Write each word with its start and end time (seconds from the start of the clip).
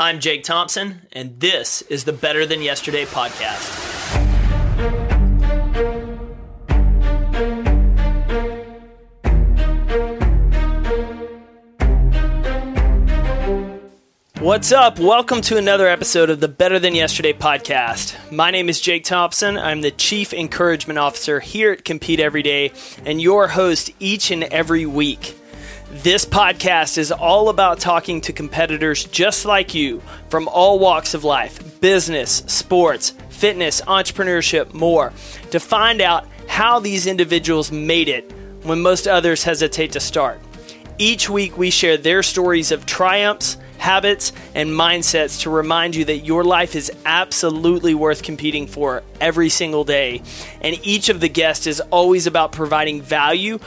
I'm 0.00 0.20
Jake 0.20 0.44
Thompson, 0.44 1.02
and 1.10 1.40
this 1.40 1.82
is 1.82 2.04
the 2.04 2.12
Better 2.12 2.46
Than 2.46 2.62
Yesterday 2.62 3.04
podcast. 3.04 3.98
What's 14.38 14.70
up? 14.70 15.00
Welcome 15.00 15.40
to 15.40 15.56
another 15.56 15.88
episode 15.88 16.30
of 16.30 16.38
the 16.38 16.46
Better 16.46 16.78
Than 16.78 16.94
Yesterday 16.94 17.32
podcast. 17.32 18.30
My 18.30 18.52
name 18.52 18.68
is 18.68 18.80
Jake 18.80 19.02
Thompson. 19.02 19.58
I'm 19.58 19.80
the 19.80 19.90
Chief 19.90 20.32
Encouragement 20.32 21.00
Officer 21.00 21.40
here 21.40 21.72
at 21.72 21.84
Compete 21.84 22.20
Every 22.20 22.44
Day 22.44 22.70
and 23.04 23.20
your 23.20 23.48
host 23.48 23.90
each 23.98 24.30
and 24.30 24.44
every 24.44 24.86
week. 24.86 25.37
This 25.90 26.26
podcast 26.26 26.98
is 26.98 27.10
all 27.10 27.48
about 27.48 27.80
talking 27.80 28.20
to 28.20 28.32
competitors 28.34 29.04
just 29.04 29.46
like 29.46 29.72
you 29.72 30.02
from 30.28 30.46
all 30.46 30.78
walks 30.78 31.14
of 31.14 31.24
life 31.24 31.80
business, 31.80 32.42
sports, 32.46 33.14
fitness, 33.30 33.80
entrepreneurship, 33.80 34.74
more 34.74 35.14
to 35.50 35.58
find 35.58 36.02
out 36.02 36.26
how 36.46 36.78
these 36.78 37.06
individuals 37.06 37.72
made 37.72 38.10
it 38.10 38.30
when 38.64 38.82
most 38.82 39.08
others 39.08 39.44
hesitate 39.44 39.92
to 39.92 40.00
start. 40.00 40.38
Each 40.98 41.30
week, 41.30 41.56
we 41.56 41.70
share 41.70 41.96
their 41.96 42.22
stories 42.22 42.70
of 42.70 42.84
triumphs, 42.84 43.56
habits, 43.78 44.32
and 44.54 44.68
mindsets 44.68 45.40
to 45.42 45.50
remind 45.50 45.94
you 45.94 46.04
that 46.04 46.18
your 46.18 46.44
life 46.44 46.74
is 46.74 46.92
absolutely 47.06 47.94
worth 47.94 48.22
competing 48.22 48.66
for 48.66 49.02
every 49.22 49.48
single 49.48 49.84
day. 49.84 50.20
And 50.60 50.78
each 50.86 51.08
of 51.08 51.20
the 51.20 51.28
guests 51.28 51.66
is 51.66 51.80
always 51.80 52.26
about 52.26 52.52
providing 52.52 53.00
value 53.00 53.58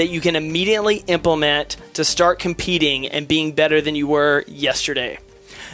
that 0.00 0.08
you 0.08 0.22
can 0.22 0.34
immediately 0.34 1.04
implement 1.08 1.76
to 1.92 2.02
start 2.06 2.38
competing 2.38 3.06
and 3.06 3.28
being 3.28 3.52
better 3.52 3.82
than 3.82 3.94
you 3.94 4.06
were 4.06 4.42
yesterday. 4.46 5.18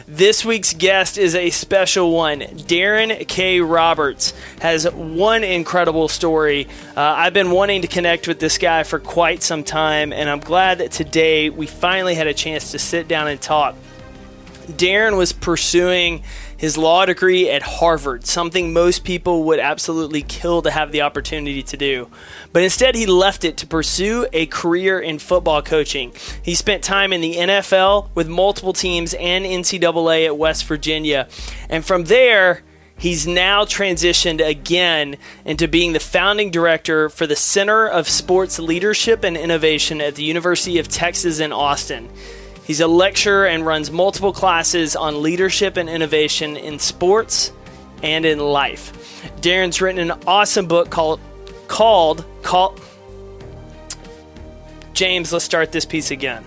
This 0.09 0.45
week's 0.45 0.75
guest 0.75 1.16
is 1.16 1.37
a 1.37 1.51
special 1.51 2.11
one. 2.11 2.41
Daron 2.41 3.29
K. 3.29 3.60
Roberts 3.60 4.35
has 4.60 4.85
one 4.93 5.45
incredible 5.45 6.09
story. 6.09 6.66
Uh, 6.96 7.02
I've 7.02 7.35
been 7.35 7.52
wanting 7.52 7.83
to 7.83 7.88
connect 7.88 8.27
with 8.27 8.41
this 8.41 8.59
guy 8.59 8.83
for 8.83 8.99
quite 8.99 9.45
some 9.45 9.63
time, 9.63 10.13
and 10.13 10.29
I'm 10.29 10.40
glad 10.40 10.79
that 10.79 10.90
today 10.90 11.49
we 11.49 11.68
finally 11.68 12.16
had 12.16 12.27
a 12.27 12.35
chance 12.35 12.73
to 12.73 12.80
sit 12.80 13.07
down 13.07 13.29
and 13.29 13.40
talk. 13.40 13.77
Daron 14.66 15.16
was 15.16 15.32
pursuing 15.32 16.22
his 16.56 16.78
law 16.78 17.04
degree 17.04 17.50
at 17.50 17.62
Harvard, 17.62 18.26
something 18.26 18.72
most 18.72 19.04
people 19.04 19.45
would 19.45 19.59
absolutely 19.59 20.22
kill 20.22 20.62
to 20.62 20.70
have 20.70 20.90
the 20.90 21.02
opportunity 21.02 21.62
to 21.62 21.76
do. 21.76 22.09
But 22.52 22.62
instead, 22.62 22.94
he 22.94 23.06
left 23.06 23.44
it 23.44 23.56
to 23.59 23.66
pursue 23.66 24.26
a 24.32 24.46
career 24.46 24.98
in 24.98 25.18
football 25.18 25.62
coaching. 25.62 26.12
He 26.42 26.54
spent 26.54 26.82
time 26.82 27.12
in 27.12 27.20
the 27.20 27.37
NFL 27.37 28.09
with 28.14 28.28
multiple 28.28 28.72
teams 28.72 29.14
and 29.14 29.44
NCAA 29.44 30.26
at 30.26 30.38
West 30.38 30.64
Virginia. 30.64 31.28
And 31.68 31.84
from 31.84 32.04
there, 32.04 32.62
He's 32.98 33.26
now 33.26 33.66
transitioned 33.66 34.46
again 34.46 35.16
into 35.44 35.68
being 35.68 35.92
the 35.92 36.00
founding 36.00 36.50
director 36.50 37.10
for 37.10 37.26
the 37.26 37.37
Center 37.37 37.87
of 37.87 38.09
Sports 38.09 38.59
Leadership 38.59 39.22
and 39.22 39.37
Innovation 39.37 40.00
at 40.00 40.14
the 40.14 40.22
University 40.22 40.78
of 40.78 40.88
Texas 40.88 41.38
in 41.38 41.52
Austin. 41.52 42.09
He's 42.66 42.80
a 42.80 42.88
lecturer 42.88 43.46
and 43.46 43.64
runs 43.64 43.92
multiple 43.92 44.32
classes 44.32 44.96
on 44.96 45.22
leadership 45.22 45.76
and 45.76 45.88
innovation 45.88 46.56
in 46.56 46.80
sports 46.80 47.52
and 48.02 48.24
in 48.24 48.40
life. 48.40 49.22
Daron's 49.40 49.80
written 49.80 50.10
an 50.10 50.18
awesome 50.26 50.66
book 50.66 50.90
called 50.90 51.20
called 51.68 52.24
James, 54.92 55.32
let's 55.32 55.44
start 55.44 55.70
this 55.70 55.84
piece 55.84 56.10
again. 56.10 56.44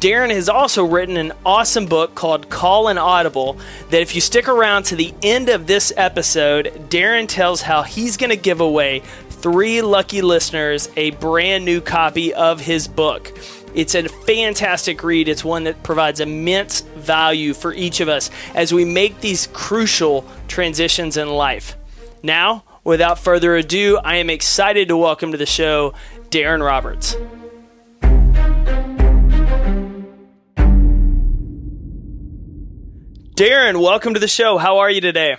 Daron 0.00 0.30
has 0.30 0.48
also 0.48 0.84
written 0.84 1.18
an 1.18 1.32
awesome 1.44 1.84
book 1.84 2.14
called 2.14 2.48
Call 2.48 2.88
an 2.88 2.96
Audible 2.96 3.58
that 3.90 4.00
if 4.00 4.14
you 4.14 4.22
stick 4.22 4.48
around 4.48 4.84
to 4.84 4.96
the 4.96 5.14
end 5.22 5.50
of 5.50 5.66
this 5.66 5.92
episode, 5.96 6.88
Daron 6.88 7.28
tells 7.28 7.60
how 7.60 7.82
he's 7.82 8.16
going 8.16 8.30
to 8.30 8.36
give 8.36 8.60
away 8.60 9.02
three 9.28 9.82
lucky 9.82 10.22
listeners 10.22 10.88
a 10.96 11.10
brand 11.12 11.64
new 11.66 11.82
copy 11.82 12.32
of 12.32 12.60
his 12.60 12.88
book. 12.88 13.32
It's 13.74 13.94
a 13.94 14.08
fantastic 14.08 15.02
read. 15.04 15.28
It's 15.28 15.44
one 15.44 15.64
that 15.64 15.82
provides 15.82 16.20
immense 16.20 16.80
value 16.80 17.54
for 17.54 17.72
each 17.72 18.00
of 18.00 18.08
us 18.08 18.30
as 18.54 18.72
we 18.72 18.84
make 18.84 19.20
these 19.20 19.46
crucial 19.52 20.24
transitions 20.48 21.16
in 21.16 21.28
life. 21.28 21.76
Now, 22.22 22.64
without 22.82 23.18
further 23.18 23.54
ado, 23.56 23.98
I 24.02 24.16
am 24.16 24.28
excited 24.28 24.88
to 24.88 24.96
welcome 24.96 25.32
to 25.32 25.38
the 25.38 25.46
show 25.46 25.94
Daron 26.30 26.64
Roberts. 26.64 27.16
Daron, 33.36 33.80
welcome 33.80 34.14
to 34.14 34.20
the 34.20 34.28
show. 34.28 34.58
How 34.58 34.78
are 34.78 34.90
you 34.90 35.00
today? 35.00 35.36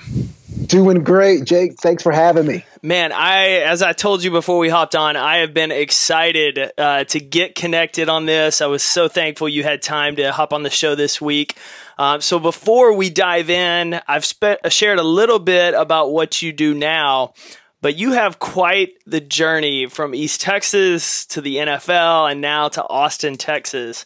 Doing 0.65 1.03
great, 1.03 1.43
Jake. 1.43 1.73
Thanks 1.79 2.01
for 2.01 2.11
having 2.11 2.47
me. 2.47 2.65
Man, 2.83 3.11
I 3.11 3.47
as 3.59 3.83
I 3.83 3.93
told 3.93 4.23
you 4.23 4.31
before 4.31 4.57
we 4.57 4.67
hopped 4.67 4.95
on, 4.95 5.15
I 5.15 5.37
have 5.37 5.53
been 5.53 5.71
excited 5.71 6.71
uh, 6.79 7.03
to 7.03 7.19
get 7.19 7.53
connected 7.53 8.09
on 8.09 8.25
this. 8.25 8.59
I 8.59 8.65
was 8.65 8.81
so 8.81 9.07
thankful 9.07 9.47
you 9.47 9.61
had 9.61 9.83
time 9.83 10.15
to 10.15 10.31
hop 10.31 10.51
on 10.51 10.63
the 10.63 10.71
show 10.71 10.95
this 10.95 11.21
week. 11.21 11.57
Uh, 11.99 12.19
so 12.19 12.39
before 12.39 12.95
we 12.95 13.11
dive 13.11 13.51
in, 13.51 14.01
I've 14.07 14.25
spe- 14.25 14.67
shared 14.69 14.97
a 14.97 15.03
little 15.03 15.37
bit 15.37 15.75
about 15.75 16.11
what 16.11 16.41
you 16.41 16.51
do 16.51 16.73
now, 16.73 17.35
but 17.81 17.97
you 17.97 18.13
have 18.13 18.39
quite 18.39 18.93
the 19.05 19.21
journey 19.21 19.85
from 19.85 20.15
East 20.15 20.41
Texas 20.41 21.27
to 21.27 21.41
the 21.41 21.57
NFL 21.57 22.31
and 22.31 22.41
now 22.41 22.67
to 22.69 22.83
Austin, 22.89 23.37
Texas. 23.37 24.05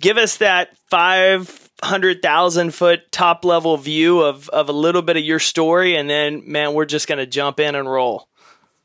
Give 0.00 0.16
us 0.16 0.38
that 0.38 0.76
five 0.90 1.65
hundred 1.82 2.22
thousand 2.22 2.74
foot 2.74 3.10
top 3.12 3.44
level 3.44 3.76
view 3.76 4.20
of 4.20 4.48
of 4.50 4.68
a 4.68 4.72
little 4.72 5.02
bit 5.02 5.16
of 5.16 5.24
your 5.24 5.38
story, 5.38 5.96
and 5.96 6.08
then 6.08 6.42
man, 6.50 6.74
we're 6.74 6.86
just 6.86 7.08
going 7.08 7.18
to 7.18 7.26
jump 7.26 7.60
in 7.60 7.74
and 7.74 7.90
roll. 7.90 8.28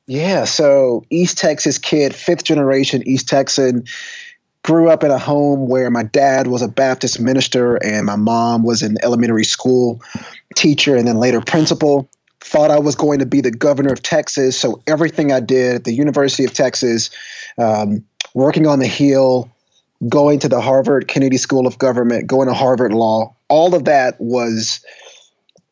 Yeah, 0.07 0.45
so 0.45 1.05
East 1.09 1.37
Texas 1.37 1.77
kid, 1.77 2.13
fifth 2.13 2.43
generation 2.43 3.03
East 3.05 3.27
Texan. 3.29 3.85
Grew 4.63 4.89
up 4.89 5.03
in 5.03 5.09
a 5.09 5.17
home 5.17 5.67
where 5.69 5.89
my 5.89 6.03
dad 6.03 6.45
was 6.45 6.61
a 6.61 6.67
Baptist 6.67 7.19
minister 7.19 7.77
and 7.77 8.05
my 8.05 8.15
mom 8.15 8.61
was 8.61 8.83
an 8.83 8.95
elementary 9.01 9.43
school 9.43 9.99
teacher 10.55 10.95
and 10.95 11.07
then 11.07 11.15
later 11.15 11.41
principal. 11.41 12.07
Thought 12.41 12.69
I 12.69 12.77
was 12.77 12.93
going 12.93 13.19
to 13.19 13.25
be 13.25 13.41
the 13.41 13.49
governor 13.49 13.91
of 13.91 14.03
Texas, 14.03 14.59
so 14.59 14.83
everything 14.85 15.31
I 15.31 15.39
did 15.39 15.77
at 15.77 15.83
the 15.85 15.93
University 15.93 16.45
of 16.45 16.53
Texas, 16.53 17.09
um, 17.57 18.03
working 18.35 18.67
on 18.67 18.77
the 18.77 18.87
Hill, 18.87 19.49
going 20.07 20.39
to 20.39 20.49
the 20.49 20.61
Harvard 20.61 21.07
Kennedy 21.07 21.37
School 21.37 21.67
of 21.67 21.77
Government, 21.77 22.27
going 22.27 22.47
to 22.47 22.53
Harvard 22.53 22.93
Law, 22.93 23.35
all 23.47 23.75
of 23.75 23.85
that 23.85 24.19
was 24.19 24.83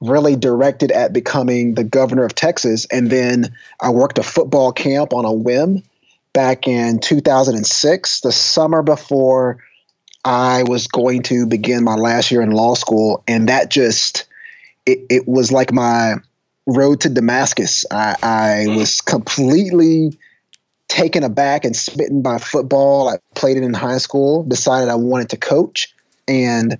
really 0.02 0.36
directed 0.36 0.92
at 0.92 1.12
becoming 1.12 1.74
the 1.74 1.84
governor 1.84 2.24
of 2.24 2.36
Texas. 2.36 2.86
And 2.92 3.10
then 3.10 3.56
I 3.80 3.90
worked 3.90 4.18
a 4.18 4.24
football 4.24 4.72
camp 4.72 5.14
on 5.14 5.26
a 5.26 5.34
whim 5.34 5.84
back 6.32 6.68
in 6.68 7.00
2006, 7.00 8.22
the 8.22 8.32
summer 8.32 8.82
before 8.82 9.64
I 10.24 10.64
was 10.64 10.88
going 10.88 11.24
to 11.24 11.46
begin 11.46 11.84
my 11.84 11.96
last 11.96 12.32
year 12.32 12.42
in 12.42 12.52
law 12.52 12.76
school. 12.76 13.24
And 13.28 13.50
that 13.50 13.70
just, 13.70 14.26
it, 14.86 15.00
it 15.10 15.28
was 15.28 15.52
like 15.52 15.74
my 15.74 16.16
road 16.66 17.02
to 17.02 17.10
Damascus. 17.10 17.86
I, 17.92 18.16
I 18.22 18.66
mm-hmm. 18.68 18.76
was 18.78 19.02
completely 19.02 20.18
taken 20.90 21.24
aback 21.24 21.64
and 21.64 21.76
smitten 21.76 22.22
by 22.22 22.40
football. 22.40 23.08
I 23.08 23.20
played 23.36 23.56
it 23.56 23.64
in 23.64 23.74
high 23.74 24.00
school, 24.00 24.44
decided 24.44 24.90
I 24.90 24.96
wanted 24.96 25.30
to 25.30 25.38
coach, 25.38 25.94
and 26.28 26.78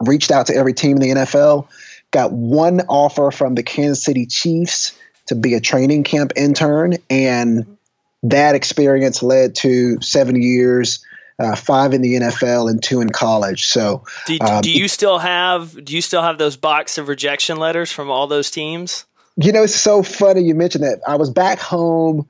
reached 0.00 0.30
out 0.30 0.46
to 0.46 0.54
every 0.54 0.74
team 0.74 0.98
in 0.98 1.02
the 1.02 1.08
NFL. 1.22 1.66
Got 2.12 2.32
one 2.32 2.82
offer 2.82 3.30
from 3.30 3.54
the 3.56 3.62
Kansas 3.62 4.04
City 4.04 4.26
Chiefs 4.26 4.96
to 5.26 5.34
be 5.34 5.54
a 5.54 5.60
training 5.60 6.04
camp 6.04 6.32
intern, 6.36 6.94
and 7.10 7.78
that 8.22 8.54
experience 8.54 9.22
led 9.22 9.56
to 9.56 10.00
seven 10.00 10.40
years. 10.40 11.04
Uh, 11.38 11.56
five 11.56 11.92
in 11.92 12.02
the 12.02 12.14
NFL 12.14 12.70
and 12.70 12.82
two 12.82 13.00
in 13.00 13.08
college. 13.08 13.64
So, 13.64 14.04
do, 14.26 14.36
um, 14.42 14.60
do 14.60 14.70
you 14.70 14.86
still 14.86 15.18
have 15.18 15.82
do 15.82 15.94
you 15.94 16.02
still 16.02 16.22
have 16.22 16.38
those 16.38 16.56
box 16.56 16.98
of 16.98 17.08
rejection 17.08 17.56
letters 17.56 17.90
from 17.90 18.10
all 18.10 18.26
those 18.26 18.50
teams? 18.50 19.06
You 19.36 19.50
know, 19.50 19.64
it's 19.64 19.74
so 19.74 20.02
funny 20.02 20.42
you 20.42 20.54
mentioned 20.54 20.84
that. 20.84 21.00
I 21.08 21.16
was 21.16 21.30
back 21.30 21.58
home 21.58 22.28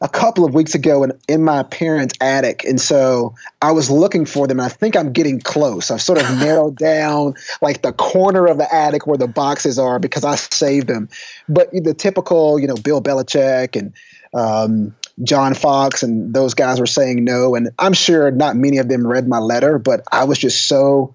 a 0.00 0.08
couple 0.08 0.44
of 0.44 0.54
weeks 0.54 0.74
ago 0.74 1.04
in, 1.04 1.12
in 1.28 1.44
my 1.44 1.62
parents' 1.62 2.14
attic. 2.20 2.64
And 2.64 2.80
so 2.80 3.34
I 3.60 3.72
was 3.72 3.90
looking 3.90 4.24
for 4.24 4.46
them. 4.46 4.58
And 4.58 4.66
I 4.66 4.68
think 4.68 4.96
I'm 4.96 5.12
getting 5.12 5.40
close. 5.40 5.90
I've 5.90 6.02
sort 6.02 6.20
of 6.20 6.30
narrowed 6.38 6.76
down 6.76 7.34
like 7.60 7.82
the 7.82 7.92
corner 7.92 8.46
of 8.46 8.58
the 8.58 8.72
attic 8.72 9.06
where 9.06 9.18
the 9.18 9.28
boxes 9.28 9.78
are 9.78 9.98
because 9.98 10.24
I 10.24 10.36
saved 10.36 10.86
them. 10.86 11.08
But 11.48 11.70
the 11.72 11.94
typical, 11.94 12.58
you 12.58 12.66
know, 12.66 12.76
Bill 12.76 13.02
Belichick 13.02 13.76
and 13.76 13.92
um, 14.32 14.94
John 15.22 15.54
Fox 15.54 16.02
and 16.02 16.32
those 16.32 16.54
guys 16.54 16.80
were 16.80 16.86
saying 16.86 17.24
no. 17.24 17.54
And 17.54 17.70
I'm 17.78 17.92
sure 17.92 18.30
not 18.30 18.56
many 18.56 18.78
of 18.78 18.88
them 18.88 19.06
read 19.06 19.28
my 19.28 19.38
letter, 19.38 19.78
but 19.78 20.02
I 20.10 20.24
was 20.24 20.38
just 20.38 20.66
so, 20.66 21.14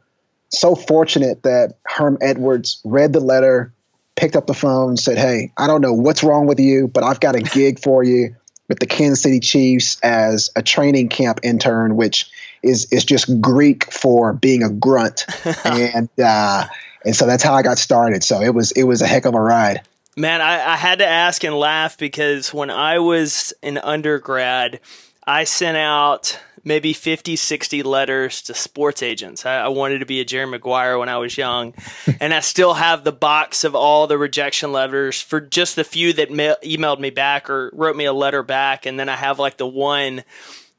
so 0.50 0.76
fortunate 0.76 1.44
that 1.44 1.78
Herm 1.86 2.20
Edwards 2.22 2.82
read 2.84 3.14
the 3.14 3.20
letter, 3.20 3.74
picked 4.16 4.36
up 4.36 4.46
the 4.46 4.54
phone, 4.54 4.96
said, 4.96 5.18
Hey, 5.18 5.52
I 5.58 5.66
don't 5.66 5.82
know 5.82 5.94
what's 5.94 6.24
wrong 6.24 6.46
with 6.46 6.60
you, 6.60 6.88
but 6.88 7.04
I've 7.04 7.20
got 7.20 7.36
a 7.36 7.42
gig 7.42 7.80
for 7.80 8.04
you 8.04 8.36
with 8.68 8.80
the 8.80 8.86
Kansas 8.86 9.22
City 9.22 9.40
Chiefs 9.40 9.98
as 10.02 10.52
a 10.56 10.62
training 10.62 11.10
camp 11.10 11.40
intern, 11.44 11.96
which 11.96 12.30
is 12.64 12.92
is 12.92 13.06
just 13.06 13.42
Greek 13.42 13.92
for 13.92 14.34
being 14.34 14.64
a 14.64 14.70
grunt, 14.70 15.26
and 15.66 16.10
uh, 16.20 16.66
and 17.06 17.16
so 17.16 17.26
that's 17.26 17.44
how 17.44 17.54
I 17.54 17.62
got 17.62 17.78
started. 17.78 18.24
So 18.24 18.42
it 18.42 18.54
was 18.54 18.72
it 18.72 18.84
was 18.84 19.02
a 19.02 19.08
heck 19.08 19.26
of 19.26 19.36
a 19.36 19.42
ride. 19.42 19.82
Man, 20.18 20.42
I, 20.42 20.74
I 20.74 20.76
had 20.78 21.00
to 21.00 21.06
ask 21.06 21.44
and 21.44 21.56
laugh 21.56 21.98
because 21.98 22.54
when 22.54 22.70
I 22.70 23.00
was 23.00 23.54
an 23.62 23.78
undergrad, 23.78 24.80
I 25.28 25.44
sent 25.44 25.76
out 25.76 26.40
maybe 26.66 26.92
50, 26.92 27.36
60 27.36 27.84
letters 27.84 28.42
to 28.42 28.54
sports 28.56 29.04
agents. 29.04 29.46
I, 29.46 29.58
I, 29.58 29.68
wanted 29.68 30.00
to 30.00 30.06
be 30.06 30.20
a 30.20 30.26
Jerry 30.26 30.48
Maguire 30.48 30.98
when 30.98 31.08
I 31.08 31.18
was 31.18 31.38
young. 31.38 31.76
and 32.20 32.34
I 32.34 32.40
still 32.40 32.74
have 32.74 33.04
the 33.04 33.12
box 33.12 33.64
of 33.64 33.76
all 33.76 34.08
the 34.08 34.18
rejection 34.18 34.72
letters 34.72 35.22
for 35.22 35.40
just 35.40 35.76
the 35.76 35.84
few 35.84 36.12
that 36.14 36.32
ma- 36.32 36.56
emailed 36.64 37.00
me 37.00 37.12
back 37.12 37.50
or 37.50 37.70
wrote 37.74 37.96
me 37.96 38.06
a 38.06 38.14
letter 38.14 38.42
back. 38.42 38.88
And 38.88 39.00
then 39.00 39.08
I 39.08 39.16
have 39.16 39.38
like 39.38 39.58
the 39.58 39.68
one 39.68 40.24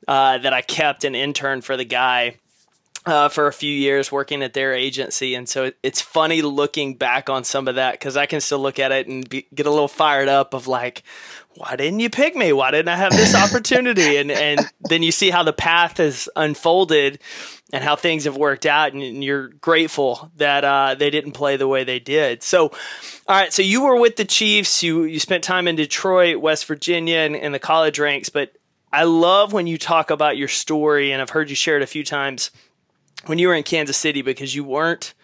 uh, 0.09 0.39
that 0.39 0.53
I 0.53 0.61
kept 0.61 1.05
an 1.05 1.15
intern 1.15 1.61
for 1.63 1.77
the 1.77 1.85
guy 1.85 2.37
uh, 3.07 3.29
for 3.29 3.47
a 3.47 3.53
few 3.53 3.73
years 3.73 4.11
working 4.11 4.43
at 4.43 4.53
their 4.53 4.75
agency. 4.75 5.37
And 5.37 5.49
so 5.49 5.65
it, 5.65 5.77
it's 5.83 6.01
funny 6.01 6.43
looking 6.43 6.95
back 6.95 7.31
on 7.31 7.45
some 7.45 7.69
of 7.69 7.77
that 7.77 7.93
because 7.93 8.17
I 8.17 8.27
can 8.27 8.41
still 8.41 8.59
look 8.59 8.81
at 8.81 8.91
it 8.91 9.07
and 9.07 9.29
be, 9.29 9.47
get 9.55 9.67
a 9.67 9.71
little 9.71 9.89
fired 9.89 10.29
up 10.29 10.53
of 10.53 10.67
like, 10.67 11.05
why 11.57 11.77
didn't 11.77 12.01
you 12.01 12.11
pick 12.11 12.37
me? 12.37 12.53
Why 12.53 12.71
didn't 12.71 12.89
I 12.89 12.97
have 12.97 13.13
this 13.13 13.35
opportunity? 13.35 14.17
and 14.19 14.31
and 14.31 14.61
then 14.81 15.03
you 15.03 15.13
see 15.13 15.31
how 15.31 15.43
the 15.43 15.53
path 15.53 15.97
has 15.99 16.29
unfolded 16.37 17.19
and 17.73 17.83
how 17.83 17.97
things 17.97 18.25
have 18.25 18.37
worked 18.37 18.67
out, 18.67 18.93
and 18.93 19.25
you're 19.25 19.49
grateful 19.49 20.31
that 20.37 20.65
uh, 20.65 20.95
they 20.95 21.11
didn't 21.11 21.33
play 21.33 21.57
the 21.57 21.67
way 21.67 21.85
they 21.85 21.99
did. 21.99 22.43
So, 22.43 22.67
all 22.69 22.73
right, 23.29 23.53
so 23.53 23.63
you 23.63 23.85
were 23.85 23.99
with 23.99 24.17
the 24.17 24.25
Chiefs. 24.25 24.83
You 24.83 25.05
you 25.05 25.19
spent 25.19 25.43
time 25.43 25.67
in 25.67 25.77
Detroit, 25.77 26.41
West 26.41 26.67
Virginia, 26.67 27.19
and 27.19 27.35
in 27.35 27.53
the 27.53 27.59
college 27.59 27.99
ranks. 27.99 28.29
But 28.29 28.53
I 28.93 29.05
love 29.05 29.53
when 29.53 29.67
you 29.67 29.79
talk 29.79 30.11
about 30.11 30.37
your 30.37 30.49
story, 30.49 31.13
and 31.13 31.21
I've 31.21 31.31
heard 31.31 31.51
you 31.51 31.57
share 31.57 31.77
it 31.77 31.83
a 31.83 31.87
few 31.87 32.05
times 32.05 32.51
when 33.25 33.39
you 33.39 33.49
were 33.49 33.55
in 33.55 33.63
Kansas 33.63 33.97
City 33.97 34.23
because 34.23 34.55
you 34.55 34.63
weren't 34.63 35.15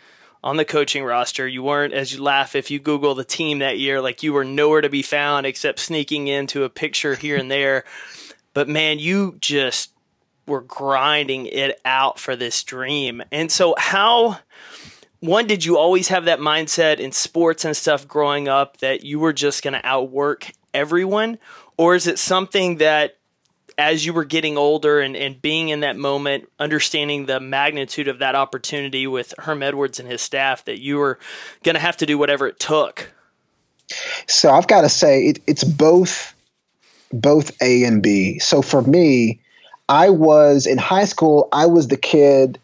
on 0.43 0.57
the 0.57 0.65
coaching 0.65 1.05
roster. 1.05 1.47
You 1.47 1.63
weren't, 1.63 1.95
as 1.95 2.13
you 2.13 2.23
laugh, 2.23 2.57
if 2.57 2.71
you 2.71 2.79
Google 2.79 3.15
the 3.15 3.25
team 3.25 3.61
that 3.61 3.79
year, 3.79 4.01
like 4.01 4.23
you 4.23 4.33
were 4.33 4.45
nowhere 4.45 4.81
to 4.81 4.89
be 4.89 5.03
found 5.03 5.47
except 5.47 5.79
sneaking 5.79 6.27
into 6.27 6.65
a 6.65 6.71
picture 6.71 7.15
here 7.15 7.37
and 7.37 7.51
there. 7.51 7.85
But 8.55 8.69
man, 8.69 8.99
you 8.99 9.37
just 9.41 9.93
were 10.47 10.61
grinding 10.61 11.47
it 11.47 11.81
out 11.85 12.19
for 12.19 12.37
this 12.37 12.63
dream. 12.65 13.23
And 13.31 13.51
so, 13.51 13.75
how, 13.79 14.41
one, 15.21 15.47
did 15.47 15.65
you 15.65 15.79
always 15.79 16.09
have 16.09 16.25
that 16.25 16.41
mindset 16.41 16.99
in 16.99 17.13
sports 17.13 17.65
and 17.65 17.77
stuff 17.77 18.09
growing 18.09 18.49
up 18.49 18.79
that 18.79 19.05
you 19.05 19.21
were 19.21 19.33
just 19.33 19.63
going 19.63 19.75
to 19.75 19.87
outwork 19.87 20.51
everyone? 20.75 21.39
Or 21.77 21.95
is 21.95 22.07
it 22.07 22.19
something 22.19 22.79
that 22.79 23.17
as 23.79 24.05
you 24.05 24.13
were 24.13 24.25
getting 24.25 24.57
older 24.57 25.01
and, 25.01 25.17
and 25.17 25.41
being 25.41 25.69
in 25.69 25.81
that 25.81 25.97
moment, 25.97 26.49
understanding 26.59 27.27
the 27.27 27.41
magnitude 27.41 28.09
of 28.09 28.19
that 28.19 28.35
opportunity 28.35 29.07
with 29.07 29.35
Herm 29.39 29.63
Edwards 29.63 29.99
and 29.99 30.09
his 30.09 30.21
staff, 30.21 30.65
that 30.67 30.81
you 30.81 30.99
were 30.99 31.19
going 31.63 31.75
to 31.75 31.81
have 31.81 31.97
to 31.99 32.07
do 32.07 32.19
whatever 32.19 32.47
it 32.47 32.59
took? 32.59 33.13
So 34.27 34.51
I've 34.51 34.67
got 34.67 34.83
to 34.83 34.89
say 34.89 35.27
it, 35.27 35.43
it's 35.47 35.65
both 35.65 36.35
both 37.13 37.51
A 37.61 37.85
and 37.85 38.03
B. 38.03 38.39
So 38.39 38.63
for 38.63 38.81
me, 38.83 39.41
I 39.89 40.11
was 40.11 40.67
in 40.67 40.79
high 40.79 41.05
school. 41.05 41.49
I 41.53 41.67
was 41.67 41.89
the 41.89 41.97
kid 41.97 42.59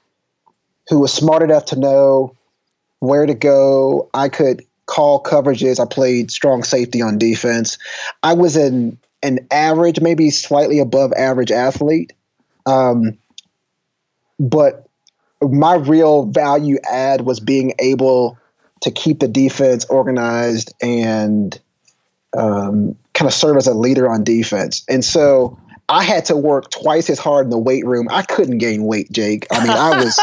who 0.88 1.00
was 1.00 1.12
smart 1.12 1.42
enough 1.42 1.66
to 1.66 1.78
know 1.78 2.34
where 3.00 3.26
to 3.26 3.34
go. 3.34 4.08
I 4.14 4.30
could 4.30 4.64
call 4.86 5.22
coverages. 5.22 5.78
I 5.78 5.84
played 5.84 6.30
strong 6.30 6.64
safety 6.64 7.02
on 7.02 7.18
defense. 7.18 7.76
I 8.22 8.32
was 8.32 8.56
in 8.56 8.98
an 9.22 9.46
average, 9.50 10.00
maybe 10.00 10.30
slightly 10.30 10.78
above 10.78 11.12
average 11.12 11.50
athlete. 11.50 12.12
Um, 12.66 13.18
but 14.38 14.88
my 15.40 15.74
real 15.74 16.26
value 16.26 16.78
add 16.88 17.20
was 17.22 17.40
being 17.40 17.74
able 17.78 18.38
to 18.82 18.90
keep 18.90 19.20
the 19.20 19.28
defense 19.28 19.84
organized 19.86 20.72
and 20.80 21.58
um, 22.36 22.96
kind 23.14 23.26
of 23.26 23.34
serve 23.34 23.56
as 23.56 23.66
a 23.66 23.74
leader 23.74 24.08
on 24.08 24.24
defense. 24.24 24.84
And 24.88 25.04
so 25.04 25.58
I 25.88 26.04
had 26.04 26.26
to 26.26 26.36
work 26.36 26.70
twice 26.70 27.08
as 27.08 27.18
hard 27.18 27.46
in 27.46 27.50
the 27.50 27.58
weight 27.58 27.86
room. 27.86 28.08
I 28.10 28.22
couldn't 28.22 28.58
gain 28.58 28.84
weight, 28.84 29.10
Jake. 29.10 29.46
I 29.50 29.60
mean, 29.60 29.70
I 29.70 30.04
was 30.04 30.20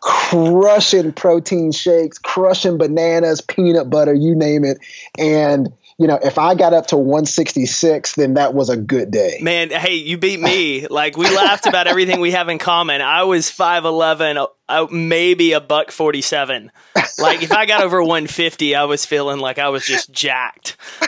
crushing 0.00 1.12
protein 1.12 1.72
shakes, 1.72 2.18
crushing 2.18 2.78
bananas, 2.78 3.40
peanut 3.40 3.88
butter, 3.88 4.12
you 4.12 4.34
name 4.34 4.64
it. 4.64 4.78
And 5.16 5.72
you 5.98 6.06
know, 6.06 6.18
if 6.22 6.38
I 6.38 6.54
got 6.54 6.72
up 6.72 6.86
to 6.88 6.96
166, 6.96 8.14
then 8.14 8.34
that 8.34 8.54
was 8.54 8.70
a 8.70 8.76
good 8.76 9.10
day. 9.10 9.38
Man, 9.42 9.70
hey, 9.70 9.94
you 9.94 10.16
beat 10.16 10.38
me. 10.38 10.86
like 10.90 11.16
we 11.16 11.24
laughed 11.24 11.66
about 11.66 11.88
everything 11.88 12.20
we 12.20 12.30
have 12.30 12.48
in 12.48 12.58
common. 12.58 13.00
I 13.00 13.24
was 13.24 13.50
5'11, 13.50 14.46
uh, 14.68 14.86
maybe 14.92 15.52
a 15.52 15.60
buck 15.60 15.90
47. 15.90 16.70
Like 17.18 17.42
if 17.42 17.50
I 17.50 17.66
got 17.66 17.82
over 17.82 18.00
150, 18.00 18.76
I 18.76 18.84
was 18.84 19.04
feeling 19.04 19.40
like 19.40 19.58
I 19.58 19.70
was 19.70 19.84
just 19.84 20.12
jacked. 20.12 20.76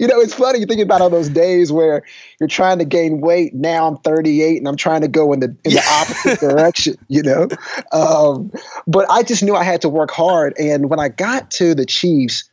you 0.00 0.06
know, 0.06 0.20
it's 0.20 0.32
funny 0.32 0.60
you 0.60 0.66
think 0.66 0.80
about 0.80 1.02
all 1.02 1.10
those 1.10 1.28
days 1.28 1.70
where 1.70 2.02
you're 2.38 2.48
trying 2.48 2.78
to 2.78 2.86
gain 2.86 3.20
weight. 3.20 3.54
Now 3.54 3.86
I'm 3.86 3.98
38 3.98 4.56
and 4.56 4.68
I'm 4.68 4.76
trying 4.76 5.02
to 5.02 5.08
go 5.08 5.34
in 5.34 5.40
the 5.40 5.54
in 5.64 5.74
the 5.74 5.84
opposite 5.86 6.40
direction. 6.40 6.96
You 7.08 7.22
know, 7.24 7.48
um, 7.92 8.52
but 8.86 9.10
I 9.10 9.24
just 9.24 9.42
knew 9.42 9.56
I 9.56 9.64
had 9.64 9.82
to 9.82 9.88
work 9.88 10.12
hard. 10.12 10.54
And 10.58 10.88
when 10.88 11.00
I 11.00 11.08
got 11.08 11.50
to 11.52 11.74
the 11.74 11.84
Chiefs 11.84 12.49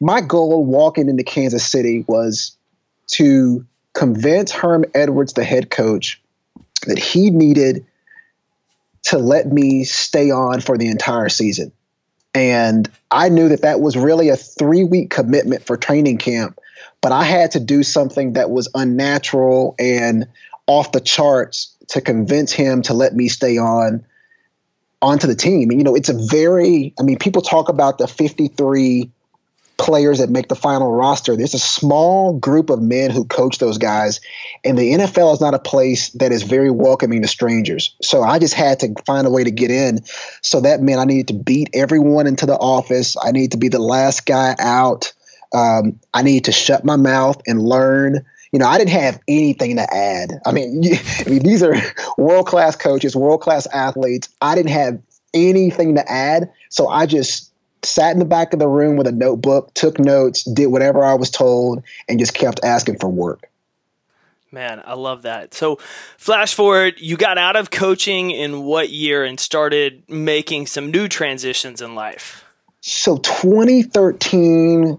my 0.00 0.20
goal 0.20 0.64
walking 0.64 1.08
into 1.08 1.24
Kansas 1.24 1.66
City 1.66 2.04
was 2.06 2.56
to 3.08 3.64
convince 3.94 4.52
Herm 4.52 4.84
Edwards, 4.94 5.32
the 5.32 5.44
head 5.44 5.70
coach, 5.70 6.20
that 6.86 6.98
he 6.98 7.30
needed 7.30 7.86
to 9.04 9.18
let 9.18 9.50
me 9.50 9.84
stay 9.84 10.30
on 10.30 10.60
for 10.60 10.76
the 10.76 10.88
entire 10.88 11.28
season. 11.28 11.72
And 12.34 12.90
I 13.10 13.30
knew 13.30 13.48
that 13.48 13.62
that 13.62 13.80
was 13.80 13.96
really 13.96 14.28
a 14.28 14.36
three 14.36 14.84
week 14.84 15.10
commitment 15.10 15.64
for 15.64 15.76
training 15.76 16.18
camp, 16.18 16.58
but 17.00 17.12
I 17.12 17.24
had 17.24 17.52
to 17.52 17.60
do 17.60 17.82
something 17.82 18.34
that 18.34 18.50
was 18.50 18.68
unnatural 18.74 19.74
and 19.78 20.26
off 20.66 20.92
the 20.92 21.00
charts 21.00 21.74
to 21.88 22.00
convince 22.00 22.52
him 22.52 22.82
to 22.82 22.94
let 22.94 23.14
me 23.14 23.28
stay 23.28 23.56
on 23.56 24.04
onto 25.00 25.26
the 25.26 25.34
team. 25.34 25.70
And, 25.70 25.80
you 25.80 25.84
know, 25.84 25.94
it's 25.94 26.08
a 26.08 26.26
very, 26.28 26.92
I 26.98 27.02
mean, 27.02 27.18
people 27.18 27.42
talk 27.42 27.68
about 27.68 27.98
the 27.98 28.08
53 28.08 29.10
players 29.78 30.18
that 30.18 30.30
make 30.30 30.48
the 30.48 30.56
final 30.56 30.90
roster. 30.90 31.36
There's 31.36 31.54
a 31.54 31.58
small 31.58 32.38
group 32.38 32.70
of 32.70 32.80
men 32.80 33.10
who 33.10 33.24
coach 33.24 33.58
those 33.58 33.78
guys, 33.78 34.20
and 34.64 34.78
the 34.78 34.92
NFL 34.92 35.34
is 35.34 35.40
not 35.40 35.54
a 35.54 35.58
place 35.58 36.10
that 36.10 36.32
is 36.32 36.42
very 36.42 36.70
welcoming 36.70 37.22
to 37.22 37.28
strangers. 37.28 37.94
So 38.02 38.22
I 38.22 38.38
just 38.38 38.54
had 38.54 38.80
to 38.80 38.94
find 39.04 39.26
a 39.26 39.30
way 39.30 39.44
to 39.44 39.50
get 39.50 39.70
in. 39.70 40.00
So 40.42 40.60
that 40.60 40.80
meant 40.80 41.00
I 41.00 41.04
needed 41.04 41.28
to 41.28 41.34
beat 41.34 41.70
everyone 41.74 42.26
into 42.26 42.46
the 42.46 42.56
office. 42.56 43.16
I 43.22 43.32
needed 43.32 43.52
to 43.52 43.58
be 43.58 43.68
the 43.68 43.78
last 43.78 44.26
guy 44.26 44.54
out. 44.58 45.12
Um, 45.52 46.00
I 46.12 46.22
needed 46.22 46.44
to 46.44 46.52
shut 46.52 46.84
my 46.84 46.96
mouth 46.96 47.40
and 47.46 47.62
learn. 47.62 48.24
You 48.52 48.58
know, 48.58 48.66
I 48.66 48.78
didn't 48.78 48.90
have 48.90 49.20
anything 49.28 49.76
to 49.76 49.94
add. 49.94 50.30
I 50.46 50.52
mean, 50.52 50.82
I 51.26 51.28
mean 51.28 51.42
these 51.42 51.62
are 51.62 51.74
world 52.16 52.46
class 52.46 52.76
coaches, 52.76 53.14
world 53.14 53.42
class 53.42 53.66
athletes. 53.66 54.28
I 54.40 54.54
didn't 54.54 54.72
have 54.72 55.00
anything 55.34 55.96
to 55.96 56.10
add. 56.10 56.50
So 56.70 56.88
I 56.88 57.06
just 57.06 57.52
sat 57.86 58.12
in 58.12 58.18
the 58.18 58.24
back 58.24 58.52
of 58.52 58.58
the 58.58 58.68
room 58.68 58.96
with 58.96 59.06
a 59.06 59.12
notebook, 59.12 59.72
took 59.74 59.98
notes, 59.98 60.44
did 60.44 60.66
whatever 60.66 61.04
I 61.04 61.14
was 61.14 61.30
told, 61.30 61.82
and 62.08 62.18
just 62.18 62.34
kept 62.34 62.60
asking 62.64 62.98
for 62.98 63.08
work. 63.08 63.48
Man, 64.52 64.80
I 64.84 64.94
love 64.94 65.22
that. 65.22 65.54
So, 65.54 65.78
flash 66.16 66.54
forward, 66.54 67.00
you 67.00 67.16
got 67.16 67.36
out 67.36 67.56
of 67.56 67.70
coaching 67.70 68.30
in 68.30 68.62
what 68.62 68.90
year 68.90 69.24
and 69.24 69.38
started 69.38 70.08
making 70.08 70.66
some 70.66 70.90
new 70.90 71.08
transitions 71.08 71.82
in 71.82 71.94
life? 71.94 72.44
So, 72.80 73.18
2013, 73.18 74.98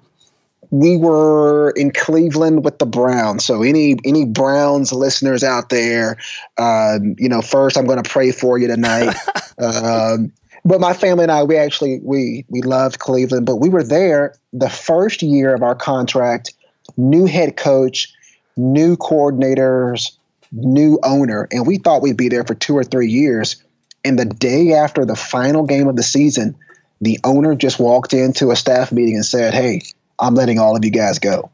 we 0.70 0.98
were 0.98 1.72
in 1.72 1.92
Cleveland 1.92 2.66
with 2.66 2.78
the 2.78 2.86
Browns. 2.86 3.46
So, 3.46 3.64
any 3.64 3.96
any 4.04 4.26
Browns 4.26 4.92
listeners 4.92 5.44
out 5.44 5.70
there, 5.70 6.18
um, 6.58 7.16
you 7.18 7.30
know, 7.30 7.42
first 7.42 7.78
I'm 7.78 7.86
going 7.86 8.04
to 8.04 8.10
pray 8.10 8.32
for 8.32 8.58
you 8.58 8.68
tonight. 8.68 9.16
um, 9.58 10.34
but 10.68 10.82
my 10.82 10.94
family 10.94 11.24
and 11.24 11.32
I, 11.32 11.44
we 11.44 11.56
actually 11.56 12.00
we 12.04 12.46
we 12.50 12.62
loved 12.62 13.00
Cleveland, 13.00 13.46
but 13.46 13.56
we 13.56 13.70
were 13.70 13.84
there 13.84 14.36
the 14.52 14.70
first 14.70 15.22
year 15.22 15.56
of 15.56 15.64
our 15.64 15.76
contract, 15.76 16.54
new 16.98 17.26
head 17.26 17.56
coach, 17.56 18.14
new 18.58 18.98
coordinators, 18.98 20.18
new 20.52 21.00
owner, 21.04 21.48
and 21.52 21.66
we 21.66 21.78
thought 21.78 22.02
we'd 22.02 22.18
be 22.18 22.28
there 22.28 22.44
for 22.44 22.54
two 22.54 22.78
or 22.78 22.84
three 22.84 23.08
years. 23.08 23.64
And 24.04 24.20
the 24.20 24.26
day 24.26 24.74
after 24.74 25.06
the 25.06 25.16
final 25.16 25.66
game 25.66 25.88
of 25.88 25.96
the 25.96 26.04
season, 26.04 26.56
the 27.00 27.20
owner 27.24 27.56
just 27.56 27.80
walked 27.80 28.14
into 28.14 28.52
a 28.52 28.56
staff 28.56 28.92
meeting 28.92 29.16
and 29.16 29.26
said, 29.26 29.54
"Hey, 29.54 29.84
I'm 30.20 30.36
letting 30.36 30.60
all 30.60 30.76
of 30.76 30.84
you 30.84 30.92
guys 30.92 31.20
go," 31.20 31.50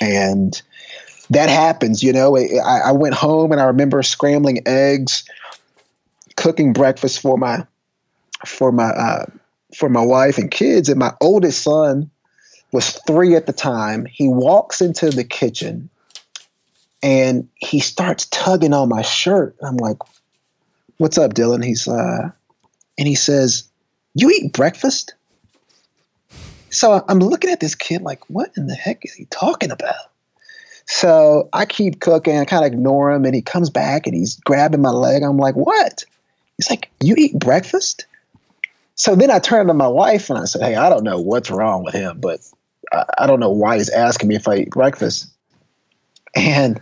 and 0.00 0.60
that 1.28 1.50
happens. 1.50 2.02
You 2.02 2.14
know, 2.14 2.36
I, 2.38 2.78
I 2.86 2.92
went 2.92 3.14
home 3.14 3.52
and 3.52 3.60
I 3.60 3.64
remember 3.64 4.02
scrambling 4.02 4.62
eggs, 4.66 5.24
cooking 6.36 6.72
breakfast 6.72 7.20
for 7.20 7.36
my 7.36 7.66
for 8.44 8.72
my 8.72 8.88
uh, 8.88 9.26
for 9.74 9.88
my 9.88 10.02
wife 10.02 10.38
and 10.38 10.50
kids. 10.50 10.88
And 10.88 10.98
my 10.98 11.12
oldest 11.20 11.62
son 11.62 12.10
was 12.72 12.90
three 13.06 13.34
at 13.36 13.46
the 13.46 13.52
time. 13.52 14.06
He 14.06 14.28
walks 14.28 14.80
into 14.80 15.10
the 15.10 15.24
kitchen 15.24 15.90
and 17.04 17.48
he 17.56 17.80
starts 17.80 18.26
tugging 18.26 18.72
on 18.72 18.88
my 18.88 19.02
shirt. 19.02 19.54
I'm 19.62 19.76
like, 19.76 19.98
"What's 20.96 21.18
up, 21.18 21.34
Dylan?" 21.34 21.62
He's 21.62 21.86
uh, 21.86 22.30
and 22.98 23.06
he 23.06 23.14
says, 23.14 23.64
"You 24.14 24.30
eat 24.30 24.54
breakfast?" 24.54 25.14
So 26.70 27.04
I'm 27.06 27.20
looking 27.20 27.50
at 27.50 27.60
this 27.60 27.74
kid 27.74 28.00
like, 28.00 28.28
"What 28.30 28.52
in 28.56 28.66
the 28.66 28.74
heck 28.74 29.04
is 29.04 29.12
he 29.12 29.26
talking 29.26 29.70
about?" 29.70 30.10
So 30.86 31.50
I 31.52 31.66
keep 31.66 32.00
cooking. 32.00 32.38
I 32.38 32.46
kind 32.46 32.64
of 32.64 32.72
ignore 32.72 33.12
him, 33.12 33.26
and 33.26 33.34
he 33.34 33.42
comes 33.42 33.68
back 33.68 34.06
and 34.06 34.16
he's 34.16 34.36
grabbing 34.36 34.80
my 34.80 34.90
leg. 34.90 35.22
I'm 35.22 35.38
like, 35.38 35.56
"What?" 35.56 36.04
He's 36.56 36.70
like, 36.70 36.90
"You 37.00 37.14
eat 37.18 37.38
breakfast?" 37.38 38.06
So 38.96 39.16
then 39.16 39.30
I 39.30 39.38
turned 39.38 39.68
to 39.68 39.74
my 39.74 39.88
wife 39.88 40.30
and 40.30 40.38
I 40.38 40.44
said, 40.44 40.62
"Hey, 40.62 40.76
I 40.76 40.88
don't 40.88 41.04
know 41.04 41.20
what's 41.20 41.50
wrong 41.50 41.82
with 41.82 41.94
him, 41.94 42.20
but 42.20 42.40
I, 42.92 43.04
I 43.18 43.26
don't 43.26 43.40
know 43.40 43.50
why 43.50 43.76
he's 43.76 43.90
asking 43.90 44.28
me 44.28 44.36
if 44.36 44.48
I 44.48 44.56
eat 44.56 44.70
breakfast." 44.70 45.30
And 46.34 46.80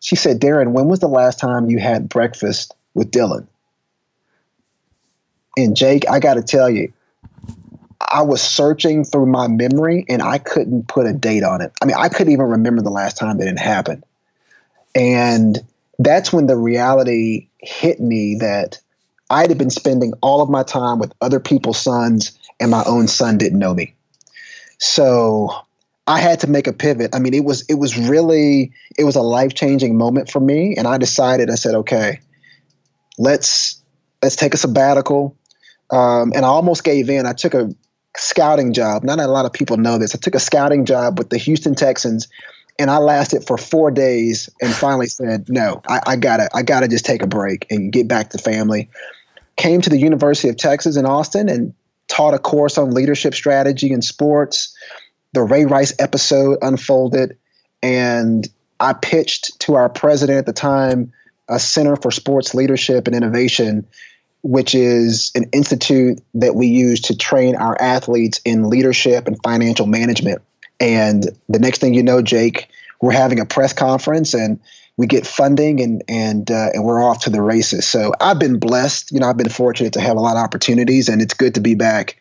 she 0.00 0.16
said, 0.16 0.40
Daron, 0.40 0.72
when 0.72 0.86
was 0.86 1.00
the 1.00 1.08
last 1.08 1.38
time 1.38 1.70
you 1.70 1.78
had 1.78 2.08
breakfast 2.08 2.74
with 2.94 3.10
Dylan? 3.10 3.46
And 5.56 5.76
Jake, 5.76 6.08
I 6.08 6.20
got 6.20 6.34
to 6.34 6.42
tell 6.42 6.70
you, 6.70 6.92
I 8.00 8.22
was 8.22 8.40
searching 8.40 9.04
through 9.04 9.26
my 9.26 9.48
memory 9.48 10.06
and 10.08 10.22
I 10.22 10.38
couldn't 10.38 10.86
put 10.86 11.06
a 11.06 11.12
date 11.12 11.42
on 11.42 11.60
it. 11.60 11.72
I 11.82 11.84
mean, 11.84 11.96
I 11.98 12.08
couldn't 12.08 12.32
even 12.32 12.46
remember 12.46 12.80
the 12.80 12.90
last 12.90 13.16
time 13.16 13.40
it 13.40 13.58
happened. 13.58 14.04
And 14.94 15.58
that's 15.98 16.32
when 16.32 16.46
the 16.46 16.56
reality 16.56 17.48
hit 17.58 18.00
me 18.00 18.36
that 18.36 18.80
I'd 19.30 19.50
have 19.50 19.58
been 19.58 19.70
spending 19.70 20.12
all 20.22 20.40
of 20.40 20.48
my 20.48 20.62
time 20.62 20.98
with 20.98 21.12
other 21.20 21.40
people's 21.40 21.78
sons 21.78 22.38
and 22.60 22.70
my 22.70 22.82
own 22.86 23.08
son 23.08 23.38
didn't 23.38 23.58
know 23.58 23.74
me. 23.74 23.94
So 24.78 25.50
I 26.06 26.20
had 26.20 26.40
to 26.40 26.46
make 26.46 26.66
a 26.66 26.72
pivot. 26.72 27.14
I 27.14 27.18
mean, 27.18 27.34
it 27.34 27.44
was 27.44 27.62
it 27.68 27.74
was 27.74 27.98
really 27.98 28.72
it 28.96 29.04
was 29.04 29.16
a 29.16 29.22
life 29.22 29.54
changing 29.54 29.96
moment 29.96 30.30
for 30.30 30.40
me, 30.40 30.74
and 30.76 30.86
I 30.86 30.96
decided. 30.96 31.50
I 31.50 31.56
said, 31.56 31.74
okay, 31.74 32.20
let's 33.18 33.82
let's 34.22 34.36
take 34.36 34.54
a 34.54 34.56
sabbatical. 34.56 35.36
Um, 35.90 36.32
and 36.34 36.44
I 36.44 36.48
almost 36.48 36.84
gave 36.84 37.10
in. 37.10 37.26
I 37.26 37.32
took 37.32 37.54
a 37.54 37.70
scouting 38.16 38.72
job. 38.72 39.04
Not 39.04 39.20
a 39.20 39.26
lot 39.26 39.44
of 39.44 39.52
people 39.52 39.76
know 39.76 39.98
this. 39.98 40.14
I 40.14 40.18
took 40.18 40.34
a 40.34 40.40
scouting 40.40 40.84
job 40.84 41.18
with 41.18 41.30
the 41.30 41.38
Houston 41.38 41.74
Texans, 41.74 42.28
and 42.78 42.90
I 42.90 42.98
lasted 42.98 43.46
for 43.46 43.58
four 43.58 43.90
days, 43.90 44.48
and 44.62 44.72
finally 44.74 45.06
said, 45.06 45.48
no, 45.48 45.82
I, 45.86 46.00
I 46.06 46.16
gotta 46.16 46.48
I 46.54 46.62
gotta 46.62 46.88
just 46.88 47.04
take 47.04 47.22
a 47.22 47.26
break 47.26 47.66
and 47.70 47.92
get 47.92 48.08
back 48.08 48.30
to 48.30 48.38
family. 48.38 48.88
Came 49.58 49.82
to 49.82 49.90
the 49.90 49.98
University 49.98 50.48
of 50.48 50.56
Texas 50.56 50.96
in 50.96 51.04
Austin 51.04 51.50
and 51.50 51.74
taught 52.06 52.32
a 52.32 52.38
course 52.38 52.78
on 52.78 52.92
leadership 52.92 53.34
strategy 53.34 53.92
in 53.92 54.00
sports 54.00 54.74
the 55.32 55.42
Ray 55.42 55.64
Rice 55.64 55.94
episode 55.98 56.58
unfolded, 56.62 57.38
and 57.82 58.48
I 58.80 58.92
pitched 58.92 59.60
to 59.60 59.74
our 59.74 59.88
president 59.88 60.38
at 60.38 60.46
the 60.46 60.52
time 60.52 61.12
a 61.48 61.58
Center 61.58 61.96
for 61.96 62.10
Sports 62.10 62.54
Leadership 62.54 63.06
and 63.06 63.16
Innovation, 63.16 63.86
which 64.42 64.74
is 64.74 65.32
an 65.34 65.44
institute 65.52 66.20
that 66.34 66.54
we 66.54 66.68
use 66.68 67.02
to 67.02 67.16
train 67.16 67.56
our 67.56 67.80
athletes 67.80 68.40
in 68.44 68.68
leadership 68.68 69.26
and 69.26 69.38
financial 69.42 69.86
management. 69.86 70.42
And 70.80 71.24
the 71.48 71.58
next 71.58 71.80
thing 71.80 71.94
you 71.94 72.02
know, 72.02 72.22
Jake, 72.22 72.68
we're 73.00 73.12
having 73.12 73.40
a 73.40 73.46
press 73.46 73.72
conference 73.72 74.34
and 74.34 74.60
we 74.98 75.06
get 75.06 75.26
funding 75.26 75.80
and 75.80 76.02
and 76.08 76.50
uh, 76.50 76.70
and 76.74 76.84
we're 76.84 77.02
off 77.02 77.20
to 77.20 77.30
the 77.30 77.40
races. 77.40 77.88
So 77.88 78.12
I've 78.20 78.38
been 78.38 78.58
blessed. 78.58 79.12
You 79.12 79.20
know, 79.20 79.30
I've 79.30 79.38
been 79.38 79.48
fortunate 79.48 79.94
to 79.94 80.00
have 80.00 80.18
a 80.18 80.20
lot 80.20 80.36
of 80.36 80.42
opportunities, 80.42 81.08
and 81.08 81.22
it's 81.22 81.32
good 81.32 81.54
to 81.54 81.60
be 81.60 81.74
back 81.74 82.18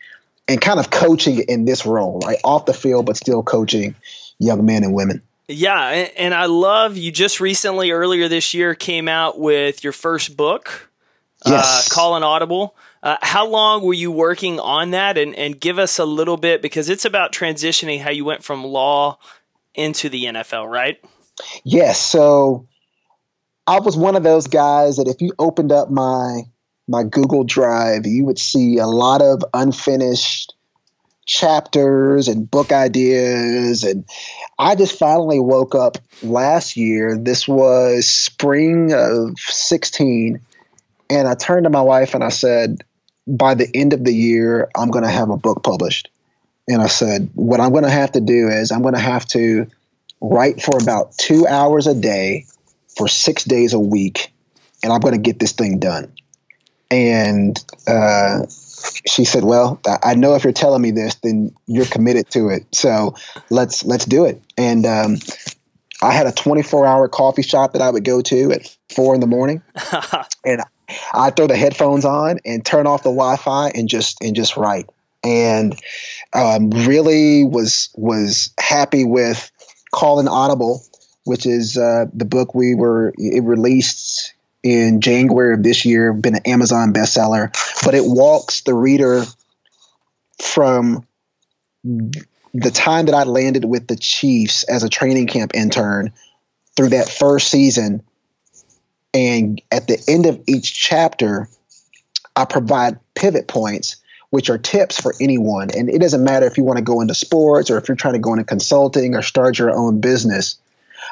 and 0.47 0.61
kind 0.61 0.79
of 0.79 0.89
coaching 0.89 1.39
in 1.39 1.65
this 1.65 1.85
role, 1.85 2.19
right? 2.19 2.37
Off 2.43 2.65
the 2.65 2.73
field, 2.73 3.07
but 3.07 3.17
still 3.17 3.43
coaching 3.43 3.95
young 4.39 4.63
men 4.63 4.83
and 4.83 4.93
women. 4.93 5.21
Yeah, 5.49 6.07
and 6.17 6.33
I 6.33 6.45
love 6.45 6.97
you 6.97 7.11
just 7.11 7.39
recently, 7.39 7.91
earlier 7.91 8.27
this 8.27 8.53
year, 8.53 8.75
came 8.75 9.07
out 9.07 9.39
with 9.39 9.83
your 9.83 9.93
first 9.93 10.37
book, 10.37 10.89
uh, 11.45 11.51
yes. 11.51 11.89
uh, 11.89 11.93
Call 11.93 12.15
an 12.15 12.23
Audible. 12.23 12.75
Uh, 13.01 13.17
how 13.21 13.47
long 13.47 13.83
were 13.83 13.93
you 13.93 14.11
working 14.11 14.59
on 14.59 14.91
that? 14.91 15.17
And, 15.17 15.33
and 15.35 15.59
give 15.59 15.79
us 15.79 15.99
a 15.99 16.05
little 16.05 16.35
bit 16.35 16.61
because 16.61 16.89
it's 16.89 17.05
about 17.05 17.31
transitioning 17.31 18.01
how 18.01 18.09
you 18.09 18.25
went 18.25 18.43
from 18.43 18.63
law 18.63 19.19
into 19.73 20.09
the 20.09 20.25
NFL, 20.25 20.69
right? 20.69 21.01
Yes. 21.63 21.99
So 21.99 22.67
I 23.65 23.79
was 23.79 23.97
one 23.97 24.15
of 24.15 24.23
those 24.23 24.47
guys 24.47 24.97
that 24.97 25.07
if 25.07 25.21
you 25.21 25.33
opened 25.39 25.71
up 25.71 25.89
my 25.89 26.41
my 26.87 27.03
Google 27.03 27.43
Drive, 27.43 28.05
you 28.05 28.23
would 28.25 28.39
see 28.39 28.77
a 28.77 28.87
lot 28.87 29.21
of 29.21 29.43
unfinished 29.53 30.53
chapters 31.25 32.29
and 32.29 32.49
book 32.49 32.71
ideas. 32.71 33.83
And 33.83 34.05
I 34.57 34.75
just 34.75 34.97
finally 34.97 35.39
woke 35.39 35.75
up 35.75 35.97
last 36.23 36.77
year. 36.77 37.17
This 37.17 37.47
was 37.47 38.07
spring 38.07 38.93
of 38.93 39.37
16. 39.37 40.39
And 41.09 41.27
I 41.27 41.35
turned 41.35 41.65
to 41.65 41.69
my 41.69 41.81
wife 41.81 42.13
and 42.13 42.23
I 42.23 42.29
said, 42.29 42.81
by 43.27 43.53
the 43.55 43.69
end 43.75 43.91
of 43.91 44.05
the 44.05 44.13
year, 44.13 44.69
I'm 44.75 44.89
going 44.89 45.03
to 45.03 45.11
have 45.11 45.29
a 45.29 45.37
book 45.37 45.63
published. 45.63 46.09
And 46.69 46.81
I 46.81 46.87
said, 46.87 47.29
what 47.35 47.59
I'm 47.59 47.71
going 47.71 47.83
to 47.83 47.89
have 47.89 48.13
to 48.13 48.21
do 48.21 48.47
is 48.47 48.71
I'm 48.71 48.81
going 48.81 48.93
to 48.93 48.99
have 48.99 49.25
to 49.27 49.67
write 50.21 50.61
for 50.61 50.77
about 50.81 51.17
two 51.17 51.47
hours 51.47 51.87
a 51.87 51.93
day 51.93 52.45
for 52.95 53.07
six 53.07 53.43
days 53.43 53.73
a 53.73 53.79
week. 53.79 54.31
And 54.83 54.93
I'm 54.93 54.99
going 54.99 55.15
to 55.15 55.21
get 55.21 55.39
this 55.39 55.53
thing 55.53 55.79
done. 55.79 56.13
And 56.89 57.63
uh, 57.87 58.45
she 59.05 59.25
said, 59.25 59.43
"Well, 59.43 59.81
I 60.03 60.15
know 60.15 60.35
if 60.35 60.43
you're 60.43 60.53
telling 60.53 60.81
me 60.81 60.91
this, 60.91 61.15
then 61.15 61.53
you're 61.65 61.85
committed 61.85 62.29
to 62.31 62.49
it. 62.49 62.65
So 62.73 63.15
let's 63.49 63.83
let's 63.83 64.05
do 64.05 64.25
it." 64.25 64.41
And 64.57 64.85
um, 64.85 65.17
I 66.01 66.13
had 66.13 66.27
a 66.27 66.31
24 66.31 66.85
hour 66.85 67.07
coffee 67.07 67.41
shop 67.41 67.73
that 67.73 67.81
I 67.81 67.89
would 67.89 68.05
go 68.05 68.21
to 68.21 68.51
at 68.51 68.77
four 68.95 69.15
in 69.15 69.21
the 69.21 69.27
morning, 69.27 69.61
and 70.45 70.61
I 71.13 71.31
throw 71.31 71.47
the 71.47 71.57
headphones 71.57 72.05
on 72.05 72.39
and 72.45 72.65
turn 72.65 72.87
off 72.87 73.03
the 73.03 73.09
Wi-Fi 73.09 73.71
and 73.75 73.89
just 73.89 74.21
and 74.21 74.35
just 74.35 74.55
write. 74.55 74.89
And 75.23 75.77
um, 76.33 76.69
really 76.69 77.43
was 77.43 77.89
was 77.95 78.53
happy 78.59 79.03
with 79.03 79.51
Call 79.97 80.19
an 80.19 80.27
Audible, 80.27 80.85
which 81.23 81.47
is 81.47 81.75
uh, 81.75 82.05
the 82.13 82.23
book 82.23 82.53
we 82.53 82.75
were 82.75 83.15
it 83.17 83.43
released 83.43 84.35
in 84.61 85.01
January 85.01 85.55
of 85.55 85.63
this 85.63 85.85
year, 85.85 86.13
been 86.13 86.35
an 86.35 86.45
Amazon 86.45 86.93
bestseller, 86.93 87.51
but 87.83 87.95
it 87.95 88.03
walks 88.03 88.61
the 88.61 88.75
reader 88.75 89.23
from 90.39 91.03
the 91.83 92.71
time 92.71 93.07
that 93.07 93.15
I 93.15 93.23
landed 93.23 93.65
with 93.65 93.87
the 93.87 93.95
Chiefs 93.95 94.63
as 94.65 94.83
a 94.83 94.89
training 94.89 95.25
camp 95.25 95.55
intern 95.55 96.13
through 96.75 96.89
that 96.89 97.09
first 97.09 97.49
season. 97.49 98.03
And 99.15 99.59
at 99.71 99.87
the 99.87 99.99
end 100.07 100.27
of 100.27 100.43
each 100.45 100.75
chapter, 100.75 101.49
I 102.35 102.45
provide 102.45 102.99
pivot 103.15 103.47
points, 103.47 103.95
which 104.29 104.49
are 104.49 104.57
tips 104.57 104.99
for 104.99 105.13
anyone. 105.21 105.69
And 105.75 105.89
it 105.89 105.99
doesn't 105.99 106.23
matter 106.23 106.45
if 106.45 106.57
you 106.57 106.63
want 106.63 106.77
to 106.77 106.83
go 106.83 107.01
into 107.01 107.13
sports 107.13 107.69
or 107.69 107.77
if 107.77 107.87
you're 107.87 107.95
trying 107.95 108.15
to 108.15 108.19
go 108.19 108.33
into 108.33 108.43
consulting 108.43 109.15
or 109.15 109.21
start 109.21 109.57
your 109.57 109.71
own 109.71 110.01
business. 110.01 110.57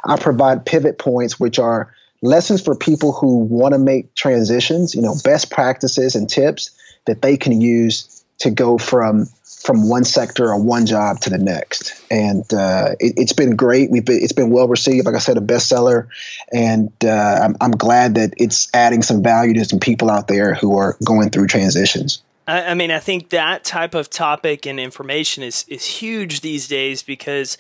I 0.04 0.18
provide 0.18 0.66
pivot 0.66 0.98
points, 0.98 1.40
which 1.40 1.58
are 1.60 1.94
lessons 2.22 2.62
for 2.62 2.76
people 2.76 3.14
who 3.14 3.38
want 3.38 3.74
to 3.74 3.80
make 3.80 4.14
transitions, 4.16 4.96
you 4.96 5.02
know, 5.02 5.16
best 5.24 5.52
practices 5.52 6.16
and 6.16 6.30
tips 6.30 6.72
that 7.06 7.22
they 7.22 7.38
can 7.38 7.62
use 7.62 8.24
to 8.40 8.52
go 8.52 8.78
from 8.78 9.28
from 9.66 9.90
one 9.90 10.04
sector 10.04 10.50
or 10.52 10.62
one 10.62 10.86
job 10.86 11.20
to 11.20 11.32
the 11.32 11.40
next. 11.40 12.00
And 12.12 12.44
uh, 12.54 12.96
it, 13.00 13.18
has 13.18 13.34
been 13.34 13.56
great. 13.56 13.90
We've 13.90 14.06
been, 14.06 14.22
it's 14.22 14.34
been 14.34 14.52
well 14.52 14.68
received. 14.68 15.08
Like 15.08 15.16
I 15.16 15.20
said, 15.20 15.38
a 15.38 15.42
bestseller, 15.42 16.08
and 16.54 16.92
uh, 17.04 17.40
I'm, 17.44 17.56
I'm 17.60 17.72
glad 17.72 18.16
that 18.16 18.36
it's 18.38 18.70
adding 18.76 19.02
some 19.02 19.24
value 19.24 19.56
to 19.56 19.66
some 19.66 19.80
people 19.80 20.12
out 20.12 20.28
there 20.28 20.54
who 20.54 20.78
are 20.78 20.98
going 21.04 21.32
through 21.32 21.48
transitions. 21.48 22.22
I 22.48 22.76
mean, 22.76 22.92
I 22.92 23.00
think 23.00 23.30
that 23.30 23.64
type 23.64 23.96
of 23.96 24.10
topic 24.10 24.66
and 24.66 24.80
information 24.80 25.44
is 25.44 25.66
is 25.68 25.86
huge 25.86 26.42
these 26.42 26.68
days 26.68 27.02
because 27.02 27.58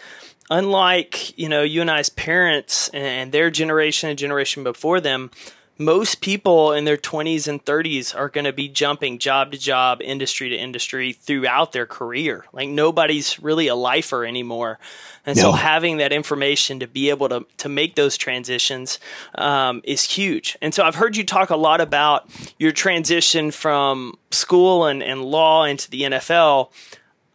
unlike 0.49 1.37
you 1.37 1.49
know 1.49 1.63
you 1.63 1.81
and 1.81 1.89
I's 1.89 2.09
parents 2.09 2.89
and 2.89 3.31
their 3.31 3.49
generation 3.49 4.09
and 4.09 4.19
generation 4.19 4.63
before 4.63 5.01
them, 5.01 5.31
most 5.77 6.21
people 6.21 6.71
in 6.71 6.85
their 6.85 6.97
20s 6.97 7.47
and 7.47 7.63
30s 7.63 8.15
are 8.15 8.29
going 8.29 8.45
to 8.45 8.53
be 8.53 8.69
jumping 8.69 9.17
job 9.17 9.51
to 9.51 9.57
job, 9.57 10.01
industry 10.01 10.49
to 10.49 10.55
industry 10.55 11.11
throughout 11.11 11.73
their 11.73 11.85
career. 11.85 12.45
Like 12.53 12.69
nobody's 12.69 13.39
really 13.39 13.67
a 13.67 13.75
lifer 13.75 14.25
anymore. 14.25 14.79
And 15.25 15.35
no. 15.35 15.43
so 15.43 15.51
having 15.51 15.97
that 15.97 16.13
information 16.13 16.79
to 16.79 16.87
be 16.87 17.09
able 17.09 17.27
to, 17.29 17.45
to 17.57 17.67
make 17.67 17.95
those 17.95 18.17
transitions 18.17 18.99
um, 19.35 19.81
is 19.83 20.03
huge. 20.03 20.57
And 20.61 20.73
so 20.73 20.83
I've 20.83 20.95
heard 20.95 21.17
you 21.17 21.25
talk 21.25 21.49
a 21.49 21.57
lot 21.57 21.81
about 21.81 22.29
your 22.57 22.71
transition 22.71 23.51
from 23.51 24.17
school 24.31 24.85
and, 24.85 25.03
and 25.03 25.25
law 25.25 25.65
into 25.65 25.89
the 25.89 26.03
NFL. 26.03 26.71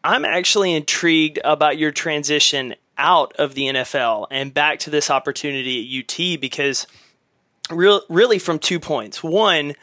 I'm 0.03 0.25
actually 0.25 0.75
intrigued 0.75 1.39
about 1.45 1.77
your 1.77 1.91
transition 1.91 2.75
out 2.97 3.35
of 3.39 3.55
the 3.55 3.65
NFL 3.65 4.29
and 4.31 4.53
back 4.55 4.79
to 4.81 4.91
this 4.91 5.11
opportunity 5.11 5.99
at 5.99 6.05
UT 6.05 6.41
because 6.41 6.87
real, 7.71 8.03
really 8.09 8.39
from 8.39 8.59
two 8.59 8.81
points. 8.81 9.23
One, 9.23 9.75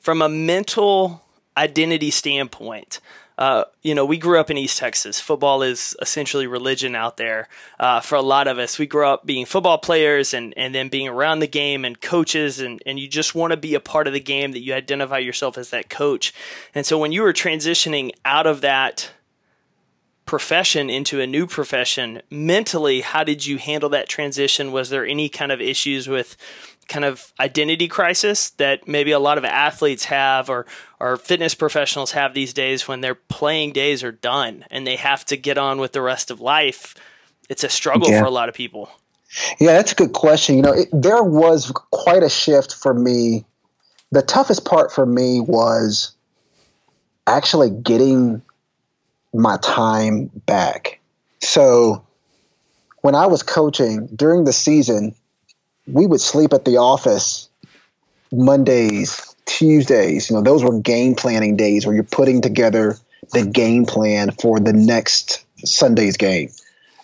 from 0.00 0.22
a 0.22 0.28
mental 0.28 1.22
identity 1.56 2.10
standpoint, 2.10 3.00
uh, 3.40 3.64
you 3.82 3.94
know, 3.94 4.04
we 4.04 4.18
grew 4.18 4.38
up 4.38 4.50
in 4.50 4.58
East 4.58 4.78
Texas. 4.78 5.18
Football 5.18 5.62
is 5.62 5.96
essentially 6.02 6.46
religion 6.46 6.94
out 6.94 7.16
there 7.16 7.48
uh, 7.78 8.00
for 8.00 8.16
a 8.16 8.22
lot 8.22 8.46
of 8.46 8.58
us. 8.58 8.78
We 8.78 8.86
grew 8.86 9.06
up 9.06 9.24
being 9.24 9.46
football 9.46 9.78
players 9.78 10.34
and, 10.34 10.52
and 10.58 10.74
then 10.74 10.90
being 10.90 11.08
around 11.08 11.38
the 11.38 11.46
game 11.46 11.86
and 11.86 11.98
coaches, 11.98 12.60
and, 12.60 12.82
and 12.84 13.00
you 13.00 13.08
just 13.08 13.34
want 13.34 13.52
to 13.52 13.56
be 13.56 13.74
a 13.74 13.80
part 13.80 14.06
of 14.06 14.12
the 14.12 14.20
game 14.20 14.52
that 14.52 14.60
you 14.60 14.74
identify 14.74 15.16
yourself 15.16 15.56
as 15.56 15.70
that 15.70 15.88
coach. 15.88 16.34
And 16.74 16.84
so 16.84 16.98
when 16.98 17.12
you 17.12 17.22
were 17.22 17.32
transitioning 17.32 18.12
out 18.26 18.46
of 18.46 18.60
that 18.60 19.10
profession 20.26 20.90
into 20.90 21.18
a 21.22 21.26
new 21.26 21.46
profession, 21.46 22.20
mentally, 22.30 23.00
how 23.00 23.24
did 23.24 23.46
you 23.46 23.56
handle 23.56 23.88
that 23.88 24.08
transition? 24.08 24.70
Was 24.70 24.90
there 24.90 25.06
any 25.06 25.30
kind 25.30 25.50
of 25.50 25.62
issues 25.62 26.08
with 26.08 26.36
kind 26.90 27.04
of 27.04 27.32
identity 27.38 27.88
crisis 27.88 28.50
that 28.50 28.86
maybe 28.86 29.12
a 29.12 29.18
lot 29.18 29.38
of 29.38 29.44
athletes 29.44 30.04
have 30.04 30.50
or 30.50 30.66
or 30.98 31.16
fitness 31.16 31.54
professionals 31.54 32.12
have 32.12 32.34
these 32.34 32.52
days 32.52 32.86
when 32.86 33.00
their 33.00 33.14
playing 33.14 33.72
days 33.72 34.04
are 34.04 34.12
done 34.12 34.64
and 34.70 34.86
they 34.86 34.96
have 34.96 35.24
to 35.24 35.36
get 35.36 35.56
on 35.56 35.78
with 35.78 35.92
the 35.92 36.02
rest 36.02 36.30
of 36.30 36.40
life. 36.40 36.94
It's 37.48 37.64
a 37.64 37.68
struggle 37.70 38.10
yeah. 38.10 38.20
for 38.20 38.26
a 38.26 38.30
lot 38.30 38.48
of 38.48 38.54
people. 38.54 38.90
Yeah, 39.60 39.74
that's 39.74 39.92
a 39.92 39.94
good 39.94 40.12
question. 40.12 40.56
You 40.56 40.62
know, 40.62 40.72
it, 40.72 40.88
there 40.92 41.22
was 41.22 41.72
quite 41.92 42.22
a 42.22 42.28
shift 42.28 42.74
for 42.74 42.92
me. 42.92 43.44
The 44.10 44.22
toughest 44.22 44.64
part 44.64 44.92
for 44.92 45.06
me 45.06 45.40
was 45.40 46.12
actually 47.26 47.70
getting 47.70 48.42
my 49.32 49.56
time 49.58 50.30
back. 50.46 50.98
So 51.40 52.04
when 53.02 53.14
I 53.14 53.26
was 53.26 53.44
coaching 53.44 54.08
during 54.08 54.44
the 54.44 54.52
season, 54.52 55.14
we 55.92 56.06
would 56.06 56.20
sleep 56.20 56.52
at 56.52 56.64
the 56.64 56.78
office 56.78 57.48
Mondays, 58.32 59.34
Tuesdays. 59.46 60.30
You 60.30 60.36
know, 60.36 60.42
those 60.42 60.62
were 60.62 60.78
game 60.78 61.14
planning 61.14 61.56
days 61.56 61.86
where 61.86 61.94
you're 61.94 62.04
putting 62.04 62.40
together 62.40 62.96
the 63.32 63.44
game 63.44 63.86
plan 63.86 64.30
for 64.30 64.60
the 64.60 64.72
next 64.72 65.44
Sunday's 65.64 66.16
game. 66.16 66.50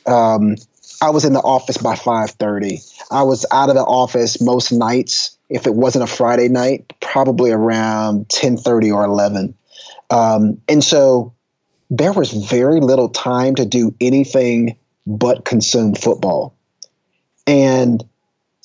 Um, 0.07 0.57
I 1.02 1.11
was 1.11 1.25
in 1.25 1.33
the 1.33 1.40
office 1.40 1.76
by 1.76 1.95
5:30. 1.95 2.81
I 3.11 3.23
was 3.23 3.45
out 3.52 3.69
of 3.69 3.75
the 3.75 3.83
office 3.83 4.40
most 4.40 4.73
nights. 4.73 5.37
If 5.49 5.66
it 5.66 5.75
wasn't 5.75 6.05
a 6.05 6.07
Friday 6.07 6.49
night, 6.49 6.93
probably 7.00 7.50
around 7.50 8.28
10:30 8.28 8.93
or 8.93 9.05
11. 9.05 9.55
Um, 10.11 10.61
and 10.69 10.83
so 10.83 11.33
there 11.90 12.12
was 12.12 12.33
very 12.33 12.81
little 12.81 13.09
time 13.09 13.55
to 13.57 13.64
do 13.64 13.95
anything 14.00 14.76
but 15.07 15.45
consume 15.45 15.95
football. 15.95 16.55
And 17.47 18.05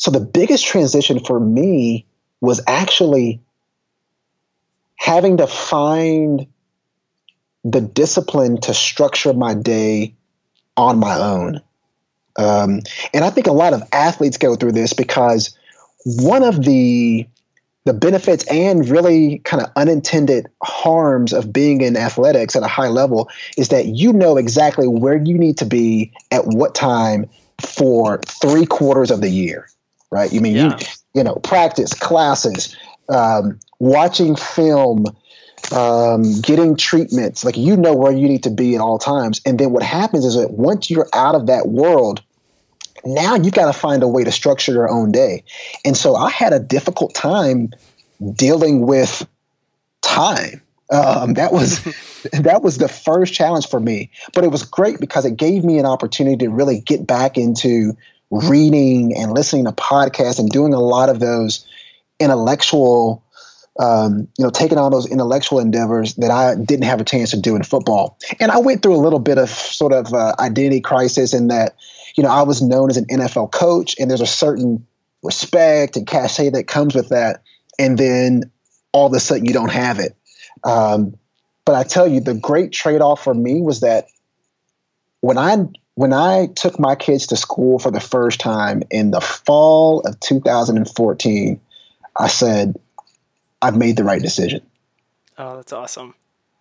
so 0.01 0.09
the 0.09 0.19
biggest 0.19 0.65
transition 0.65 1.19
for 1.19 1.39
me 1.39 2.07
was 2.41 2.59
actually 2.65 3.39
having 4.95 5.37
to 5.37 5.45
find 5.45 6.47
the 7.63 7.81
discipline 7.81 8.59
to 8.61 8.73
structure 8.73 9.31
my 9.31 9.53
day 9.53 10.15
on 10.75 10.97
my 10.97 11.15
own. 11.15 11.61
Um, 12.35 12.79
and 13.13 13.23
I 13.23 13.29
think 13.29 13.45
a 13.45 13.51
lot 13.51 13.73
of 13.73 13.83
athletes 13.93 14.37
go 14.37 14.55
through 14.55 14.71
this 14.71 14.93
because 14.93 15.55
one 16.03 16.41
of 16.41 16.65
the 16.65 17.27
the 17.85 17.93
benefits 17.93 18.43
and 18.47 18.89
really 18.89 19.37
kind 19.39 19.61
of 19.61 19.69
unintended 19.75 20.47
harms 20.63 21.31
of 21.31 21.53
being 21.53 21.81
in 21.81 21.95
athletics 21.95 22.55
at 22.55 22.63
a 22.63 22.67
high 22.67 22.89
level 22.89 23.29
is 23.55 23.69
that 23.69 23.85
you 23.85 24.13
know 24.13 24.37
exactly 24.37 24.87
where 24.87 25.17
you 25.17 25.37
need 25.37 25.59
to 25.59 25.65
be 25.65 26.11
at 26.31 26.47
what 26.47 26.73
time 26.73 27.29
for 27.59 28.19
three 28.25 28.65
quarters 28.65 29.11
of 29.11 29.21
the 29.21 29.29
year 29.29 29.67
right? 30.11 30.31
You 30.31 30.41
mean 30.41 30.55
yeah. 30.55 30.77
you 30.77 30.85
you 31.15 31.23
know 31.23 31.35
practice 31.35 31.93
classes, 31.93 32.75
um, 33.09 33.59
watching 33.79 34.35
film, 34.35 35.05
um, 35.71 36.41
getting 36.41 36.75
treatments. 36.75 37.43
Like 37.43 37.57
you 37.57 37.77
know 37.77 37.95
where 37.95 38.11
you 38.11 38.27
need 38.27 38.43
to 38.43 38.51
be 38.51 38.75
at 38.75 38.81
all 38.81 38.99
times. 38.99 39.41
And 39.45 39.59
then 39.59 39.71
what 39.71 39.83
happens 39.83 40.25
is 40.25 40.35
that 40.35 40.51
once 40.51 40.89
you're 40.89 41.09
out 41.13 41.35
of 41.35 41.47
that 41.47 41.67
world, 41.67 42.21
now 43.05 43.35
you've 43.35 43.53
got 43.53 43.67
to 43.67 43.73
find 43.73 44.03
a 44.03 44.07
way 44.07 44.23
to 44.23 44.31
structure 44.31 44.71
your 44.71 44.89
own 44.89 45.11
day. 45.11 45.43
And 45.85 45.95
so 45.97 46.15
I 46.15 46.29
had 46.29 46.53
a 46.53 46.59
difficult 46.59 47.15
time 47.15 47.71
dealing 48.33 48.85
with 48.85 49.25
time. 50.01 50.61
Um, 50.91 51.35
that 51.35 51.53
was 51.53 51.81
that 52.33 52.61
was 52.61 52.77
the 52.77 52.89
first 52.89 53.33
challenge 53.33 53.67
for 53.67 53.79
me, 53.79 54.11
but 54.33 54.43
it 54.43 54.51
was 54.51 54.63
great 54.63 54.99
because 54.99 55.25
it 55.25 55.37
gave 55.37 55.63
me 55.63 55.79
an 55.79 55.85
opportunity 55.85 56.37
to 56.37 56.49
really 56.49 56.81
get 56.81 57.07
back 57.07 57.37
into 57.37 57.95
reading 58.31 59.15
and 59.15 59.33
listening 59.33 59.65
to 59.65 59.71
podcasts 59.71 60.39
and 60.39 60.49
doing 60.49 60.73
a 60.73 60.79
lot 60.79 61.09
of 61.09 61.19
those 61.19 61.65
intellectual 62.19 63.23
um, 63.79 64.27
you 64.37 64.43
know, 64.43 64.49
taking 64.49 64.77
on 64.77 64.91
those 64.91 65.09
intellectual 65.09 65.59
endeavors 65.59 66.15
that 66.15 66.29
I 66.29 66.55
didn't 66.55 66.85
have 66.85 66.99
a 66.99 67.05
chance 67.05 67.31
to 67.31 67.39
do 67.39 67.55
in 67.55 67.63
football. 67.63 68.17
And 68.39 68.51
I 68.51 68.59
went 68.59 68.81
through 68.81 68.95
a 68.95 68.99
little 69.01 69.19
bit 69.19 69.37
of 69.37 69.49
sort 69.49 69.93
of 69.93 70.13
uh, 70.13 70.35
identity 70.39 70.81
crisis 70.81 71.33
in 71.33 71.47
that, 71.47 71.75
you 72.15 72.23
know, 72.23 72.29
I 72.29 72.43
was 72.43 72.61
known 72.61 72.89
as 72.89 72.97
an 72.97 73.05
NFL 73.05 73.51
coach, 73.51 73.95
and 73.97 74.09
there's 74.09 74.21
a 74.21 74.27
certain 74.27 74.85
respect 75.23 75.95
and 75.95 76.05
cachet 76.05 76.49
that 76.49 76.67
comes 76.67 76.93
with 76.93 77.09
that. 77.09 77.43
And 77.79 77.97
then 77.97 78.51
all 78.91 79.07
of 79.07 79.13
a 79.13 79.19
sudden 79.19 79.45
you 79.45 79.53
don't 79.53 79.71
have 79.71 79.99
it. 79.99 80.15
Um, 80.63 81.17
but 81.63 81.75
I 81.75 81.83
tell 81.83 82.07
you, 82.07 82.19
the 82.19 82.33
great 82.33 82.71
trade 82.71 83.01
off 83.01 83.23
for 83.23 83.33
me 83.33 83.61
was 83.61 83.79
that 83.81 84.07
when 85.21 85.37
I 85.37 85.55
when 85.95 86.13
I 86.13 86.47
took 86.47 86.79
my 86.79 86.95
kids 86.95 87.27
to 87.27 87.37
school 87.37 87.79
for 87.79 87.91
the 87.91 87.99
first 87.99 88.39
time 88.39 88.83
in 88.89 89.11
the 89.11 89.21
fall 89.21 90.01
of 90.01 90.19
2014, 90.19 91.61
I 92.15 92.27
said, 92.27 92.79
I've 93.61 93.77
made 93.77 93.97
the 93.97 94.03
right 94.03 94.21
decision. 94.21 94.61
Oh, 95.37 95.57
that's 95.57 95.73
awesome. 95.73 96.15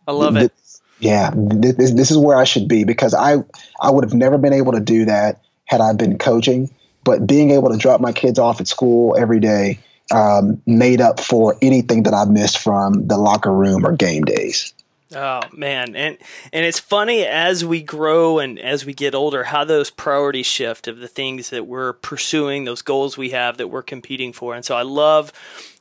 I 0.07 0.13
love 0.13 0.37
it. 0.37 0.53
yeah, 0.99 1.33
this, 1.35 1.93
this 1.93 2.11
is 2.11 2.19
where 2.19 2.37
I 2.37 2.45
should 2.45 2.69
be 2.69 2.85
because 2.85 3.15
I, 3.15 3.37
I 3.81 3.91
would 3.91 4.05
have 4.05 4.15
never 4.15 4.39
been 4.39 4.53
able 4.53 4.73
to 4.73 4.81
do 4.81 5.05
that 5.07 5.41
had 5.65 5.81
I 5.81 5.93
been 5.93 6.19
coaching. 6.19 6.75
But 7.05 7.27
being 7.27 7.51
able 7.51 7.71
to 7.71 7.79
drop 7.79 8.01
my 8.01 8.13
kids 8.13 8.39
off 8.39 8.61
at 8.61 8.69
school 8.69 9.17
every 9.19 9.41
day 9.41 9.79
um, 10.11 10.61
made 10.67 11.01
up 11.01 11.21
for 11.21 11.57
anything 11.63 12.03
that 12.03 12.15
I 12.15 12.25
missed 12.25 12.59
from 12.59 13.07
the 13.07 13.17
locker 13.17 13.53
room 13.53 13.87
or 13.87 13.93
game 13.93 14.25
days. 14.25 14.75
Oh 15.15 15.41
man, 15.53 15.97
and 15.97 16.19
and 16.53 16.65
it's 16.65 16.79
funny 16.79 17.27
as 17.27 17.65
we 17.65 17.83
grow 17.83 18.39
and 18.39 18.61
as 18.61 18.87
we 18.87 18.95
get 18.95 19.15
older, 19.15 19.43
how 19.45 19.65
those 19.65 19.91
priorities 19.91 20.47
shift 20.47 20.87
of 20.87 20.99
the 20.99 21.09
things 21.09 21.51
that 21.51 21.67
we're 21.67 21.95
pursuing, 21.95 22.65
those 22.65 22.83
goals 22.83 23.19
we 23.19 23.31
have 23.31 23.57
that 23.57 23.69
we're 23.69 23.83
competing 23.83 24.33
for. 24.33 24.55
And 24.55 24.65
so 24.65 24.77
I 24.77 24.83
love, 24.83 25.33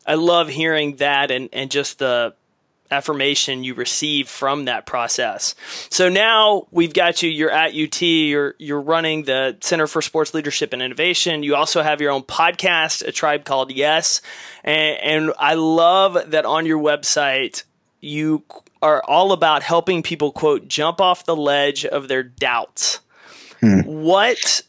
I 0.05 0.15
love 0.15 0.49
hearing 0.49 0.95
that 0.95 1.29
and 1.29 1.47
and 1.53 1.69
just 1.69 1.99
the 1.99 2.33
affirmation 2.91 3.63
you 3.63 3.75
receive 3.75 4.27
from 4.27 4.65
that 4.65 4.87
process. 4.87 5.53
So 5.89 6.09
now 6.09 6.67
we've 6.71 6.93
got 6.93 7.21
you. 7.21 7.29
You're 7.29 7.51
at 7.51 7.75
UT. 7.75 8.01
You're 8.01 8.55
you're 8.57 8.81
running 8.81 9.25
the 9.25 9.57
Center 9.61 9.85
for 9.85 10.01
Sports 10.01 10.33
Leadership 10.33 10.73
and 10.73 10.81
Innovation. 10.81 11.43
You 11.43 11.55
also 11.55 11.83
have 11.83 12.01
your 12.01 12.11
own 12.11 12.23
podcast, 12.23 13.07
a 13.07 13.11
tribe 13.11 13.45
called 13.45 13.71
Yes, 13.71 14.21
and, 14.63 14.97
and 15.01 15.33
I 15.37 15.53
love 15.53 16.31
that 16.31 16.45
on 16.45 16.65
your 16.65 16.81
website 16.81 17.63
you 18.01 18.43
are 18.81 19.03
all 19.03 19.31
about 19.31 19.63
helping 19.63 20.03
people 20.03 20.31
quote 20.31 20.67
jump 20.67 21.01
off 21.01 21.25
the 21.25 21.35
ledge 21.35 21.85
of 21.85 22.07
their 22.07 22.23
doubts. 22.23 22.99
Hmm. 23.59 23.81
What 23.81 24.61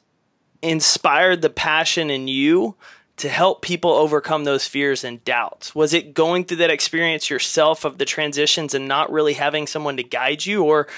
inspired 0.62 1.42
the 1.42 1.50
passion 1.50 2.10
in 2.10 2.28
you 2.28 2.74
to 3.18 3.28
help 3.28 3.62
people 3.62 3.92
overcome 3.92 4.44
those 4.44 4.66
fears 4.66 5.04
and 5.04 5.24
doubts? 5.24 5.74
Was 5.74 5.94
it 5.94 6.14
going 6.14 6.44
through 6.44 6.58
that 6.58 6.70
experience 6.70 7.30
yourself 7.30 7.84
of 7.84 7.98
the 7.98 8.04
transitions 8.04 8.74
and 8.74 8.88
not 8.88 9.12
really 9.12 9.34
having 9.34 9.66
someone 9.66 9.96
to 9.96 10.02
guide 10.02 10.44
you 10.44 10.64
or 10.64 10.88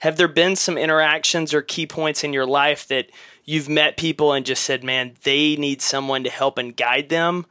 have 0.00 0.16
there 0.16 0.28
been 0.28 0.56
some 0.56 0.78
interactions 0.78 1.52
or 1.52 1.62
key 1.62 1.86
points 1.86 2.24
in 2.24 2.32
your 2.32 2.46
life 2.46 2.88
that 2.88 3.10
you've 3.44 3.68
met 3.68 3.96
people 3.96 4.32
and 4.32 4.46
just 4.46 4.62
said, 4.62 4.84
"Man, 4.84 5.16
they 5.22 5.56
need 5.56 5.82
someone 5.82 6.24
to 6.24 6.30
help 6.30 6.58
and 6.58 6.76
guide 6.76 7.08
them"? 7.08 7.46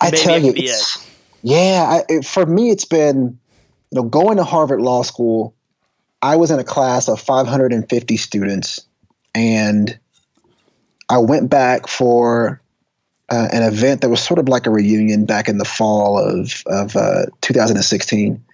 I 0.00 0.10
Maybe 0.10 0.22
tell 0.22 0.40
you, 0.40 0.74
yeah, 1.46 2.02
I, 2.10 2.22
for 2.22 2.44
me, 2.44 2.70
it's 2.70 2.86
been 2.86 3.38
you 3.92 4.02
know 4.02 4.02
going 4.02 4.38
to 4.38 4.42
Harvard 4.42 4.80
Law 4.80 5.02
School. 5.02 5.54
I 6.20 6.34
was 6.34 6.50
in 6.50 6.58
a 6.58 6.64
class 6.64 7.06
of 7.06 7.20
550 7.20 8.16
students, 8.16 8.84
and 9.32 9.96
I 11.08 11.18
went 11.18 11.48
back 11.48 11.86
for 11.86 12.60
uh, 13.28 13.48
an 13.52 13.62
event 13.62 14.00
that 14.00 14.08
was 14.08 14.20
sort 14.20 14.40
of 14.40 14.48
like 14.48 14.66
a 14.66 14.70
reunion 14.70 15.24
back 15.24 15.48
in 15.48 15.58
the 15.58 15.64
fall 15.64 16.18
of 16.18 16.64
of 16.66 16.96
uh, 16.96 17.26
2016, 17.42 18.44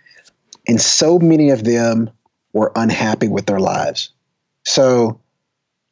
and 0.69 0.79
so 0.81 1.19
many 1.19 1.49
of 1.49 1.65
them 1.65 2.11
were 2.53 2.73
unhappy 2.77 3.29
with 3.29 3.47
their 3.47 3.61
lives. 3.61 4.11
So 4.67 5.19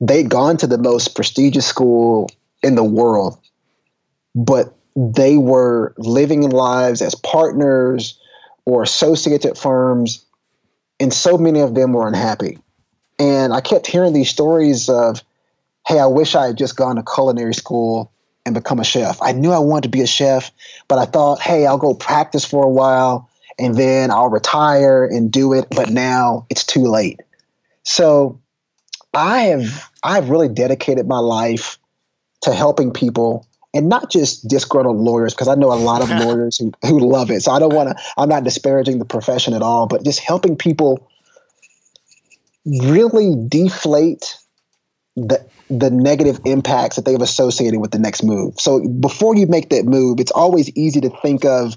they'd 0.03 0.29
gone 0.29 0.59
to 0.59 0.67
the 0.67 0.77
most 0.77 1.17
prestigious 1.17 1.67
school 1.67 2.29
in 2.63 2.75
the 2.75 2.85
world, 2.85 3.39
but 4.35 4.77
they 4.97 5.37
were 5.37 5.95
living 5.99 6.49
lives 6.51 7.03
as 7.03 7.15
partners 7.15 8.19
or 8.65 8.83
associates 8.83 9.47
at 9.47 9.59
firms, 9.59 10.25
and 10.99 11.13
so 11.13 11.39
many 11.39 11.61
of 11.61 11.75
them 11.75 11.93
were 11.93 12.07
unhappy. 12.07 12.59
And 13.19 13.53
I 13.53 13.61
kept 13.61 13.87
hearing 13.87 14.13
these 14.13 14.31
stories 14.31 14.89
of, 14.89 15.23
hey, 15.87 15.99
I 15.99 16.07
wish 16.07 16.35
I 16.35 16.49
had 16.49 16.59
just 16.59 16.77
gone 16.77 16.97
to 16.97 17.03
culinary 17.03 17.55
school 17.55 18.13
and 18.45 18.55
become 18.55 18.81
a 18.81 18.85
chef. 18.85 19.21
I 19.21 19.33
knew 19.33 19.53
I 19.53 19.59
wanted 19.59 19.85
to 19.85 19.89
be 19.91 20.01
a 20.01 20.07
chef, 20.07 20.51
but 20.89 20.99
I 20.99 21.05
thought, 21.05 21.41
hey, 21.41 21.67
I'll 21.67 21.79
go 21.79 21.95
practice 21.95 22.45
for 22.45 22.65
a 22.65 22.71
while 22.71 23.31
and 23.59 23.75
then 23.75 24.11
I'll 24.11 24.31
retire 24.31 25.05
and 25.05 25.31
do 25.31 25.53
it, 25.53 25.67
but 25.71 25.91
now 25.91 26.47
it's 26.49 26.65
too 26.65 26.85
late. 26.85 27.21
So 27.83 28.41
I 29.13 29.41
have 29.43 29.91
I've 30.03 30.31
really 30.31 30.49
dedicated 30.49 31.07
my 31.07 31.19
life 31.19 31.79
to 32.43 32.55
helping 32.55 32.93
people 32.93 33.47
and 33.73 33.89
not 33.89 34.11
just 34.11 34.49
disgruntled 34.49 34.99
lawyers 34.99 35.35
because 35.35 35.49
I 35.49 35.55
know 35.55 35.73
a 35.73 35.75
lot 35.75 36.03
of 36.03 36.11
lawyers 36.25 36.59
who, 36.59 36.73
who 36.83 37.01
love 37.01 37.31
it. 37.31 37.43
So 37.43 37.53
I 37.53 37.59
don't 37.59 37.75
want 37.75 37.91
to 37.91 38.05
I'm 38.17 38.29
not 38.29 38.45
disparaging 38.45 38.99
the 38.99 39.05
profession 39.05 39.55
at 39.55 39.63
all, 39.63 39.87
but 39.87 40.05
just 40.05 40.21
helping 40.21 40.57
people 40.57 41.09
really 42.65 43.35
deflate 43.49 44.37
the 45.17 45.45
the 45.69 45.91
negative 45.91 46.41
impacts 46.45 46.97
that 46.97 47.05
they've 47.05 47.21
associated 47.21 47.81
with 47.81 47.93
the 47.93 47.99
next 47.99 48.25
move. 48.25 48.59
So 48.59 48.89
before 48.89 49.37
you 49.37 49.47
make 49.47 49.71
that 49.71 49.85
move, 49.85 50.19
it's 50.19 50.33
always 50.33 50.69
easy 50.77 51.01
to 51.03 51.11
think 51.23 51.45
of 51.45 51.77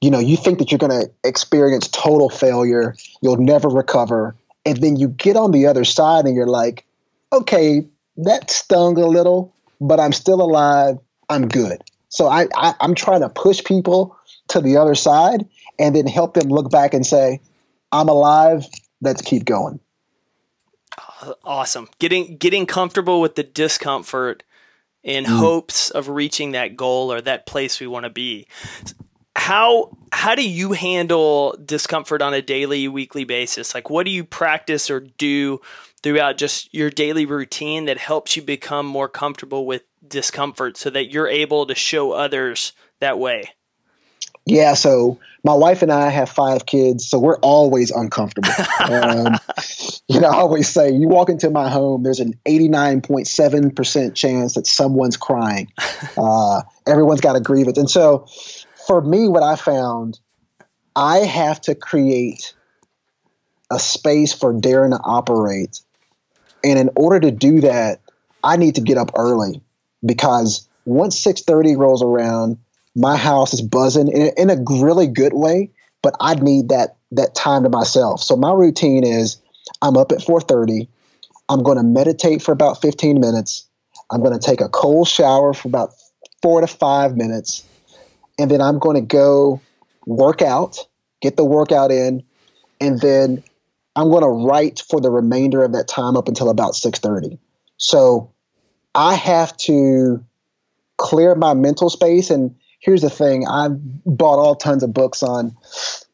you 0.00 0.10
know, 0.10 0.18
you 0.18 0.36
think 0.36 0.58
that 0.58 0.70
you're 0.70 0.78
going 0.78 1.02
to 1.02 1.10
experience 1.24 1.88
total 1.88 2.30
failure, 2.30 2.96
you'll 3.20 3.36
never 3.36 3.68
recover, 3.68 4.34
and 4.64 4.78
then 4.78 4.96
you 4.96 5.08
get 5.08 5.36
on 5.36 5.50
the 5.50 5.66
other 5.66 5.84
side 5.84 6.24
and 6.24 6.34
you're 6.34 6.46
like, 6.46 6.86
okay, 7.32 7.86
that 8.16 8.50
stung 8.50 8.98
a 8.98 9.06
little, 9.06 9.54
but 9.80 10.00
I'm 10.00 10.12
still 10.12 10.40
alive. 10.40 10.98
I'm 11.28 11.48
good. 11.48 11.82
So 12.08 12.28
I, 12.28 12.46
I 12.54 12.74
I'm 12.80 12.94
trying 12.94 13.20
to 13.20 13.28
push 13.28 13.62
people 13.64 14.16
to 14.48 14.60
the 14.60 14.76
other 14.76 14.94
side 14.94 15.46
and 15.78 15.94
then 15.94 16.06
help 16.06 16.34
them 16.34 16.48
look 16.48 16.70
back 16.70 16.94
and 16.94 17.04
say, 17.04 17.40
I'm 17.90 18.08
alive. 18.08 18.66
Let's 19.00 19.22
keep 19.22 19.44
going. 19.44 19.80
Awesome. 21.42 21.88
Getting 21.98 22.36
getting 22.36 22.66
comfortable 22.66 23.20
with 23.20 23.34
the 23.34 23.42
discomfort 23.42 24.42
in 25.02 25.24
mm. 25.24 25.38
hopes 25.38 25.90
of 25.90 26.08
reaching 26.08 26.52
that 26.52 26.76
goal 26.76 27.12
or 27.12 27.20
that 27.20 27.46
place 27.46 27.80
we 27.80 27.86
want 27.86 28.04
to 28.04 28.10
be 28.10 28.46
how 29.44 29.94
how 30.10 30.34
do 30.34 30.48
you 30.48 30.72
handle 30.72 31.54
discomfort 31.62 32.22
on 32.22 32.32
a 32.32 32.40
daily 32.40 32.88
weekly 32.88 33.24
basis? 33.24 33.74
Like 33.74 33.90
what 33.90 34.06
do 34.06 34.10
you 34.10 34.24
practice 34.24 34.88
or 34.88 35.00
do 35.00 35.60
throughout 36.02 36.38
just 36.38 36.72
your 36.72 36.88
daily 36.88 37.26
routine 37.26 37.84
that 37.84 37.98
helps 37.98 38.36
you 38.36 38.42
become 38.42 38.86
more 38.86 39.06
comfortable 39.06 39.66
with 39.66 39.82
discomfort 40.06 40.78
so 40.78 40.88
that 40.88 41.10
you're 41.10 41.28
able 41.28 41.66
to 41.66 41.74
show 41.74 42.12
others 42.12 42.72
that 43.00 43.18
way? 43.18 43.50
Yeah 44.46 44.72
so 44.72 45.20
my 45.42 45.52
wife 45.52 45.82
and 45.82 45.92
i 45.92 46.08
have 46.08 46.30
five 46.30 46.64
kids 46.64 47.06
so 47.06 47.18
we're 47.18 47.38
always 47.40 47.90
uncomfortable. 47.90 48.48
Um, 48.80 49.38
you 50.08 50.20
know 50.20 50.28
i 50.28 50.36
always 50.36 50.68
say 50.68 50.90
you 50.90 51.08
walk 51.08 51.28
into 51.28 51.48
my 51.50 51.70
home 51.70 52.02
there's 52.02 52.20
an 52.20 52.34
89.7% 52.46 54.14
chance 54.14 54.54
that 54.54 54.66
someone's 54.66 55.18
crying. 55.18 55.70
Uh, 56.16 56.62
everyone's 56.86 57.20
got 57.20 57.34
a 57.34 57.40
grievance. 57.40 57.76
And 57.76 57.90
so 57.90 58.26
for 58.86 59.00
me, 59.00 59.28
what 59.28 59.42
I 59.42 59.56
found, 59.56 60.18
I 60.94 61.18
have 61.18 61.60
to 61.62 61.74
create 61.74 62.54
a 63.70 63.78
space 63.78 64.32
for 64.32 64.52
daring 64.52 64.92
to 64.92 65.00
operate. 65.02 65.80
And 66.62 66.78
in 66.78 66.90
order 66.96 67.20
to 67.20 67.30
do 67.30 67.62
that, 67.62 68.00
I 68.42 68.56
need 68.56 68.76
to 68.76 68.80
get 68.80 68.98
up 68.98 69.12
early 69.16 69.62
because 70.04 70.68
once 70.84 71.18
6:30 71.24 71.76
rolls 71.76 72.02
around, 72.02 72.58
my 72.94 73.16
house 73.16 73.54
is 73.54 73.62
buzzing 73.62 74.08
in, 74.08 74.32
in 74.36 74.50
a 74.50 74.62
really 74.82 75.06
good 75.06 75.32
way, 75.32 75.70
but 76.02 76.14
I 76.20 76.34
need 76.34 76.68
that 76.68 76.96
that 77.12 77.34
time 77.34 77.64
to 77.64 77.70
myself. 77.70 78.22
So 78.22 78.36
my 78.36 78.52
routine 78.52 79.04
is 79.04 79.38
I'm 79.80 79.96
up 79.96 80.12
at 80.12 80.18
4:30. 80.18 80.88
I'm 81.48 81.62
going 81.62 81.78
to 81.78 81.82
meditate 81.82 82.42
for 82.42 82.52
about 82.52 82.80
15 82.80 83.20
minutes. 83.20 83.66
I'm 84.10 84.22
going 84.22 84.38
to 84.38 84.44
take 84.46 84.60
a 84.60 84.68
cold 84.68 85.08
shower 85.08 85.52
for 85.52 85.68
about 85.68 85.90
4 86.42 86.62
to 86.62 86.66
5 86.66 87.16
minutes 87.16 87.64
and 88.38 88.50
then 88.50 88.60
I'm 88.60 88.78
going 88.78 88.96
to 88.96 89.06
go 89.06 89.60
work 90.06 90.42
out, 90.42 90.78
get 91.20 91.36
the 91.36 91.44
workout 91.44 91.90
in, 91.90 92.24
and 92.80 93.00
then 93.00 93.42
I'm 93.96 94.10
going 94.10 94.22
to 94.22 94.48
write 94.48 94.82
for 94.88 95.00
the 95.00 95.10
remainder 95.10 95.62
of 95.62 95.72
that 95.72 95.88
time 95.88 96.16
up 96.16 96.28
until 96.28 96.50
about 96.50 96.72
6:30. 96.72 97.38
So 97.76 98.32
I 98.94 99.14
have 99.14 99.56
to 99.58 100.24
clear 100.96 101.34
my 101.34 101.54
mental 101.54 101.90
space 101.90 102.30
and 102.30 102.54
here's 102.80 103.02
the 103.02 103.10
thing 103.10 103.46
I've 103.48 103.76
bought 104.04 104.38
all 104.38 104.54
tons 104.54 104.82
of 104.82 104.92
books 104.92 105.22
on 105.22 105.56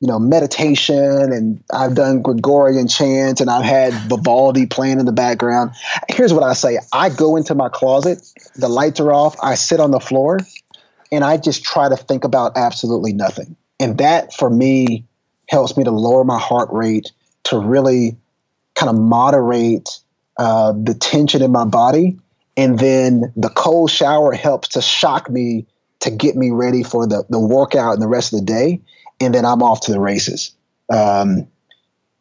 you 0.01 0.09
know 0.09 0.19
meditation 0.19 1.33
and 1.33 1.63
I've 1.73 1.95
done 1.95 2.23
Gregorian 2.23 2.89
chants 2.89 3.41
and 3.41 3.51
I've 3.51 3.65
had 3.65 3.93
Vivaldi 4.09 4.67
playing 4.67 5.01
in 5.01 5.07
the 5.07 5.13
background. 5.13 5.73
Here's 6.09 6.33
what 6.33 6.45
I 6.45 6.55
say. 6.55 6.79
I 6.93 7.11
go 7.11 7.37
into 7.37 7.55
my 7.55 7.69
closet, 7.69 8.27
the 8.57 8.69
lights 8.69 9.01
are 9.01 9.13
off, 9.13 9.37
I 9.43 9.55
sit 9.55 9.81
on 9.81 9.91
the 9.91 10.01
floor 10.01 10.39
and 11.13 11.25
I 11.25 11.37
just 11.37 11.65
try 11.65 11.89
to 11.89 11.97
think 11.97 12.25
about 12.25 12.57
absolutely 12.57 13.13
nothing. 13.13 13.57
And 13.79 13.99
that 13.99 14.35
for 14.35 14.51
me 14.51 15.07
helps 15.49 15.77
me 15.77 15.85
to 15.85 15.91
lower 15.91 16.25
my 16.25 16.39
heart 16.39 16.69
rate 16.73 17.13
to 17.45 17.59
really 17.59 18.17
kind 18.75 18.91
of 18.91 18.97
moderate 18.97 20.01
uh, 20.39 20.73
the 20.73 20.95
tension 20.95 21.43
in 21.43 21.51
my 21.51 21.65
body. 21.65 22.19
And 22.57 22.79
then 22.79 23.33
the 23.37 23.49
cold 23.49 23.91
shower 23.91 24.33
helps 24.33 24.69
to 24.71 24.83
shock 24.83 25.31
me 25.31 25.67
to 26.01 26.11
get 26.11 26.37
me 26.37 26.51
ready 26.51 26.83
for 26.83 27.07
the, 27.07 27.25
the 27.29 27.41
workout 27.41 27.95
and 27.95 28.03
the 28.03 28.09
rest 28.09 28.33
of 28.33 28.41
the 28.41 28.47
day. 28.47 28.81
And 29.21 29.35
then 29.35 29.45
I'm 29.45 29.63
off 29.63 29.83
to 29.83 29.93
the 29.93 30.01
races. 30.01 30.53
Um, 30.93 31.49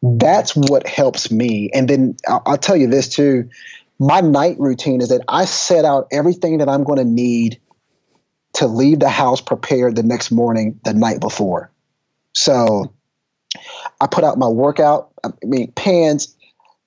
that's 0.02 0.56
what 0.56 0.86
helps 0.86 1.30
me. 1.30 1.70
And 1.72 1.88
then 1.88 2.16
I'll, 2.26 2.42
I'll 2.46 2.58
tell 2.58 2.76
you 2.76 2.88
this 2.88 3.08
too 3.08 3.48
my 4.00 4.22
night 4.22 4.58
routine 4.58 5.02
is 5.02 5.10
that 5.10 5.22
I 5.28 5.44
set 5.44 5.84
out 5.84 6.08
everything 6.10 6.58
that 6.58 6.68
I'm 6.68 6.84
going 6.84 6.98
to 6.98 7.04
need 7.04 7.60
to 8.54 8.66
leave 8.66 9.00
the 9.00 9.08
house 9.08 9.40
prepared 9.40 9.96
the 9.96 10.02
next 10.02 10.30
morning 10.30 10.80
the 10.84 10.94
night 10.94 11.20
before. 11.20 11.70
So 12.32 12.92
I 14.00 14.06
put 14.06 14.24
out 14.24 14.38
my 14.38 14.48
workout, 14.48 15.10
I 15.24 15.30
mean, 15.42 15.72
pants, 15.72 16.34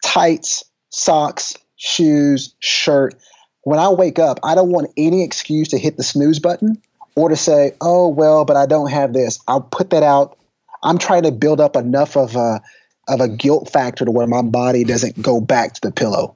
tights, 0.04 0.64
socks, 0.90 1.56
shoes, 1.76 2.54
shirt. 2.60 3.16
When 3.62 3.80
I 3.80 3.90
wake 3.90 4.20
up, 4.20 4.40
I 4.44 4.56
don't 4.56 4.72
want 4.72 4.92
any 4.98 5.24
excuse 5.24 5.70
to 5.70 5.78
hit 5.78 5.98
the 5.98 6.04
snooze 6.04 6.40
button 6.40 6.82
or 7.16 7.30
to 7.30 7.36
say, 7.36 7.74
oh, 7.82 8.08
well, 8.08 8.46
but 8.46 8.58
I 8.58 8.66
don't 8.66 8.90
have 8.90 9.14
this. 9.14 9.40
I'll 9.48 9.62
put 9.62 9.92
that 9.92 10.04
out. 10.04 10.38
I'm 10.82 10.98
trying 10.98 11.24
to 11.24 11.32
build 11.32 11.62
up 11.62 11.76
enough 11.76 12.18
of 12.18 12.36
a, 12.36 12.62
of 13.08 13.22
a 13.22 13.28
guilt 13.28 13.70
factor 13.70 14.06
to 14.06 14.12
where 14.12 14.28
my 14.28 14.42
body 14.42 14.84
doesn't 14.84 15.22
go 15.22 15.40
back 15.40 15.74
to 15.76 15.82
the 15.82 15.92
pillow. 15.92 16.36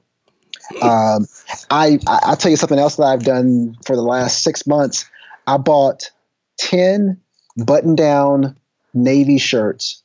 Um, 0.82 1.26
I, 1.70 1.98
I'll 2.06 2.36
tell 2.36 2.50
you 2.50 2.56
something 2.56 2.78
else 2.78 2.96
that 2.96 3.04
I've 3.04 3.24
done 3.24 3.76
for 3.84 3.96
the 3.96 4.02
last 4.02 4.42
six 4.42 4.66
months. 4.66 5.08
I 5.48 5.56
bought 5.56 6.10
10 6.58 7.22
button 7.56 7.94
down 7.94 8.58
navy 8.92 9.38
shirts 9.38 10.02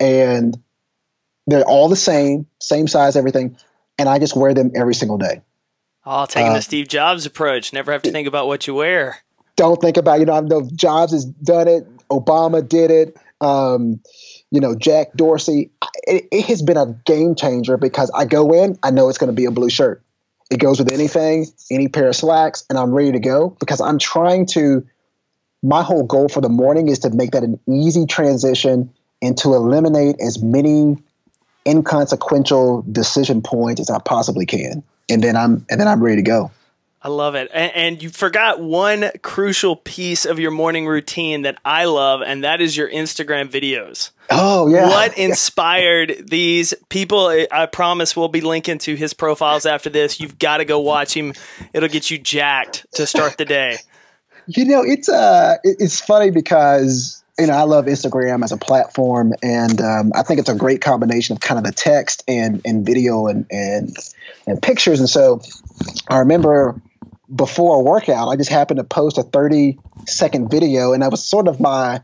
and 0.00 0.60
they're 1.46 1.64
all 1.64 1.88
the 1.88 1.94
same, 1.94 2.48
same 2.60 2.88
size, 2.88 3.14
everything. 3.14 3.56
And 3.96 4.08
I 4.08 4.18
just 4.18 4.34
wear 4.36 4.54
them 4.54 4.72
every 4.74 4.94
single 4.96 5.18
day. 5.18 5.42
Oh, 6.04 6.26
taking 6.26 6.50
uh, 6.50 6.54
the 6.54 6.62
Steve 6.62 6.88
Jobs 6.88 7.26
approach. 7.26 7.72
Never 7.72 7.92
have 7.92 8.02
to 8.02 8.10
think 8.10 8.26
about 8.26 8.48
what 8.48 8.66
you 8.66 8.74
wear. 8.74 9.18
Don't 9.54 9.80
think 9.80 9.96
about, 9.96 10.18
you 10.18 10.26
know, 10.26 10.34
I 10.34 10.40
know 10.40 10.68
Jobs 10.74 11.12
has 11.12 11.24
done 11.24 11.68
it. 11.68 11.86
Obama 12.08 12.68
did 12.68 12.90
it. 12.90 13.16
Um, 13.40 14.00
you 14.50 14.60
know, 14.60 14.74
Jack 14.74 15.14
Dorsey. 15.14 15.70
It, 16.08 16.26
it 16.32 16.44
has 16.46 16.60
been 16.60 16.76
a 16.76 16.86
game 17.04 17.36
changer 17.36 17.76
because 17.76 18.10
I 18.12 18.24
go 18.24 18.52
in, 18.52 18.76
I 18.82 18.90
know 18.90 19.08
it's 19.08 19.18
going 19.18 19.28
to 19.28 19.36
be 19.36 19.44
a 19.44 19.52
blue 19.52 19.70
shirt. 19.70 20.02
It 20.50 20.58
goes 20.58 20.78
with 20.78 20.92
anything, 20.92 21.46
any 21.70 21.88
pair 21.88 22.08
of 22.08 22.16
slacks, 22.16 22.64
and 22.70 22.78
I'm 22.78 22.92
ready 22.92 23.12
to 23.12 23.20
go 23.20 23.56
because 23.60 23.80
I'm 23.80 23.98
trying 23.98 24.46
to. 24.46 24.86
My 25.62 25.82
whole 25.82 26.04
goal 26.04 26.28
for 26.28 26.40
the 26.40 26.48
morning 26.48 26.88
is 26.88 27.00
to 27.00 27.10
make 27.10 27.32
that 27.32 27.42
an 27.42 27.58
easy 27.66 28.06
transition 28.06 28.92
and 29.22 29.36
to 29.38 29.54
eliminate 29.54 30.16
as 30.20 30.40
many 30.40 30.96
inconsequential 31.66 32.84
decision 32.90 33.42
points 33.42 33.80
as 33.80 33.90
I 33.90 33.98
possibly 33.98 34.46
can. 34.46 34.84
And 35.10 35.22
then 35.22 35.36
I'm 35.36 35.66
and 35.68 35.80
then 35.80 35.88
I'm 35.88 36.02
ready 36.02 36.16
to 36.16 36.22
go. 36.22 36.50
I 37.02 37.08
love 37.08 37.34
it. 37.34 37.50
And, 37.52 37.72
and, 37.74 38.02
you 38.02 38.08
forgot 38.08 38.60
one 38.60 39.10
crucial 39.22 39.76
piece 39.76 40.24
of 40.24 40.40
your 40.40 40.50
morning 40.50 40.86
routine 40.86 41.42
that 41.42 41.58
I 41.64 41.84
love, 41.84 42.22
and 42.22 42.42
that 42.42 42.60
is 42.60 42.76
your 42.76 42.90
Instagram 42.90 43.48
videos. 43.48 44.10
Oh, 44.30 44.66
yeah. 44.66 44.88
What 44.88 45.16
inspired 45.16 46.26
these 46.28 46.74
people? 46.88 47.28
I 47.50 47.66
promise 47.66 48.16
we'll 48.16 48.28
be 48.28 48.40
linking 48.40 48.78
to 48.78 48.94
his 48.96 49.14
profiles 49.14 49.66
after 49.66 49.90
this. 49.90 50.18
You've 50.18 50.38
got 50.38 50.56
to 50.56 50.64
go 50.64 50.80
watch 50.80 51.14
him. 51.14 51.34
It'll 51.72 51.88
get 51.88 52.10
you 52.10 52.18
jacked 52.18 52.86
to 52.94 53.06
start 53.06 53.36
the 53.36 53.44
day. 53.44 53.76
You 54.48 54.64
know, 54.64 54.84
it's 54.84 55.08
uh, 55.08 55.56
it's 55.64 56.00
funny 56.00 56.30
because 56.30 57.20
you 57.36 57.48
know 57.48 57.54
I 57.54 57.62
love 57.62 57.86
Instagram 57.86 58.44
as 58.44 58.52
a 58.52 58.56
platform, 58.56 59.32
and 59.42 59.80
um, 59.80 60.12
I 60.14 60.22
think 60.22 60.38
it's 60.38 60.48
a 60.48 60.54
great 60.54 60.80
combination 60.80 61.34
of 61.34 61.40
kind 61.40 61.58
of 61.58 61.64
the 61.64 61.72
text 61.72 62.22
and 62.28 62.62
and 62.64 62.86
video 62.86 63.26
and 63.26 63.46
and 63.50 63.96
and 64.46 64.62
pictures. 64.62 65.00
And 65.00 65.08
so 65.08 65.42
I 66.08 66.18
remember 66.18 66.80
before 67.34 67.76
a 67.76 67.82
workout, 67.82 68.28
I 68.28 68.36
just 68.36 68.50
happened 68.50 68.78
to 68.78 68.84
post 68.84 69.18
a 69.18 69.22
30 69.22 69.78
second 70.06 70.50
video, 70.50 70.92
and 70.92 71.02
that 71.02 71.10
was 71.10 71.24
sort 71.24 71.48
of 71.48 71.60
my 71.60 72.02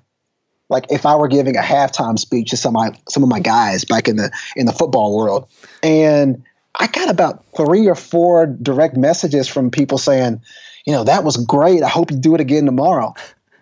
like 0.68 0.87
if 0.90 1.04
I 1.06 1.16
were 1.16 1.28
giving 1.28 1.56
a 1.56 1.61
halftime 1.61 2.18
speech 2.18 2.50
to 2.50 2.56
some 2.56 2.76
of 2.76 2.82
my 2.82 2.98
some 3.08 3.22
of 3.22 3.28
my 3.28 3.40
guys 3.40 3.85
back 3.85 4.08
in 4.08 4.16
the 4.16 4.30
in 4.56 4.66
the 4.66 4.72
football 4.72 5.16
world, 5.16 5.48
and 5.82 6.44
I 6.74 6.87
got 6.87 7.11
about 7.11 7.44
three 7.56 7.88
or 7.88 7.94
four 7.94 8.46
direct 8.46 8.96
messages 8.96 9.48
from 9.48 9.70
people 9.70 9.98
saying, 9.98 10.40
you 10.87 10.92
know, 10.92 11.04
that 11.04 11.24
was 11.24 11.37
great. 11.37 11.82
I 11.82 11.88
hope 11.88 12.11
you 12.11 12.16
do 12.16 12.35
it 12.35 12.40
again 12.40 12.64
tomorrow. 12.64 13.14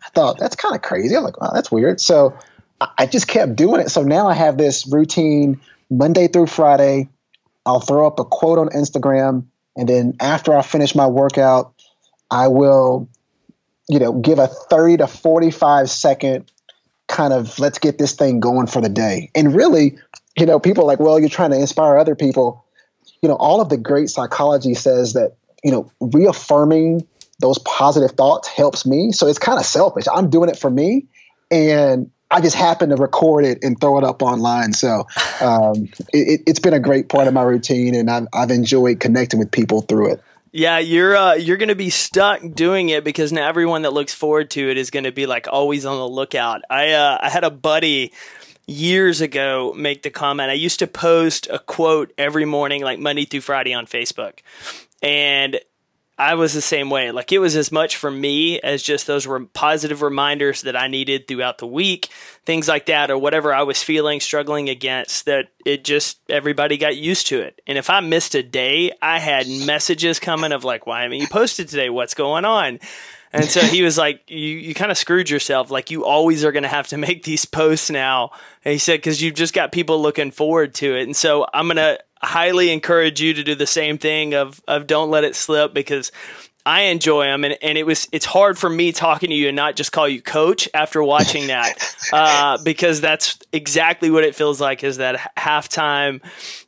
I 0.04 0.08
thought 0.10 0.38
that's 0.38 0.56
kind 0.56 0.74
of 0.74 0.82
crazy. 0.82 1.16
I'm 1.16 1.24
like, 1.24 1.40
wow, 1.40 1.50
that's 1.52 1.70
weird. 1.70 2.00
So 2.00 2.38
I 2.80 3.06
just 3.06 3.28
kept 3.28 3.56
doing 3.56 3.80
it. 3.80 3.90
So 3.90 4.02
now 4.02 4.28
I 4.28 4.34
have 4.34 4.56
this 4.56 4.86
routine 4.86 5.60
Monday 5.90 6.28
through 6.28 6.46
Friday. 6.46 7.08
I'll 7.66 7.80
throw 7.80 8.06
up 8.06 8.18
a 8.18 8.24
quote 8.24 8.58
on 8.58 8.68
Instagram, 8.70 9.46
and 9.76 9.88
then 9.88 10.14
after 10.20 10.56
I 10.56 10.62
finish 10.62 10.94
my 10.94 11.06
workout, 11.06 11.74
I 12.30 12.48
will, 12.48 13.08
you 13.88 13.98
know, 13.98 14.12
give 14.12 14.38
a 14.38 14.46
30 14.46 14.98
to 14.98 15.06
45 15.06 15.90
second 15.90 16.50
kind 17.08 17.32
of 17.32 17.58
let's 17.58 17.78
get 17.78 17.98
this 17.98 18.14
thing 18.14 18.40
going 18.40 18.68
for 18.68 18.80
the 18.80 18.88
day. 18.88 19.30
And 19.34 19.54
really, 19.54 19.98
you 20.38 20.46
know, 20.46 20.60
people 20.60 20.84
are 20.84 20.86
like, 20.86 21.00
well, 21.00 21.18
you're 21.18 21.28
trying 21.28 21.50
to 21.50 21.58
inspire 21.58 21.98
other 21.98 22.14
people. 22.14 22.64
You 23.20 23.28
know, 23.28 23.34
all 23.34 23.60
of 23.60 23.68
the 23.68 23.76
great 23.76 24.08
psychology 24.08 24.74
says 24.74 25.14
that, 25.14 25.36
you 25.64 25.72
know, 25.72 25.90
reaffirming 26.00 27.06
those 27.40 27.58
positive 27.58 28.12
thoughts 28.12 28.48
helps 28.48 28.86
me. 28.86 29.12
So 29.12 29.26
it's 29.26 29.38
kind 29.38 29.58
of 29.58 29.66
selfish. 29.66 30.04
I'm 30.12 30.30
doing 30.30 30.48
it 30.48 30.58
for 30.58 30.70
me. 30.70 31.06
And 31.50 32.10
I 32.30 32.40
just 32.40 32.56
happen 32.56 32.90
to 32.90 32.96
record 32.96 33.44
it 33.44 33.58
and 33.62 33.80
throw 33.80 33.98
it 33.98 34.04
up 34.04 34.22
online. 34.22 34.72
So 34.72 35.06
um, 35.40 35.88
it, 36.12 36.42
has 36.46 36.58
been 36.58 36.74
a 36.74 36.80
great 36.80 37.08
part 37.08 37.26
of 37.26 37.34
my 37.34 37.42
routine, 37.42 37.94
and 37.94 38.10
I've, 38.10 38.28
I've 38.32 38.50
enjoyed 38.50 39.00
connecting 39.00 39.38
with 39.38 39.50
people 39.50 39.82
through 39.82 40.12
it. 40.12 40.22
Yeah, 40.52 40.78
you're 40.78 41.16
uh, 41.16 41.34
you're 41.34 41.58
going 41.58 41.68
to 41.68 41.76
be 41.76 41.90
stuck 41.90 42.40
doing 42.54 42.88
it 42.88 43.04
because 43.04 43.32
now 43.32 43.48
everyone 43.48 43.82
that 43.82 43.92
looks 43.92 44.12
forward 44.12 44.50
to 44.50 44.68
it 44.68 44.76
is 44.76 44.90
going 44.90 45.04
to 45.04 45.12
be 45.12 45.26
like 45.26 45.46
always 45.48 45.86
on 45.86 45.96
the 45.96 46.08
lookout. 46.08 46.62
I 46.68 46.90
uh, 46.90 47.18
I 47.20 47.30
had 47.30 47.44
a 47.44 47.50
buddy 47.50 48.12
years 48.66 49.20
ago 49.20 49.72
make 49.76 50.02
the 50.02 50.10
comment. 50.10 50.50
I 50.50 50.54
used 50.54 50.80
to 50.80 50.88
post 50.88 51.46
a 51.50 51.60
quote 51.60 52.12
every 52.18 52.44
morning, 52.44 52.82
like 52.82 52.98
Monday 52.98 53.26
through 53.26 53.42
Friday, 53.42 53.74
on 53.74 53.86
Facebook, 53.86 54.40
and 55.02 55.60
I 56.20 56.34
was 56.34 56.52
the 56.52 56.60
same 56.60 56.90
way. 56.90 57.12
Like 57.12 57.32
it 57.32 57.38
was 57.38 57.56
as 57.56 57.72
much 57.72 57.96
for 57.96 58.10
me 58.10 58.60
as 58.60 58.82
just 58.82 59.06
those 59.06 59.26
were 59.26 59.46
positive 59.46 60.02
reminders 60.02 60.60
that 60.62 60.76
I 60.76 60.86
needed 60.86 61.26
throughout 61.26 61.56
the 61.56 61.66
week, 61.66 62.10
things 62.44 62.68
like 62.68 62.86
that, 62.86 63.10
or 63.10 63.16
whatever 63.16 63.54
I 63.54 63.62
was 63.62 63.82
feeling, 63.82 64.20
struggling 64.20 64.68
against, 64.68 65.24
that 65.24 65.48
it 65.64 65.82
just, 65.82 66.20
everybody 66.28 66.76
got 66.76 66.94
used 66.94 67.28
to 67.28 67.40
it. 67.40 67.62
And 67.66 67.78
if 67.78 67.88
I 67.88 68.00
missed 68.00 68.34
a 68.34 68.42
day, 68.42 68.92
I 69.00 69.18
had 69.18 69.48
messages 69.48 70.20
coming 70.20 70.52
of 70.52 70.62
like, 70.62 70.86
why 70.86 71.04
haven't 71.04 71.20
you 71.20 71.26
posted 71.26 71.68
today? 71.68 71.88
What's 71.88 72.12
going 72.12 72.44
on? 72.44 72.80
And 73.32 73.48
so 73.48 73.60
he 73.60 73.80
was 73.82 73.96
like, 73.96 74.22
you, 74.28 74.36
you 74.36 74.74
kind 74.74 74.90
of 74.90 74.98
screwed 74.98 75.30
yourself. 75.30 75.70
Like 75.70 75.90
you 75.90 76.04
always 76.04 76.44
are 76.44 76.52
going 76.52 76.64
to 76.64 76.68
have 76.68 76.88
to 76.88 76.96
make 76.98 77.22
these 77.22 77.46
posts 77.46 77.88
now. 77.88 78.32
And 78.62 78.72
he 78.72 78.78
said, 78.78 78.98
because 78.98 79.22
you've 79.22 79.36
just 79.36 79.54
got 79.54 79.72
people 79.72 80.02
looking 80.02 80.32
forward 80.32 80.74
to 80.74 80.96
it. 80.96 81.04
And 81.04 81.16
so 81.16 81.46
I'm 81.54 81.66
going 81.66 81.76
to, 81.76 81.98
highly 82.22 82.70
encourage 82.70 83.20
you 83.20 83.34
to 83.34 83.42
do 83.42 83.54
the 83.54 83.66
same 83.66 83.98
thing 83.98 84.34
of 84.34 84.60
of 84.68 84.86
don't 84.86 85.10
let 85.10 85.24
it 85.24 85.34
slip 85.34 85.72
because 85.74 86.12
I 86.64 86.82
enjoy 86.82 87.24
them, 87.24 87.44
and, 87.44 87.56
and 87.62 87.78
it 87.78 87.86
was 87.86 88.06
it's 88.12 88.26
hard 88.26 88.58
for 88.58 88.68
me 88.68 88.92
talking 88.92 89.30
to 89.30 89.34
you 89.34 89.48
and 89.48 89.56
not 89.56 89.76
just 89.76 89.92
call 89.92 90.06
you 90.06 90.20
coach 90.20 90.68
after 90.74 91.02
watching 91.02 91.46
that 91.46 91.96
uh, 92.12 92.58
because 92.62 93.00
that's 93.00 93.38
exactly 93.52 94.10
what 94.10 94.24
it 94.24 94.34
feels 94.34 94.60
like 94.60 94.84
is 94.84 94.98
that 94.98 95.32
halftime 95.38 96.20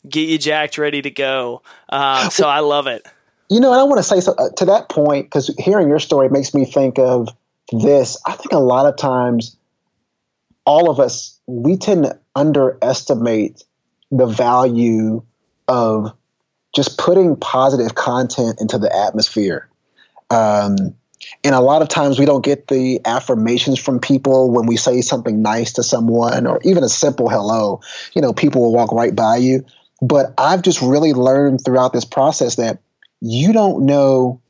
get 0.08 0.28
you 0.28 0.38
jacked 0.38 0.78
ready 0.78 1.02
to 1.02 1.10
go. 1.10 1.62
Um, 1.90 2.30
so 2.30 2.48
I 2.48 2.60
love 2.60 2.86
it. 2.86 3.06
You 3.50 3.60
know, 3.60 3.72
and 3.72 3.80
I 3.80 3.84
want 3.84 3.98
to 3.98 4.02
say 4.02 4.20
so, 4.20 4.32
uh, 4.32 4.48
to 4.56 4.64
that 4.64 4.88
point 4.88 5.26
because 5.26 5.54
hearing 5.58 5.88
your 5.88 5.98
story 5.98 6.30
makes 6.30 6.54
me 6.54 6.64
think 6.64 6.98
of 6.98 7.28
this. 7.70 8.16
I 8.26 8.32
think 8.32 8.52
a 8.52 8.58
lot 8.58 8.86
of 8.86 8.96
times, 8.96 9.56
all 10.64 10.88
of 10.88 11.00
us 11.00 11.38
we 11.46 11.76
tend 11.76 12.04
to 12.04 12.18
underestimate 12.34 13.62
the 14.10 14.26
value 14.26 15.22
of 15.68 16.12
just 16.74 16.98
putting 16.98 17.36
positive 17.36 17.94
content 17.94 18.60
into 18.60 18.78
the 18.78 18.94
atmosphere. 18.94 19.68
Um, 20.30 20.94
and 21.44 21.54
a 21.54 21.60
lot 21.60 21.82
of 21.82 21.88
times 21.88 22.18
we 22.18 22.26
don't 22.26 22.44
get 22.44 22.68
the 22.68 23.00
affirmations 23.04 23.78
from 23.78 24.00
people 24.00 24.50
when 24.50 24.66
we 24.66 24.76
say 24.76 25.00
something 25.00 25.42
nice 25.42 25.72
to 25.74 25.82
someone 25.82 26.46
or 26.46 26.60
even 26.64 26.82
a 26.82 26.88
simple 26.88 27.28
hello. 27.28 27.80
You 28.14 28.22
know, 28.22 28.32
people 28.32 28.62
will 28.62 28.72
walk 28.72 28.92
right 28.92 29.14
by 29.14 29.36
you. 29.36 29.64
But 30.00 30.34
I've 30.36 30.62
just 30.62 30.82
really 30.82 31.12
learned 31.12 31.60
throughout 31.64 31.92
this 31.92 32.04
process 32.04 32.56
that 32.56 32.80
you 33.20 33.52
don't 33.52 33.86
know, 33.86 34.40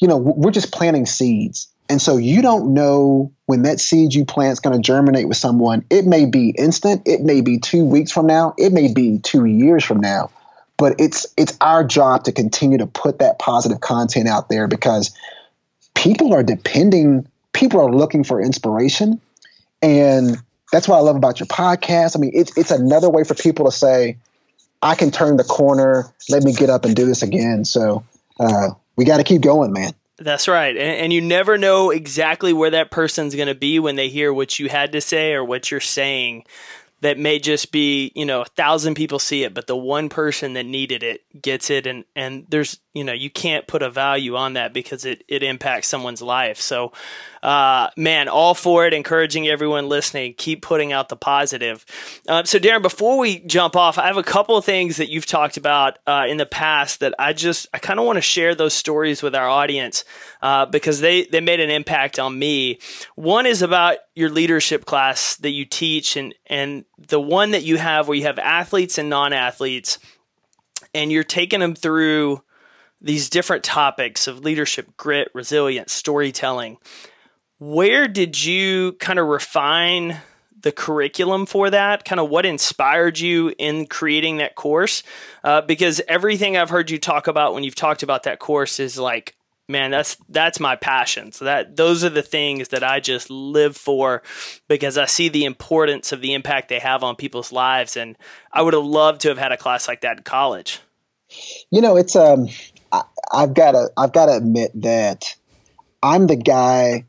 you 0.00 0.08
know, 0.08 0.16
we're 0.16 0.50
just 0.50 0.72
planting 0.72 1.06
seeds. 1.06 1.68
And 1.94 2.02
so 2.02 2.16
you 2.16 2.42
don't 2.42 2.74
know 2.74 3.30
when 3.46 3.62
that 3.62 3.78
seed 3.78 4.14
you 4.14 4.24
plant 4.24 4.54
is 4.54 4.58
going 4.58 4.74
to 4.74 4.82
germinate 4.82 5.28
with 5.28 5.36
someone. 5.36 5.84
It 5.90 6.04
may 6.04 6.26
be 6.26 6.50
instant, 6.50 7.02
it 7.06 7.20
may 7.20 7.40
be 7.40 7.60
2 7.60 7.84
weeks 7.84 8.10
from 8.10 8.26
now, 8.26 8.52
it 8.58 8.72
may 8.72 8.92
be 8.92 9.20
2 9.20 9.44
years 9.44 9.84
from 9.84 10.00
now. 10.00 10.32
But 10.76 10.96
it's 10.98 11.24
it's 11.36 11.56
our 11.60 11.84
job 11.84 12.24
to 12.24 12.32
continue 12.32 12.78
to 12.78 12.88
put 12.88 13.20
that 13.20 13.38
positive 13.38 13.80
content 13.80 14.26
out 14.26 14.48
there 14.48 14.66
because 14.66 15.16
people 15.94 16.34
are 16.34 16.42
depending, 16.42 17.28
people 17.52 17.80
are 17.80 17.92
looking 17.94 18.24
for 18.24 18.42
inspiration 18.42 19.20
and 19.80 20.36
that's 20.72 20.88
what 20.88 20.96
I 20.96 21.00
love 21.02 21.14
about 21.14 21.38
your 21.38 21.46
podcast. 21.46 22.16
I 22.16 22.18
mean, 22.18 22.32
it's 22.34 22.58
it's 22.58 22.72
another 22.72 23.08
way 23.08 23.22
for 23.22 23.34
people 23.34 23.66
to 23.66 23.70
say, 23.70 24.16
I 24.82 24.96
can 24.96 25.12
turn 25.12 25.36
the 25.36 25.44
corner. 25.44 26.12
Let 26.28 26.42
me 26.42 26.54
get 26.54 26.70
up 26.70 26.86
and 26.86 26.96
do 26.96 27.06
this 27.06 27.22
again. 27.22 27.64
So 27.64 28.04
uh, 28.40 28.70
we 28.96 29.04
got 29.04 29.18
to 29.18 29.22
keep 29.22 29.42
going, 29.42 29.72
man. 29.72 29.92
That's 30.18 30.46
right. 30.46 30.76
And, 30.76 30.96
and, 31.00 31.12
you 31.12 31.20
never 31.20 31.58
know 31.58 31.90
exactly 31.90 32.52
where 32.52 32.70
that 32.70 32.92
person's 32.92 33.34
going 33.34 33.48
to 33.48 33.54
be 33.54 33.80
when 33.80 33.96
they 33.96 34.08
hear 34.08 34.32
what 34.32 34.58
you 34.58 34.68
had 34.68 34.92
to 34.92 35.00
say 35.00 35.32
or 35.32 35.44
what 35.44 35.70
you're 35.70 35.80
saying 35.80 36.44
that 37.00 37.18
may 37.18 37.38
just 37.38 37.70
be 37.70 38.12
you 38.14 38.24
know 38.24 38.40
a 38.40 38.46
thousand 38.46 38.94
people 38.94 39.18
see 39.18 39.44
it 39.44 39.52
but 39.52 39.66
the 39.66 39.76
one 39.76 40.08
person 40.08 40.54
that 40.54 40.64
needed 40.64 41.02
it 41.02 41.20
gets 41.42 41.68
it 41.68 41.86
and 41.86 42.04
and 42.16 42.46
there's 42.48 42.80
you 42.94 43.04
know 43.04 43.12
you 43.12 43.30
can't 43.30 43.66
put 43.66 43.82
a 43.82 43.90
value 43.90 44.36
on 44.36 44.54
that 44.54 44.72
because 44.72 45.04
it 45.04 45.24
it 45.28 45.42
impacts 45.42 45.88
someone's 45.88 46.22
life. 46.22 46.60
So 46.60 46.92
uh, 47.42 47.90
man 47.96 48.28
all 48.28 48.54
for 48.54 48.86
it 48.86 48.94
encouraging 48.94 49.46
everyone 49.46 49.88
listening 49.88 50.34
keep 50.34 50.62
putting 50.62 50.92
out 50.92 51.08
the 51.08 51.16
positive. 51.16 51.84
Uh, 52.26 52.44
so 52.44 52.58
Daron 52.58 52.82
before 52.82 53.18
we 53.18 53.40
jump 53.40 53.76
off 53.76 53.98
i 53.98 54.06
have 54.06 54.16
a 54.16 54.22
couple 54.22 54.56
of 54.56 54.64
things 54.64 54.96
that 54.96 55.10
you've 55.10 55.26
talked 55.26 55.56
about 55.56 55.98
uh, 56.06 56.24
in 56.28 56.36
the 56.36 56.46
past 56.46 57.00
that 57.00 57.14
i 57.18 57.32
just 57.32 57.66
i 57.74 57.78
kind 57.78 58.00
of 58.00 58.06
want 58.06 58.16
to 58.16 58.22
share 58.22 58.54
those 58.54 58.72
stories 58.72 59.22
with 59.22 59.34
our 59.34 59.48
audience 59.48 60.04
uh, 60.44 60.66
because 60.66 61.00
they 61.00 61.24
they 61.24 61.40
made 61.40 61.58
an 61.58 61.70
impact 61.70 62.18
on 62.18 62.38
me. 62.38 62.78
One 63.14 63.46
is 63.46 63.62
about 63.62 63.96
your 64.14 64.28
leadership 64.28 64.84
class 64.84 65.36
that 65.36 65.50
you 65.50 65.64
teach 65.64 66.18
and 66.18 66.34
and 66.46 66.84
the 66.98 67.18
one 67.18 67.52
that 67.52 67.62
you 67.62 67.78
have 67.78 68.08
where 68.08 68.16
you 68.18 68.24
have 68.24 68.38
athletes 68.38 68.98
and 68.98 69.08
non-athletes 69.08 69.98
and 70.92 71.10
you're 71.10 71.24
taking 71.24 71.60
them 71.60 71.74
through 71.74 72.43
these 73.04 73.28
different 73.28 73.62
topics 73.62 74.26
of 74.26 74.40
leadership 74.40 74.96
grit 74.96 75.28
resilience 75.34 75.92
storytelling. 75.92 76.78
Where 77.58 78.08
did 78.08 78.42
you 78.42 78.92
kind 78.92 79.18
of 79.18 79.26
refine 79.26 80.20
the 80.58 80.72
curriculum 80.72 81.44
for 81.44 81.68
that? 81.68 82.06
Kind 82.06 82.18
of 82.18 82.30
what 82.30 82.46
inspired 82.46 83.18
you 83.18 83.54
in 83.58 83.86
creating 83.86 84.38
that 84.38 84.54
course? 84.54 85.02
Uh, 85.44 85.60
because 85.60 86.00
everything 86.08 86.56
i've 86.56 86.70
heard 86.70 86.90
you 86.90 86.98
talk 86.98 87.26
about 87.28 87.54
when 87.54 87.62
you've 87.62 87.74
talked 87.74 88.02
about 88.02 88.24
that 88.24 88.38
course 88.38 88.80
is 88.80 88.98
like 88.98 89.36
man 89.68 89.90
that's 89.90 90.16
that's 90.30 90.58
my 90.58 90.74
passion. 90.74 91.30
So 91.30 91.44
that 91.44 91.76
those 91.76 92.04
are 92.04 92.10
the 92.10 92.22
things 92.22 92.68
that 92.68 92.82
i 92.82 93.00
just 93.00 93.28
live 93.28 93.76
for 93.76 94.22
because 94.66 94.96
i 94.96 95.04
see 95.04 95.28
the 95.28 95.44
importance 95.44 96.10
of 96.10 96.22
the 96.22 96.32
impact 96.32 96.70
they 96.70 96.78
have 96.78 97.04
on 97.04 97.16
people's 97.16 97.52
lives. 97.52 97.98
And 97.98 98.16
i 98.50 98.62
would 98.62 98.72
have 98.72 98.84
loved 98.84 99.20
to 99.22 99.28
have 99.28 99.38
had 99.38 99.52
a 99.52 99.58
class 99.58 99.86
like 99.88 100.00
that 100.00 100.16
in 100.16 100.22
college. 100.22 100.80
You 101.70 101.82
know 101.82 101.96
it's 101.96 102.16
um 102.16 102.48
I, 102.94 103.42
i've 103.42 103.54
got 103.54 103.72
to 103.72 103.90
i've 103.96 104.12
got 104.12 104.26
to 104.26 104.36
admit 104.36 104.70
that 104.82 105.34
i'm 106.02 106.26
the 106.26 106.36
guy 106.36 107.04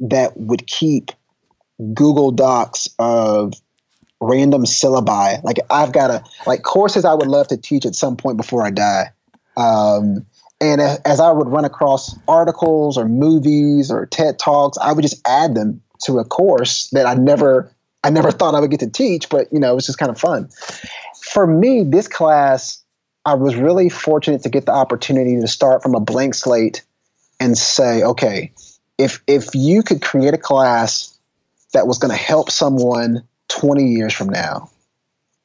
that 0.00 0.36
would 0.36 0.66
keep 0.66 1.10
google 1.94 2.30
docs 2.32 2.88
of 2.98 3.54
random 4.20 4.64
syllabi 4.64 5.42
like 5.44 5.58
i've 5.70 5.92
got 5.92 6.10
a 6.10 6.24
like 6.46 6.62
courses 6.62 7.04
i 7.04 7.14
would 7.14 7.28
love 7.28 7.48
to 7.48 7.56
teach 7.56 7.86
at 7.86 7.94
some 7.94 8.16
point 8.16 8.36
before 8.36 8.64
i 8.64 8.70
die 8.70 9.10
um, 9.56 10.24
and 10.60 10.80
as 10.80 11.20
I 11.20 11.30
would 11.30 11.48
run 11.48 11.64
across 11.64 12.16
articles 12.26 12.96
or 12.96 13.08
movies 13.08 13.90
or 13.90 14.06
TED 14.06 14.38
Talks, 14.38 14.78
I 14.78 14.92
would 14.92 15.02
just 15.02 15.20
add 15.26 15.54
them 15.54 15.80
to 16.04 16.18
a 16.18 16.24
course 16.24 16.88
that 16.90 17.06
I 17.06 17.14
never 17.14 17.72
I 18.04 18.10
never 18.10 18.30
thought 18.30 18.54
I 18.54 18.60
would 18.60 18.70
get 18.70 18.80
to 18.80 18.90
teach, 18.90 19.28
but 19.28 19.52
you 19.52 19.58
know, 19.58 19.72
it 19.72 19.74
was 19.74 19.86
just 19.86 19.98
kind 19.98 20.10
of 20.10 20.18
fun. 20.18 20.48
For 21.20 21.46
me, 21.46 21.82
this 21.82 22.06
class, 22.06 22.82
I 23.28 23.34
was 23.34 23.56
really 23.56 23.90
fortunate 23.90 24.44
to 24.44 24.48
get 24.48 24.64
the 24.64 24.72
opportunity 24.72 25.38
to 25.38 25.46
start 25.46 25.82
from 25.82 25.94
a 25.94 26.00
blank 26.00 26.34
slate 26.34 26.82
and 27.38 27.58
say, 27.58 28.02
okay, 28.02 28.52
if 28.96 29.22
if 29.26 29.54
you 29.54 29.82
could 29.82 30.00
create 30.00 30.32
a 30.32 30.38
class 30.38 31.18
that 31.74 31.86
was 31.86 31.98
going 31.98 32.10
to 32.10 32.16
help 32.16 32.50
someone 32.50 33.24
20 33.48 33.84
years 33.84 34.14
from 34.14 34.30
now, 34.30 34.70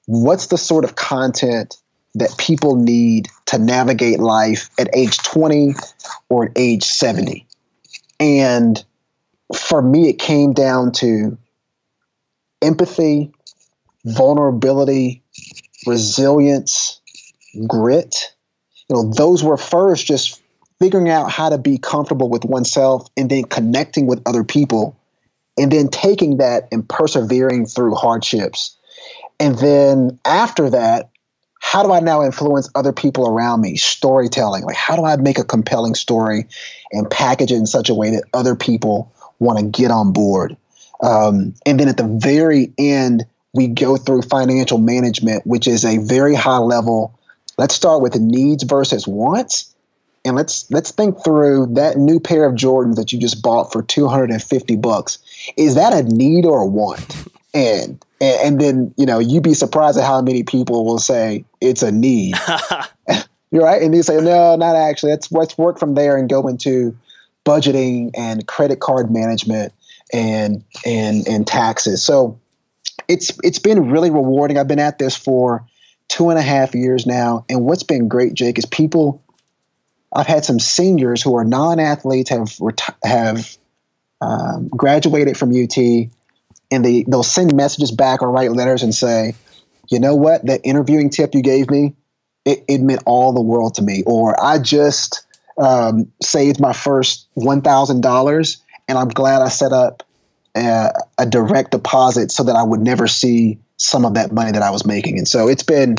what's 0.05 0.47
the 0.47 0.57
sort 0.57 0.85
of 0.85 0.95
content 0.95 1.75
that 2.15 2.37
people 2.37 2.77
need 2.77 3.27
to 3.47 3.57
navigate 3.57 4.21
life 4.21 4.69
at 4.79 4.95
age 4.95 5.17
20 5.17 5.73
or 6.29 6.45
at 6.45 6.51
age 6.55 6.85
70. 6.85 7.45
And 8.17 8.81
for 9.53 9.81
me, 9.81 10.07
it 10.07 10.19
came 10.19 10.53
down 10.53 10.93
to 10.93 11.37
empathy, 12.61 13.33
vulnerability, 14.05 15.21
resilience, 15.85 17.01
grit. 17.67 18.33
You 18.89 18.95
know, 18.95 19.11
those 19.11 19.43
were 19.43 19.57
first 19.57 20.05
just 20.05 20.41
figuring 20.79 21.09
out 21.09 21.31
how 21.31 21.49
to 21.49 21.57
be 21.57 21.77
comfortable 21.77 22.29
with 22.29 22.45
oneself 22.45 23.07
and 23.15 23.29
then 23.29 23.43
connecting 23.43 24.07
with 24.07 24.21
other 24.25 24.43
people 24.43 24.97
and 25.57 25.71
then 25.71 25.87
taking 25.87 26.37
that 26.37 26.67
and 26.71 26.87
persevering 26.87 27.65
through 27.65 27.95
hardships. 27.95 28.75
And 29.39 29.57
then 29.57 30.19
after 30.25 30.69
that, 30.69 31.09
how 31.61 31.81
do 31.81 31.93
I 31.93 32.01
now 32.01 32.23
influence 32.23 32.69
other 32.75 32.91
people 32.91 33.27
around 33.27 33.61
me? 33.61 33.77
Storytelling. 33.77 34.63
Like, 34.63 34.75
how 34.75 34.95
do 34.95 35.05
I 35.05 35.15
make 35.15 35.39
a 35.39 35.45
compelling 35.45 35.95
story 35.95 36.47
and 36.91 37.09
package 37.09 37.51
it 37.51 37.55
in 37.55 37.65
such 37.65 37.89
a 37.89 37.93
way 37.93 38.11
that 38.11 38.25
other 38.33 38.55
people 38.55 39.13
want 39.39 39.59
to 39.59 39.65
get 39.65 39.89
on 39.89 40.11
board? 40.11 40.57
Um, 41.01 41.53
and 41.65 41.79
then 41.79 41.87
at 41.87 41.97
the 41.97 42.17
very 42.21 42.73
end, 42.77 43.25
we 43.53 43.67
go 43.67 43.97
through 43.97 44.23
financial 44.23 44.77
management, 44.77 45.47
which 45.47 45.67
is 45.67 45.85
a 45.85 45.97
very 45.99 46.35
high 46.35 46.57
level. 46.57 47.17
Let's 47.57 47.75
start 47.75 48.01
with 48.01 48.15
needs 48.15 48.63
versus 48.63 49.07
wants. 49.07 49.73
And 50.25 50.35
let's 50.35 50.69
let's 50.71 50.91
think 50.91 51.23
through 51.23 51.73
that 51.73 51.97
new 51.97 52.19
pair 52.19 52.45
of 52.45 52.55
Jordans 52.55 52.95
that 52.95 53.11
you 53.11 53.19
just 53.19 53.41
bought 53.41 53.73
for 53.73 53.83
250 53.83 54.77
bucks. 54.77 55.19
Is 55.57 55.75
that 55.75 55.93
a 55.93 56.03
need 56.03 56.45
or 56.45 56.61
a 56.61 56.65
want? 56.65 57.27
And 57.53 58.03
and, 58.21 58.41
and 58.41 58.61
then, 58.61 58.93
you 58.97 59.05
know, 59.05 59.19
you'd 59.19 59.43
be 59.43 59.53
surprised 59.53 59.97
at 59.97 60.05
how 60.05 60.21
many 60.21 60.43
people 60.43 60.85
will 60.85 60.99
say 60.99 61.43
it's 61.59 61.83
a 61.83 61.91
need. 61.91 62.35
You're 63.51 63.63
right. 63.63 63.81
And 63.81 63.93
you 63.93 64.01
say, 64.01 64.19
no, 64.19 64.55
not 64.55 64.75
actually. 64.75 65.11
Let's 65.11 65.31
let's 65.31 65.57
work 65.57 65.77
from 65.77 65.93
there 65.93 66.17
and 66.17 66.29
go 66.29 66.47
into 66.47 66.97
budgeting 67.45 68.11
and 68.17 68.47
credit 68.47 68.79
card 68.79 69.11
management 69.11 69.73
and 70.11 70.63
and 70.85 71.27
and 71.27 71.45
taxes. 71.45 72.01
So 72.01 72.39
it's 73.07 73.37
it's 73.43 73.59
been 73.59 73.91
really 73.91 74.09
rewarding. 74.09 74.57
I've 74.57 74.67
been 74.67 74.79
at 74.79 74.97
this 74.97 75.15
for 75.15 75.67
two 76.07 76.29
and 76.29 76.39
a 76.39 76.41
half 76.41 76.75
years 76.75 77.05
now, 77.05 77.45
and 77.49 77.65
what's 77.65 77.83
been 77.83 78.07
great, 78.07 78.33
Jake, 78.33 78.57
is 78.57 78.65
people. 78.65 79.21
I've 80.15 80.27
had 80.27 80.45
some 80.45 80.59
seniors 80.59 81.23
who 81.23 81.35
are 81.35 81.43
non-athletes 81.43 82.29
have 82.29 82.53
have 83.03 83.57
um, 84.21 84.67
graduated 84.69 85.37
from 85.37 85.49
UT, 85.49 85.77
and 85.77 86.85
they 86.85 87.03
they'll 87.03 87.23
send 87.23 87.55
messages 87.55 87.91
back 87.91 88.21
or 88.21 88.29
write 88.29 88.51
letters 88.51 88.83
and 88.83 88.93
say, 88.93 89.33
you 89.89 89.99
know 89.99 90.15
what, 90.15 90.45
that 90.45 90.61
interviewing 90.63 91.09
tip 91.09 91.33
you 91.33 91.41
gave 91.41 91.69
me, 91.69 91.95
it, 92.45 92.63
it 92.67 92.81
meant 92.81 93.03
all 93.05 93.33
the 93.33 93.41
world 93.41 93.75
to 93.75 93.81
me. 93.81 94.03
Or 94.05 94.41
I 94.41 94.59
just 94.59 95.25
um, 95.57 96.11
saved 96.21 96.59
my 96.59 96.73
first 96.73 97.27
one 97.33 97.61
thousand 97.61 98.01
dollars, 98.01 98.61
and 98.87 98.97
I'm 98.97 99.09
glad 99.09 99.41
I 99.41 99.49
set 99.49 99.71
up 99.71 100.03
a, 100.55 100.93
a 101.17 101.25
direct 101.25 101.71
deposit 101.71 102.31
so 102.31 102.43
that 102.43 102.55
I 102.55 102.63
would 102.63 102.81
never 102.81 103.07
see 103.07 103.59
some 103.83 104.05
of 104.05 104.13
that 104.13 104.31
money 104.31 104.51
that 104.51 104.61
I 104.61 104.69
was 104.69 104.85
making. 104.85 105.17
And 105.17 105.27
so 105.27 105.47
it's 105.47 105.63
been 105.63 105.97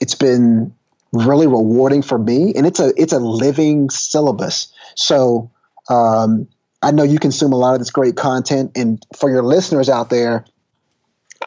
it's 0.00 0.14
been 0.14 0.72
really 1.12 1.46
rewarding 1.46 2.02
for 2.02 2.18
me, 2.18 2.52
and 2.54 2.66
it's 2.66 2.80
a 2.80 2.92
it's 2.96 3.12
a 3.12 3.18
living 3.18 3.90
syllabus. 3.90 4.72
So 4.94 5.50
um, 5.88 6.46
I 6.82 6.92
know 6.92 7.02
you 7.02 7.18
consume 7.18 7.52
a 7.52 7.56
lot 7.56 7.74
of 7.74 7.80
this 7.80 7.90
great 7.90 8.16
content, 8.16 8.72
and 8.76 9.04
for 9.16 9.28
your 9.28 9.42
listeners 9.42 9.88
out 9.88 10.08
there, 10.08 10.44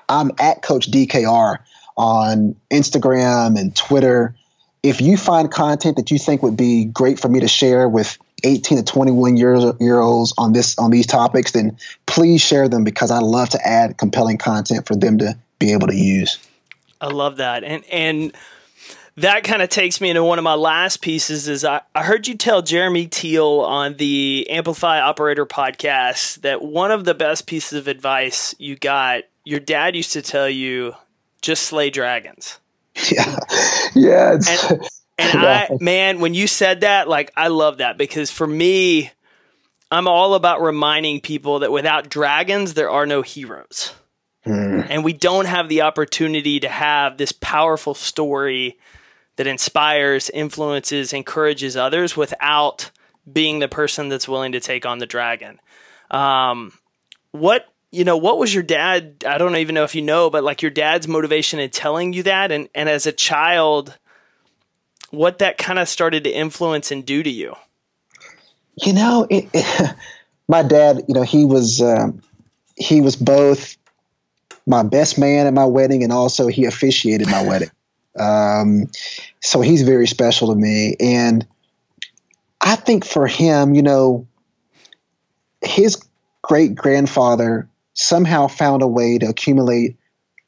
I'm 0.10 0.32
at 0.40 0.62
Coach 0.62 0.92
DKR 0.92 1.60
on 1.96 2.56
Instagram 2.72 3.60
and 3.60 3.76
Twitter. 3.76 4.36
If 4.82 5.02
you 5.02 5.18
find 5.18 5.52
content 5.52 5.98
that 5.98 6.12
you 6.12 6.18
think 6.18 6.42
would 6.42 6.56
be 6.58 6.86
great 6.86 7.20
for 7.20 7.28
me 7.28 7.42
to 7.42 7.48
share 7.48 7.88
with 7.88 8.18
18 8.44 8.78
to 8.78 8.84
21 8.84 9.36
years 9.36 9.66
year 9.82 10.00
olds 10.00 10.34
on 10.38 10.54
this 10.54 10.78
on 10.78 10.92
these 10.92 11.06
topics, 11.06 11.52
then 11.52 11.78
please 12.06 12.42
share 12.42 12.68
them 12.68 12.84
because 12.84 13.12
I 13.12 13.20
love 13.20 13.50
to 13.50 13.66
add 13.66 13.98
compelling 13.98 14.38
content 14.38 14.88
for 14.88 14.96
them 14.96 15.20
to 15.20 15.38
be 15.60 15.74
able 15.74 15.88
to 15.88 15.96
use. 15.96 16.40
I 17.02 17.08
love 17.08 17.38
that, 17.38 17.64
and 17.64 17.86
and 17.86 18.34
that 19.18 19.44
kind 19.44 19.62
of 19.62 19.70
takes 19.70 20.00
me 20.00 20.10
into 20.10 20.24
one 20.24 20.38
of 20.38 20.44
my 20.44 20.54
last 20.54 21.02
pieces. 21.02 21.48
Is 21.48 21.66
I, 21.66 21.82
I 21.94 22.04
heard 22.04 22.28
you 22.28 22.36
tell 22.36 22.62
Jeremy 22.62 23.08
Teal 23.08 23.62
on 23.62 23.98
the 23.98 24.48
Amplify 24.50 25.00
Operator 25.02 25.46
podcast 25.46 26.42
that 26.42 26.62
one 26.62 26.92
of 26.92 27.06
the 27.06 27.14
best 27.14 27.46
pieces 27.46 27.80
of 27.80 27.88
advice 27.88 28.56
you 28.58 28.76
got, 28.76 29.24
your 29.44 29.60
dad 29.60 29.96
used 29.96 30.14
to 30.14 30.22
tell 30.22 30.50
you, 30.50 30.94
just 31.42 31.64
slay 31.64 31.90
dragons. 31.90 32.60
Yeah, 33.10 33.38
yeah. 33.96 34.34
And, 34.34 34.90
and 35.18 35.40
I, 35.40 35.70
man, 35.80 36.20
when 36.20 36.34
you 36.34 36.48
said 36.48 36.82
that, 36.82 37.08
like, 37.08 37.32
I 37.38 37.48
love 37.48 37.78
that 37.78 37.98
because 37.98 38.30
for 38.30 38.46
me, 38.46 39.12
I'm 39.90 40.06
all 40.06 40.34
about 40.34 40.62
reminding 40.62 41.22
people 41.22 41.60
that 41.60 41.72
without 41.72 42.10
dragons, 42.10 42.74
there 42.74 42.90
are 42.90 43.06
no 43.06 43.22
heroes. 43.22 43.94
Mm. 44.46 44.88
And 44.90 45.04
we 45.04 45.14
don't 45.14 45.46
have 45.46 45.70
the 45.70 45.82
opportunity 45.82 46.60
to 46.62 46.70
have 46.70 47.18
this 47.18 47.32
powerful 47.32 47.94
story 47.94 48.80
that 49.36 49.48
inspires, 49.48 50.30
influences, 50.30 51.14
encourages 51.14 51.78
others 51.78 52.16
without 52.18 52.92
being 53.32 53.60
the 53.60 53.68
person 53.68 54.10
that's 54.10 54.28
willing 54.28 54.54
to 54.54 54.60
take 54.60 54.86
on 54.86 55.00
the 55.00 55.06
dragon. 55.06 55.60
Um, 56.12 56.74
what 57.32 57.66
you 57.92 58.04
know, 58.04 58.18
what 58.18 58.38
was 58.38 58.54
your 58.54 58.64
dad? 58.64 59.24
I 59.26 59.38
don't 59.38 59.56
even 59.56 59.74
know 59.74 59.84
if 59.84 59.96
you 59.96 60.02
know, 60.02 60.30
but 60.30 60.44
like 60.44 60.62
your 60.62 60.72
dad's 60.72 61.08
motivation 61.08 61.60
in 61.60 61.70
telling 61.70 62.14
you 62.14 62.24
that, 62.24 62.52
and 62.52 62.70
and 62.76 62.88
as 62.88 63.08
a 63.08 63.12
child, 63.12 63.98
what 65.10 65.40
that 65.40 65.58
kind 65.58 65.80
of 65.80 65.90
started 65.90 66.24
to 66.26 66.30
influence 66.30 66.92
and 66.92 67.06
do 67.06 67.24
to 67.24 67.30
you. 67.30 67.56
You 68.76 68.94
know, 68.94 69.28
it, 69.30 69.50
it, 69.54 69.96
my 70.48 70.64
dad, 70.64 71.04
you 71.08 71.16
know, 71.16 71.24
he 71.24 71.46
was 71.46 71.82
um, 71.82 72.22
he 72.76 73.02
was 73.02 73.16
both 73.16 73.76
my 74.70 74.84
best 74.84 75.18
man 75.18 75.48
at 75.48 75.54
my 75.54 75.66
wedding 75.66 76.04
and 76.04 76.14
also 76.14 76.48
he 76.48 76.66
officiated 76.66 77.30
my 77.30 77.46
wedding. 77.46 77.72
Um, 78.20 78.88
so 79.40 79.62
he's 79.62 79.84
very 79.84 80.08
special 80.08 80.50
to 80.50 80.56
me, 80.56 80.96
and 81.00 81.48
I 82.60 82.76
think 82.76 83.06
for 83.06 83.28
him, 83.28 83.76
you 83.76 83.84
know, 83.84 84.28
his 85.62 86.04
great 86.42 86.76
grandfather 86.76 87.70
somehow 87.94 88.48
found 88.48 88.82
a 88.82 88.88
way 88.88 89.20
to 89.20 89.28
accumulate 89.28 89.96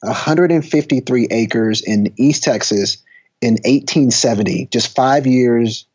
153 0.02 1.28
acres 1.30 1.82
in 1.82 2.14
East 2.18 2.44
Texas 2.44 2.98
in 3.42 3.54
1870, 3.54 4.68
just 4.72 4.94
five 4.94 5.26
years 5.28 5.86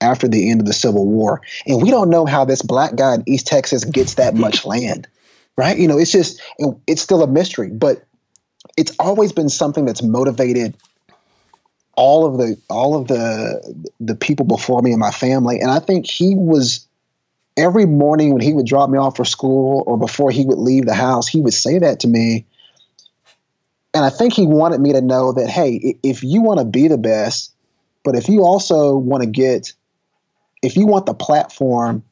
after 0.00 0.28
the 0.28 0.50
end 0.50 0.60
of 0.60 0.66
the 0.66 0.72
Civil 0.72 1.06
War. 1.06 1.40
And 1.66 1.80
we 1.80 1.90
don't 1.90 2.10
know 2.10 2.26
how 2.26 2.44
this 2.44 2.62
black 2.62 2.96
guy 2.96 3.14
in 3.14 3.22
East 3.26 3.46
Texas 3.46 3.84
gets 3.84 4.14
that 4.14 4.34
much 4.34 4.64
land, 4.64 5.06
right? 5.56 5.78
You 5.78 5.88
know, 5.88 5.98
it's 5.98 6.12
just, 6.12 6.40
it's 6.86 7.02
still 7.02 7.22
a 7.22 7.26
mystery, 7.26 7.70
but 7.70 8.04
it's 8.76 8.94
always 8.98 9.32
been 9.32 9.48
something 9.48 9.84
that's 9.84 10.02
motivated 10.02 10.76
all 11.96 12.26
of 12.26 12.38
the 12.38 12.60
all 12.68 12.96
of 12.96 13.06
the 13.06 13.86
the 14.00 14.16
people 14.16 14.44
before 14.44 14.82
me 14.82 14.90
and 14.90 14.98
my 14.98 15.12
family 15.12 15.60
and 15.60 15.70
i 15.70 15.78
think 15.78 16.06
he 16.06 16.34
was 16.34 16.88
every 17.56 17.86
morning 17.86 18.32
when 18.32 18.42
he 18.42 18.52
would 18.52 18.66
drop 18.66 18.90
me 18.90 18.98
off 18.98 19.16
for 19.16 19.24
school 19.24 19.84
or 19.86 19.96
before 19.96 20.32
he 20.32 20.44
would 20.44 20.58
leave 20.58 20.86
the 20.86 20.94
house 20.94 21.28
he 21.28 21.40
would 21.40 21.54
say 21.54 21.78
that 21.78 22.00
to 22.00 22.08
me 22.08 22.44
and 23.94 24.04
I 24.04 24.10
think 24.10 24.32
he 24.32 24.44
wanted 24.44 24.80
me 24.80 24.92
to 24.92 25.00
know 25.00 25.32
that 25.32 25.48
hey, 25.48 25.96
if 26.02 26.24
you 26.24 26.42
want 26.42 26.58
to 26.58 26.64
be 26.64 26.88
the 26.88 26.98
best, 26.98 27.52
but 28.02 28.16
if 28.16 28.28
you 28.28 28.42
also 28.42 28.96
want 28.96 29.22
to 29.22 29.30
get, 29.30 29.72
if 30.62 30.76
you 30.76 30.86
want 30.86 31.06
the 31.06 31.14
platform 31.14 32.02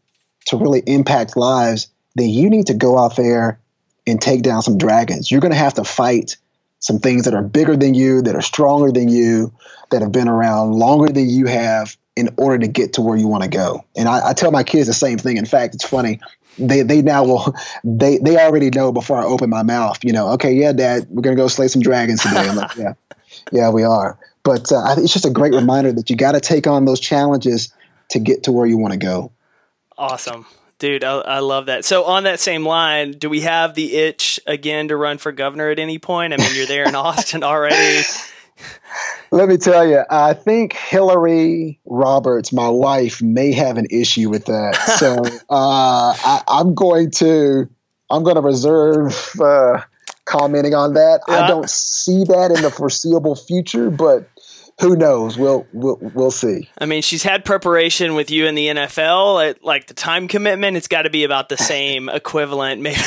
to 0.46 0.56
really 0.56 0.82
impact 0.86 1.36
lives, 1.36 1.88
then 2.14 2.28
you 2.28 2.50
need 2.50 2.66
to 2.66 2.74
go 2.74 2.98
out 2.98 3.16
there 3.16 3.58
and 4.06 4.20
take 4.20 4.42
down 4.42 4.62
some 4.62 4.78
dragons. 4.78 5.30
You're 5.30 5.40
going 5.40 5.52
to 5.52 5.58
have 5.58 5.74
to 5.74 5.84
fight 5.84 6.36
some 6.80 6.98
things 6.98 7.24
that 7.24 7.34
are 7.34 7.42
bigger 7.42 7.76
than 7.76 7.94
you, 7.94 8.22
that 8.22 8.34
are 8.34 8.42
stronger 8.42 8.90
than 8.90 9.08
you, 9.08 9.52
that 9.90 10.02
have 10.02 10.12
been 10.12 10.28
around 10.28 10.72
longer 10.72 11.12
than 11.12 11.28
you 11.28 11.46
have 11.46 11.96
in 12.16 12.28
order 12.36 12.58
to 12.58 12.66
get 12.66 12.94
to 12.94 13.02
where 13.02 13.16
you 13.16 13.28
want 13.28 13.44
to 13.44 13.48
go. 13.48 13.84
And 13.96 14.08
I, 14.08 14.30
I, 14.30 14.32
tell 14.34 14.50
my 14.50 14.64
kids 14.64 14.86
the 14.86 14.92
same 14.92 15.16
thing. 15.16 15.36
In 15.36 15.46
fact, 15.46 15.74
it's 15.74 15.86
funny 15.86 16.20
they 16.58 16.82
they 16.82 17.02
now 17.02 17.24
will 17.24 17.54
they 17.84 18.18
they 18.18 18.36
already 18.36 18.70
know 18.70 18.92
before 18.92 19.16
I 19.16 19.24
open 19.24 19.50
my 19.50 19.62
mouth. 19.62 20.04
You 20.04 20.12
know, 20.12 20.28
okay, 20.32 20.52
yeah, 20.52 20.72
Dad, 20.72 21.06
we're 21.08 21.22
gonna 21.22 21.36
go 21.36 21.48
slay 21.48 21.68
some 21.68 21.82
dragons 21.82 22.22
today. 22.22 22.52
Like, 22.52 22.76
yeah, 22.76 22.94
yeah, 23.52 23.70
we 23.70 23.84
are. 23.84 24.18
But 24.42 24.72
uh, 24.72 24.96
it's 24.98 25.12
just 25.12 25.24
a 25.24 25.30
great 25.30 25.54
reminder 25.54 25.92
that 25.92 26.10
you 26.10 26.16
got 26.16 26.32
to 26.32 26.40
take 26.40 26.66
on 26.66 26.84
those 26.84 26.98
challenges 26.98 27.72
to 28.10 28.18
get 28.18 28.42
to 28.44 28.52
where 28.52 28.66
you 28.66 28.76
want 28.76 28.92
to 28.92 28.98
go. 28.98 29.30
Awesome. 29.96 30.46
Dude, 30.82 31.04
I, 31.04 31.18
I, 31.18 31.38
love 31.38 31.66
that. 31.66 31.84
So, 31.84 32.02
on 32.02 32.24
that 32.24 32.40
same 32.40 32.66
line, 32.66 33.12
do 33.12 33.30
we 33.30 33.42
have 33.42 33.76
the 33.76 33.94
itch 33.94 34.40
again 34.48 34.88
to 34.88 34.96
run 34.96 35.16
for 35.16 35.30
governor 35.30 35.70
at 35.70 35.78
any 35.78 36.00
point? 36.00 36.32
I 36.32 36.38
mean, 36.38 36.56
you're 36.56 36.66
there 36.66 36.88
in 36.88 36.94
Austin 36.96 37.44
already. 37.44 38.02
Let 39.30 39.48
me 39.48 39.58
tell 39.58 39.86
you, 39.86 40.02
I 40.10 40.34
think 40.34 40.72
Hillary 40.72 41.78
Roberts, 41.84 42.52
my 42.52 42.68
wife, 42.68 43.22
may 43.22 43.52
have 43.52 43.76
an 43.76 43.86
issue 43.92 44.28
with 44.28 44.46
that. 44.46 44.76
So 44.98 45.22
uh, 45.48 46.16
I, 46.18 46.42
am 46.48 46.74
going 46.74 47.12
to 47.12 47.70
I'm 48.10 48.24
going 48.24 48.34
to 48.34 48.42
reserve 48.42 49.30
uh, 49.40 49.82
commenting 50.24 50.74
on 50.74 50.94
that. 50.94 51.20
Yeah. 51.28 51.44
I 51.44 51.46
don't 51.46 51.70
see 51.70 52.24
that 52.24 52.50
in 52.50 52.60
the 52.60 52.72
foreseeable 52.72 53.36
future, 53.36 53.88
but 53.88 54.28
who 54.82 54.96
knows? 54.96 55.38
We'll 55.38 55.66
we'll 55.72 55.98
we'll 56.00 56.30
see. 56.30 56.68
I 56.76 56.86
mean, 56.86 57.02
she's 57.02 57.22
had 57.22 57.44
preparation 57.44 58.14
with 58.14 58.30
you 58.30 58.46
in 58.46 58.54
the 58.54 58.66
NFL. 58.68 59.56
like 59.62 59.86
the 59.86 59.94
time 59.94 60.28
commitment, 60.28 60.76
it's 60.76 60.88
got 60.88 61.02
to 61.02 61.10
be 61.10 61.24
about 61.24 61.48
the 61.48 61.56
same 61.56 62.08
equivalent, 62.08 62.80
maybe 62.82 63.00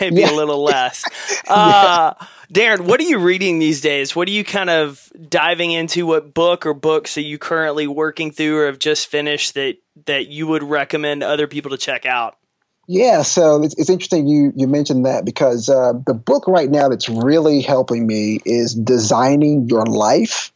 maybe 0.00 0.20
yeah. 0.20 0.30
a 0.30 0.34
little 0.34 0.62
less. 0.62 1.04
Uh, 1.46 2.14
yeah. 2.18 2.26
Daron, 2.52 2.82
what 2.82 3.00
are 3.00 3.04
you 3.04 3.18
reading 3.18 3.58
these 3.58 3.80
days? 3.80 4.16
What 4.16 4.28
are 4.28 4.30
you 4.30 4.44
kind 4.44 4.70
of 4.70 5.12
diving 5.28 5.72
into? 5.72 6.06
What 6.06 6.32
book 6.32 6.64
or 6.64 6.72
books 6.72 7.18
are 7.18 7.22
you 7.22 7.38
currently 7.38 7.86
working 7.86 8.30
through 8.30 8.60
or 8.60 8.66
have 8.66 8.78
just 8.78 9.08
finished 9.08 9.54
that 9.54 9.76
that 10.06 10.28
you 10.28 10.46
would 10.46 10.62
recommend 10.62 11.22
other 11.22 11.46
people 11.46 11.70
to 11.70 11.76
check 11.76 12.06
out? 12.06 12.38
Yeah, 12.86 13.22
so 13.22 13.62
it's, 13.62 13.74
it's 13.78 13.88
interesting 13.88 14.26
you 14.26 14.52
you 14.54 14.66
mentioned 14.66 15.06
that 15.06 15.24
because 15.24 15.68
uh, 15.68 15.94
the 16.06 16.14
book 16.14 16.46
right 16.46 16.70
now 16.70 16.88
that's 16.88 17.08
really 17.08 17.62
helping 17.62 18.06
me 18.06 18.40
is 18.44 18.74
designing 18.74 19.68
your 19.68 19.86
life, 19.86 20.52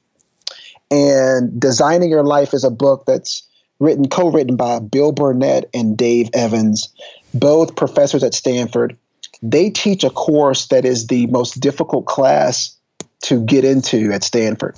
and 0.90 1.60
designing 1.60 2.10
your 2.10 2.24
life 2.24 2.54
is 2.54 2.64
a 2.64 2.70
book 2.70 3.04
that's 3.06 3.42
written 3.78 4.08
co-written 4.08 4.56
by 4.56 4.80
Bill 4.80 5.12
Burnett 5.12 5.68
and 5.72 5.96
Dave 5.96 6.30
Evans, 6.34 6.88
both 7.34 7.76
professors 7.76 8.24
at 8.24 8.34
Stanford. 8.34 8.96
They 9.42 9.70
teach 9.70 10.02
a 10.02 10.10
course 10.10 10.66
that 10.66 10.84
is 10.84 11.06
the 11.06 11.26
most 11.28 11.60
difficult 11.60 12.06
class 12.06 12.74
to 13.20 13.44
get 13.44 13.64
into 13.64 14.12
at 14.12 14.22
Stanford, 14.22 14.76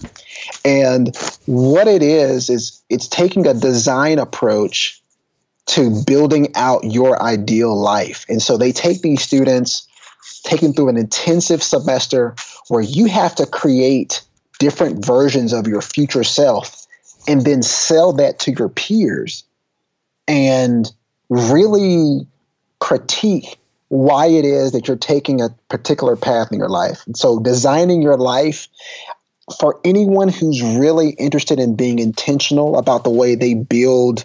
and 0.65 1.15
what 1.47 1.87
it 1.87 2.03
is 2.03 2.49
is 2.49 2.83
it's 2.89 3.07
taking 3.07 3.47
a 3.47 3.53
design 3.53 4.19
approach 4.19 5.01
to 5.67 6.03
building 6.07 6.49
out 6.57 6.83
your 6.83 7.23
ideal 7.23 7.79
life. 7.79 8.25
And 8.29 8.43
so 8.43 8.57
they 8.57 8.73
take 8.73 9.03
these 9.03 9.23
students, 9.23 9.87
take 10.43 10.61
them 10.61 10.73
through 10.73 10.89
an 10.89 10.97
intensive 10.97 11.63
semester 11.63 12.35
where 12.69 12.83
you 12.83 13.07
have 13.07 13.35
to 13.37 13.47
create 13.47 14.23
different 14.61 15.05
versions 15.05 15.53
of 15.53 15.67
your 15.67 15.81
future 15.81 16.23
self 16.23 16.87
and 17.27 17.45
then 17.45 17.63
sell 17.63 18.13
that 18.13 18.39
to 18.39 18.53
your 18.53 18.69
peers 18.69 19.43
and 20.29 20.93
really 21.29 22.27
critique 22.79 23.59
why 23.89 24.27
it 24.27 24.45
is 24.45 24.73
that 24.73 24.87
you're 24.87 24.97
taking 24.97 25.41
a 25.41 25.49
particular 25.69 26.15
path 26.15 26.53
in 26.53 26.59
your 26.59 26.69
life. 26.69 27.05
And 27.07 27.17
so 27.17 27.41
designing 27.41 28.03
your 28.03 28.17
life 28.17 28.69
for 29.59 29.81
anyone 29.85 30.29
who's 30.29 30.63
really 30.63 31.11
interested 31.11 31.59
in 31.59 31.75
being 31.75 31.99
intentional 31.99 32.79
about 32.79 33.03
the 33.03 33.11
way 33.11 33.35
they 33.35 33.55
build 33.55 34.25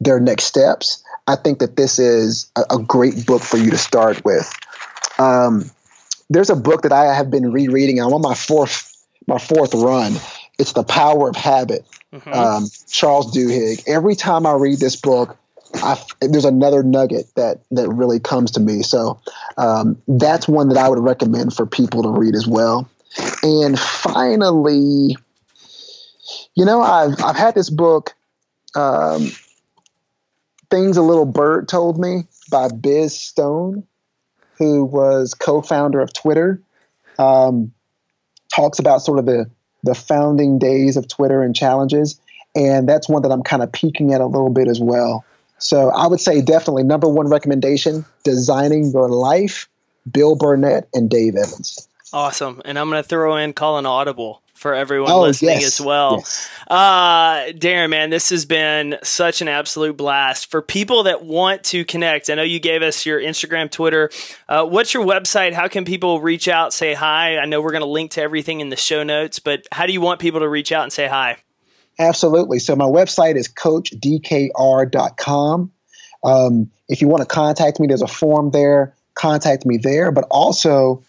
their 0.00 0.20
next 0.20 0.44
steps, 0.44 1.02
I 1.26 1.36
think 1.36 1.60
that 1.60 1.76
this 1.76 1.98
is 1.98 2.50
a, 2.56 2.74
a 2.74 2.78
great 2.78 3.24
book 3.24 3.42
for 3.42 3.56
you 3.56 3.70
to 3.70 3.78
start 3.78 4.24
with. 4.24 4.52
Um, 5.18 5.70
there's 6.28 6.50
a 6.50 6.56
book 6.56 6.82
that 6.82 6.92
I 6.92 7.14
have 7.14 7.30
been 7.30 7.52
rereading. 7.52 8.00
I'm 8.00 8.12
on 8.12 8.20
my 8.20 8.34
fourth 8.34 8.95
my 9.26 9.38
fourth 9.38 9.74
run. 9.74 10.14
It's 10.58 10.72
The 10.72 10.84
Power 10.84 11.28
of 11.28 11.36
Habit. 11.36 11.84
Mm-hmm. 12.12 12.32
Um, 12.32 12.66
Charles 12.88 13.36
Duhigg. 13.36 13.86
Every 13.86 14.14
time 14.14 14.46
I 14.46 14.52
read 14.52 14.78
this 14.78 14.96
book, 14.96 15.36
I, 15.74 16.00
there's 16.20 16.44
another 16.44 16.82
nugget 16.82 17.26
that 17.34 17.60
that 17.72 17.88
really 17.88 18.20
comes 18.20 18.52
to 18.52 18.60
me. 18.60 18.82
So 18.82 19.20
um, 19.56 20.00
that's 20.08 20.48
one 20.48 20.68
that 20.70 20.78
I 20.78 20.88
would 20.88 20.98
recommend 20.98 21.54
for 21.54 21.66
people 21.66 22.02
to 22.04 22.08
read 22.08 22.34
as 22.34 22.46
well. 22.46 22.88
And 23.42 23.78
finally, 23.78 25.16
you 26.54 26.64
know, 26.64 26.80
I've 26.80 27.22
I've 27.22 27.36
had 27.36 27.54
this 27.54 27.68
book 27.68 28.14
um, 28.74 29.30
Things 30.70 30.96
a 30.96 31.02
Little 31.02 31.26
Bird 31.26 31.68
Told 31.68 31.98
Me 31.98 32.24
by 32.50 32.68
Biz 32.68 33.18
Stone, 33.18 33.84
who 34.58 34.84
was 34.84 35.34
co 35.34 35.62
founder 35.62 36.00
of 36.00 36.12
Twitter. 36.12 36.60
Um, 37.18 37.72
talks 38.56 38.78
about 38.78 39.02
sort 39.02 39.18
of 39.18 39.26
the, 39.26 39.48
the 39.82 39.94
founding 39.94 40.58
days 40.58 40.96
of 40.96 41.06
Twitter 41.06 41.42
and 41.42 41.54
challenges. 41.54 42.18
And 42.54 42.88
that's 42.88 43.08
one 43.08 43.22
that 43.22 43.30
I'm 43.30 43.42
kind 43.42 43.62
of 43.62 43.70
peeking 43.70 44.14
at 44.14 44.20
a 44.22 44.26
little 44.26 44.50
bit 44.50 44.66
as 44.66 44.80
well. 44.80 45.24
So 45.58 45.90
I 45.90 46.06
would 46.06 46.20
say 46.20 46.40
definitely 46.40 46.82
number 46.82 47.08
one 47.08 47.28
recommendation 47.28 48.04
Designing 48.24 48.90
Your 48.90 49.08
Life, 49.08 49.68
Bill 50.10 50.36
Burnett 50.36 50.88
and 50.94 51.10
Dave 51.10 51.36
Evans. 51.36 51.88
Awesome. 52.12 52.62
And 52.64 52.78
I'm 52.78 52.88
going 52.88 53.02
to 53.02 53.08
throw 53.08 53.36
in 53.36 53.52
Call 53.52 53.78
An 53.78 53.86
Audible 53.86 54.42
for 54.56 54.74
everyone 54.74 55.12
oh, 55.12 55.22
listening 55.22 55.60
yes. 55.60 55.78
as 55.78 55.84
well. 55.84 56.16
Yes. 56.16 56.48
Uh, 56.66 57.52
Daron, 57.52 57.90
man, 57.90 58.10
this 58.10 58.30
has 58.30 58.44
been 58.44 58.96
such 59.02 59.42
an 59.42 59.48
absolute 59.48 59.96
blast. 59.96 60.50
For 60.50 60.62
people 60.62 61.04
that 61.04 61.24
want 61.24 61.62
to 61.64 61.84
connect, 61.84 62.30
I 62.30 62.34
know 62.34 62.42
you 62.42 62.58
gave 62.58 62.82
us 62.82 63.06
your 63.06 63.20
Instagram, 63.20 63.70
Twitter. 63.70 64.10
Uh, 64.48 64.64
what's 64.64 64.94
your 64.94 65.04
website? 65.04 65.52
How 65.52 65.68
can 65.68 65.84
people 65.84 66.20
reach 66.20 66.48
out, 66.48 66.72
say 66.72 66.94
hi? 66.94 67.38
I 67.38 67.44
know 67.44 67.60
we're 67.60 67.72
going 67.72 67.82
to 67.82 67.86
link 67.86 68.12
to 68.12 68.22
everything 68.22 68.60
in 68.60 68.70
the 68.70 68.76
show 68.76 69.02
notes, 69.02 69.38
but 69.38 69.66
how 69.70 69.84
do 69.86 69.92
you 69.92 70.00
want 70.00 70.20
people 70.20 70.40
to 70.40 70.48
reach 70.48 70.72
out 70.72 70.82
and 70.82 70.92
say 70.92 71.06
hi? 71.06 71.36
Absolutely. 71.98 72.58
So 72.58 72.76
my 72.76 72.86
website 72.86 73.36
is 73.36 73.48
coachdkr.com. 73.48 75.72
Um, 76.24 76.70
if 76.88 77.00
you 77.00 77.08
want 77.08 77.22
to 77.22 77.26
contact 77.26 77.80
me, 77.80 77.86
there's 77.86 78.02
a 78.02 78.06
form 78.06 78.50
there. 78.50 78.94
Contact 79.14 79.64
me 79.64 79.76
there. 79.76 80.10
But 80.10 80.24
also, 80.30 81.02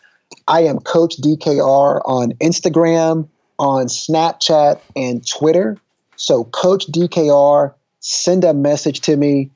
I 0.47 0.61
am 0.61 0.79
Coach 0.79 1.17
DKR 1.17 2.01
on 2.05 2.31
Instagram, 2.33 3.27
on 3.59 3.87
Snapchat 3.87 4.79
and 4.95 5.27
Twitter. 5.27 5.77
So, 6.15 6.43
Coach 6.43 6.87
DKR, 6.87 7.73
send 7.99 8.43
a 8.43 8.53
message 8.53 9.01
to 9.01 9.15
me. 9.15 9.51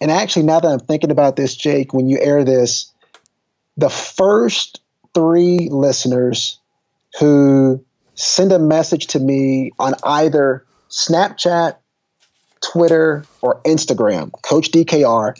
And 0.00 0.10
actually, 0.10 0.44
now 0.44 0.60
that 0.60 0.68
I'm 0.68 0.80
thinking 0.80 1.10
about 1.10 1.36
this, 1.36 1.54
Jake, 1.54 1.94
when 1.94 2.08
you 2.08 2.18
air 2.20 2.44
this, 2.44 2.92
the 3.76 3.90
first 3.90 4.80
three 5.14 5.68
listeners 5.70 6.58
who 7.18 7.84
send 8.14 8.52
a 8.52 8.58
message 8.58 9.08
to 9.08 9.20
me 9.20 9.70
on 9.78 9.94
either 10.04 10.64
Snapchat, 10.90 11.76
Twitter, 12.60 13.24
or 13.40 13.60
Instagram, 13.62 14.30
Coach 14.42 14.70
DKR, 14.70 15.34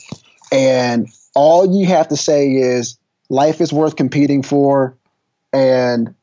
and 0.50 1.08
all 1.34 1.78
you 1.78 1.86
have 1.86 2.08
to 2.08 2.16
say 2.16 2.52
is 2.52 2.98
life 3.28 3.60
is 3.60 3.72
worth 3.72 3.96
competing 3.96 4.42
for 4.42 4.96
and 5.52 6.14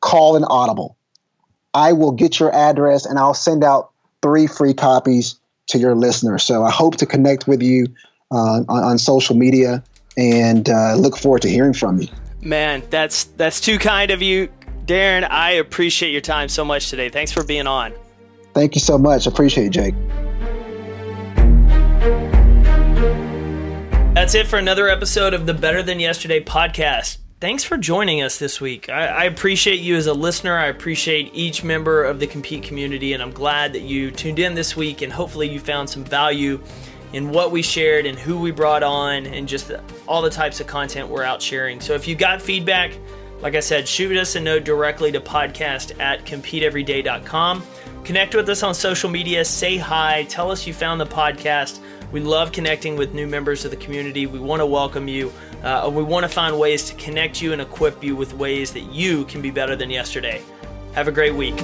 call 0.00 0.36
an 0.36 0.44
audible. 0.44 0.95
I 1.76 1.92
will 1.92 2.12
get 2.12 2.40
your 2.40 2.54
address 2.54 3.04
and 3.04 3.18
I'll 3.18 3.34
send 3.34 3.62
out 3.62 3.90
three 4.22 4.46
free 4.46 4.72
copies 4.72 5.38
to 5.68 5.78
your 5.78 5.94
listeners. 5.94 6.42
So 6.42 6.64
I 6.64 6.70
hope 6.70 6.96
to 6.96 7.06
connect 7.06 7.46
with 7.46 7.62
you 7.62 7.88
uh, 8.30 8.62
on, 8.66 8.84
on, 8.84 8.98
social 8.98 9.36
media 9.36 9.84
and 10.16 10.66
uh, 10.70 10.94
look 10.94 11.18
forward 11.18 11.42
to 11.42 11.50
hearing 11.50 11.74
from 11.74 12.00
you. 12.00 12.08
Man, 12.40 12.82
that's 12.88 13.24
that's 13.24 13.60
too 13.60 13.78
kind 13.78 14.10
of 14.10 14.22
you, 14.22 14.48
Daron. 14.86 15.28
I 15.30 15.52
appreciate 15.52 16.12
your 16.12 16.22
time 16.22 16.48
so 16.48 16.64
much 16.64 16.88
today. 16.88 17.10
Thanks 17.10 17.30
for 17.30 17.44
being 17.44 17.66
on. 17.66 17.92
Thank 18.54 18.74
you 18.74 18.80
so 18.80 18.96
much. 18.96 19.26
Appreciate 19.26 19.66
it, 19.66 19.70
Jake. 19.70 19.94
That's 24.14 24.34
it 24.34 24.46
for 24.46 24.58
another 24.58 24.88
episode 24.88 25.34
of 25.34 25.44
the 25.44 25.52
Better 25.52 25.82
Than 25.82 26.00
Yesterday 26.00 26.42
podcast 26.42 27.18
thanks 27.40 27.64
for 27.64 27.76
joining 27.76 28.22
us 28.22 28.38
this 28.38 28.60
week. 28.60 28.88
I, 28.88 29.06
I, 29.06 29.24
appreciate 29.24 29.80
you 29.80 29.96
as 29.96 30.06
a 30.06 30.14
listener. 30.14 30.56
I 30.56 30.66
appreciate 30.66 31.30
each 31.34 31.62
member 31.62 32.04
of 32.04 32.18
the 32.18 32.26
Compete 32.26 32.62
community, 32.62 33.12
and 33.12 33.22
I'm 33.22 33.32
glad 33.32 33.72
that 33.74 33.82
you 33.82 34.10
tuned 34.10 34.38
in 34.38 34.54
this 34.54 34.76
week 34.76 35.02
and 35.02 35.12
hopefully 35.12 35.48
you 35.48 35.60
found 35.60 35.88
some 35.90 36.04
value 36.04 36.60
in 37.12 37.30
what 37.30 37.50
we 37.50 37.62
shared 37.62 38.06
and 38.06 38.18
who 38.18 38.38
we 38.38 38.50
brought 38.50 38.82
on 38.82 39.26
and 39.26 39.46
just 39.46 39.68
the, 39.68 39.82
all 40.08 40.22
the 40.22 40.30
types 40.30 40.60
of 40.60 40.66
content 40.66 41.08
we're 41.08 41.22
out 41.22 41.40
sharing. 41.40 41.80
So 41.80 41.94
if 41.94 42.08
you 42.08 42.14
got 42.14 42.40
feedback, 42.40 42.92
like 43.40 43.54
I 43.54 43.60
said, 43.60 43.86
shoot 43.86 44.16
us 44.16 44.34
a 44.34 44.40
note 44.40 44.64
directly 44.64 45.12
to 45.12 45.20
podcast 45.20 45.98
at 46.00 46.24
competeeveryday.com. 46.24 47.62
Connect 48.04 48.34
with 48.34 48.48
us 48.48 48.62
on 48.62 48.74
social 48.74 49.10
media, 49.10 49.44
say 49.44 49.76
hi, 49.76 50.24
tell 50.28 50.50
us 50.50 50.66
you 50.66 50.72
found 50.72 51.00
the 51.00 51.06
podcast. 51.06 51.80
We 52.12 52.20
love 52.20 52.52
connecting 52.52 52.96
with 52.96 53.14
new 53.14 53.26
members 53.26 53.64
of 53.64 53.70
the 53.70 53.76
community. 53.76 54.26
We 54.26 54.38
want 54.38 54.60
to 54.60 54.66
welcome 54.66 55.08
you. 55.08 55.32
Uh, 55.62 55.90
we 55.92 56.02
want 56.02 56.24
to 56.24 56.28
find 56.28 56.58
ways 56.58 56.88
to 56.90 56.94
connect 56.94 57.42
you 57.42 57.52
and 57.52 57.60
equip 57.60 58.02
you 58.02 58.14
with 58.14 58.34
ways 58.34 58.72
that 58.72 58.92
you 58.92 59.24
can 59.24 59.42
be 59.42 59.50
better 59.50 59.76
than 59.76 59.90
yesterday. 59.90 60.42
Have 60.94 61.08
a 61.08 61.12
great 61.12 61.34
week. 61.34 61.56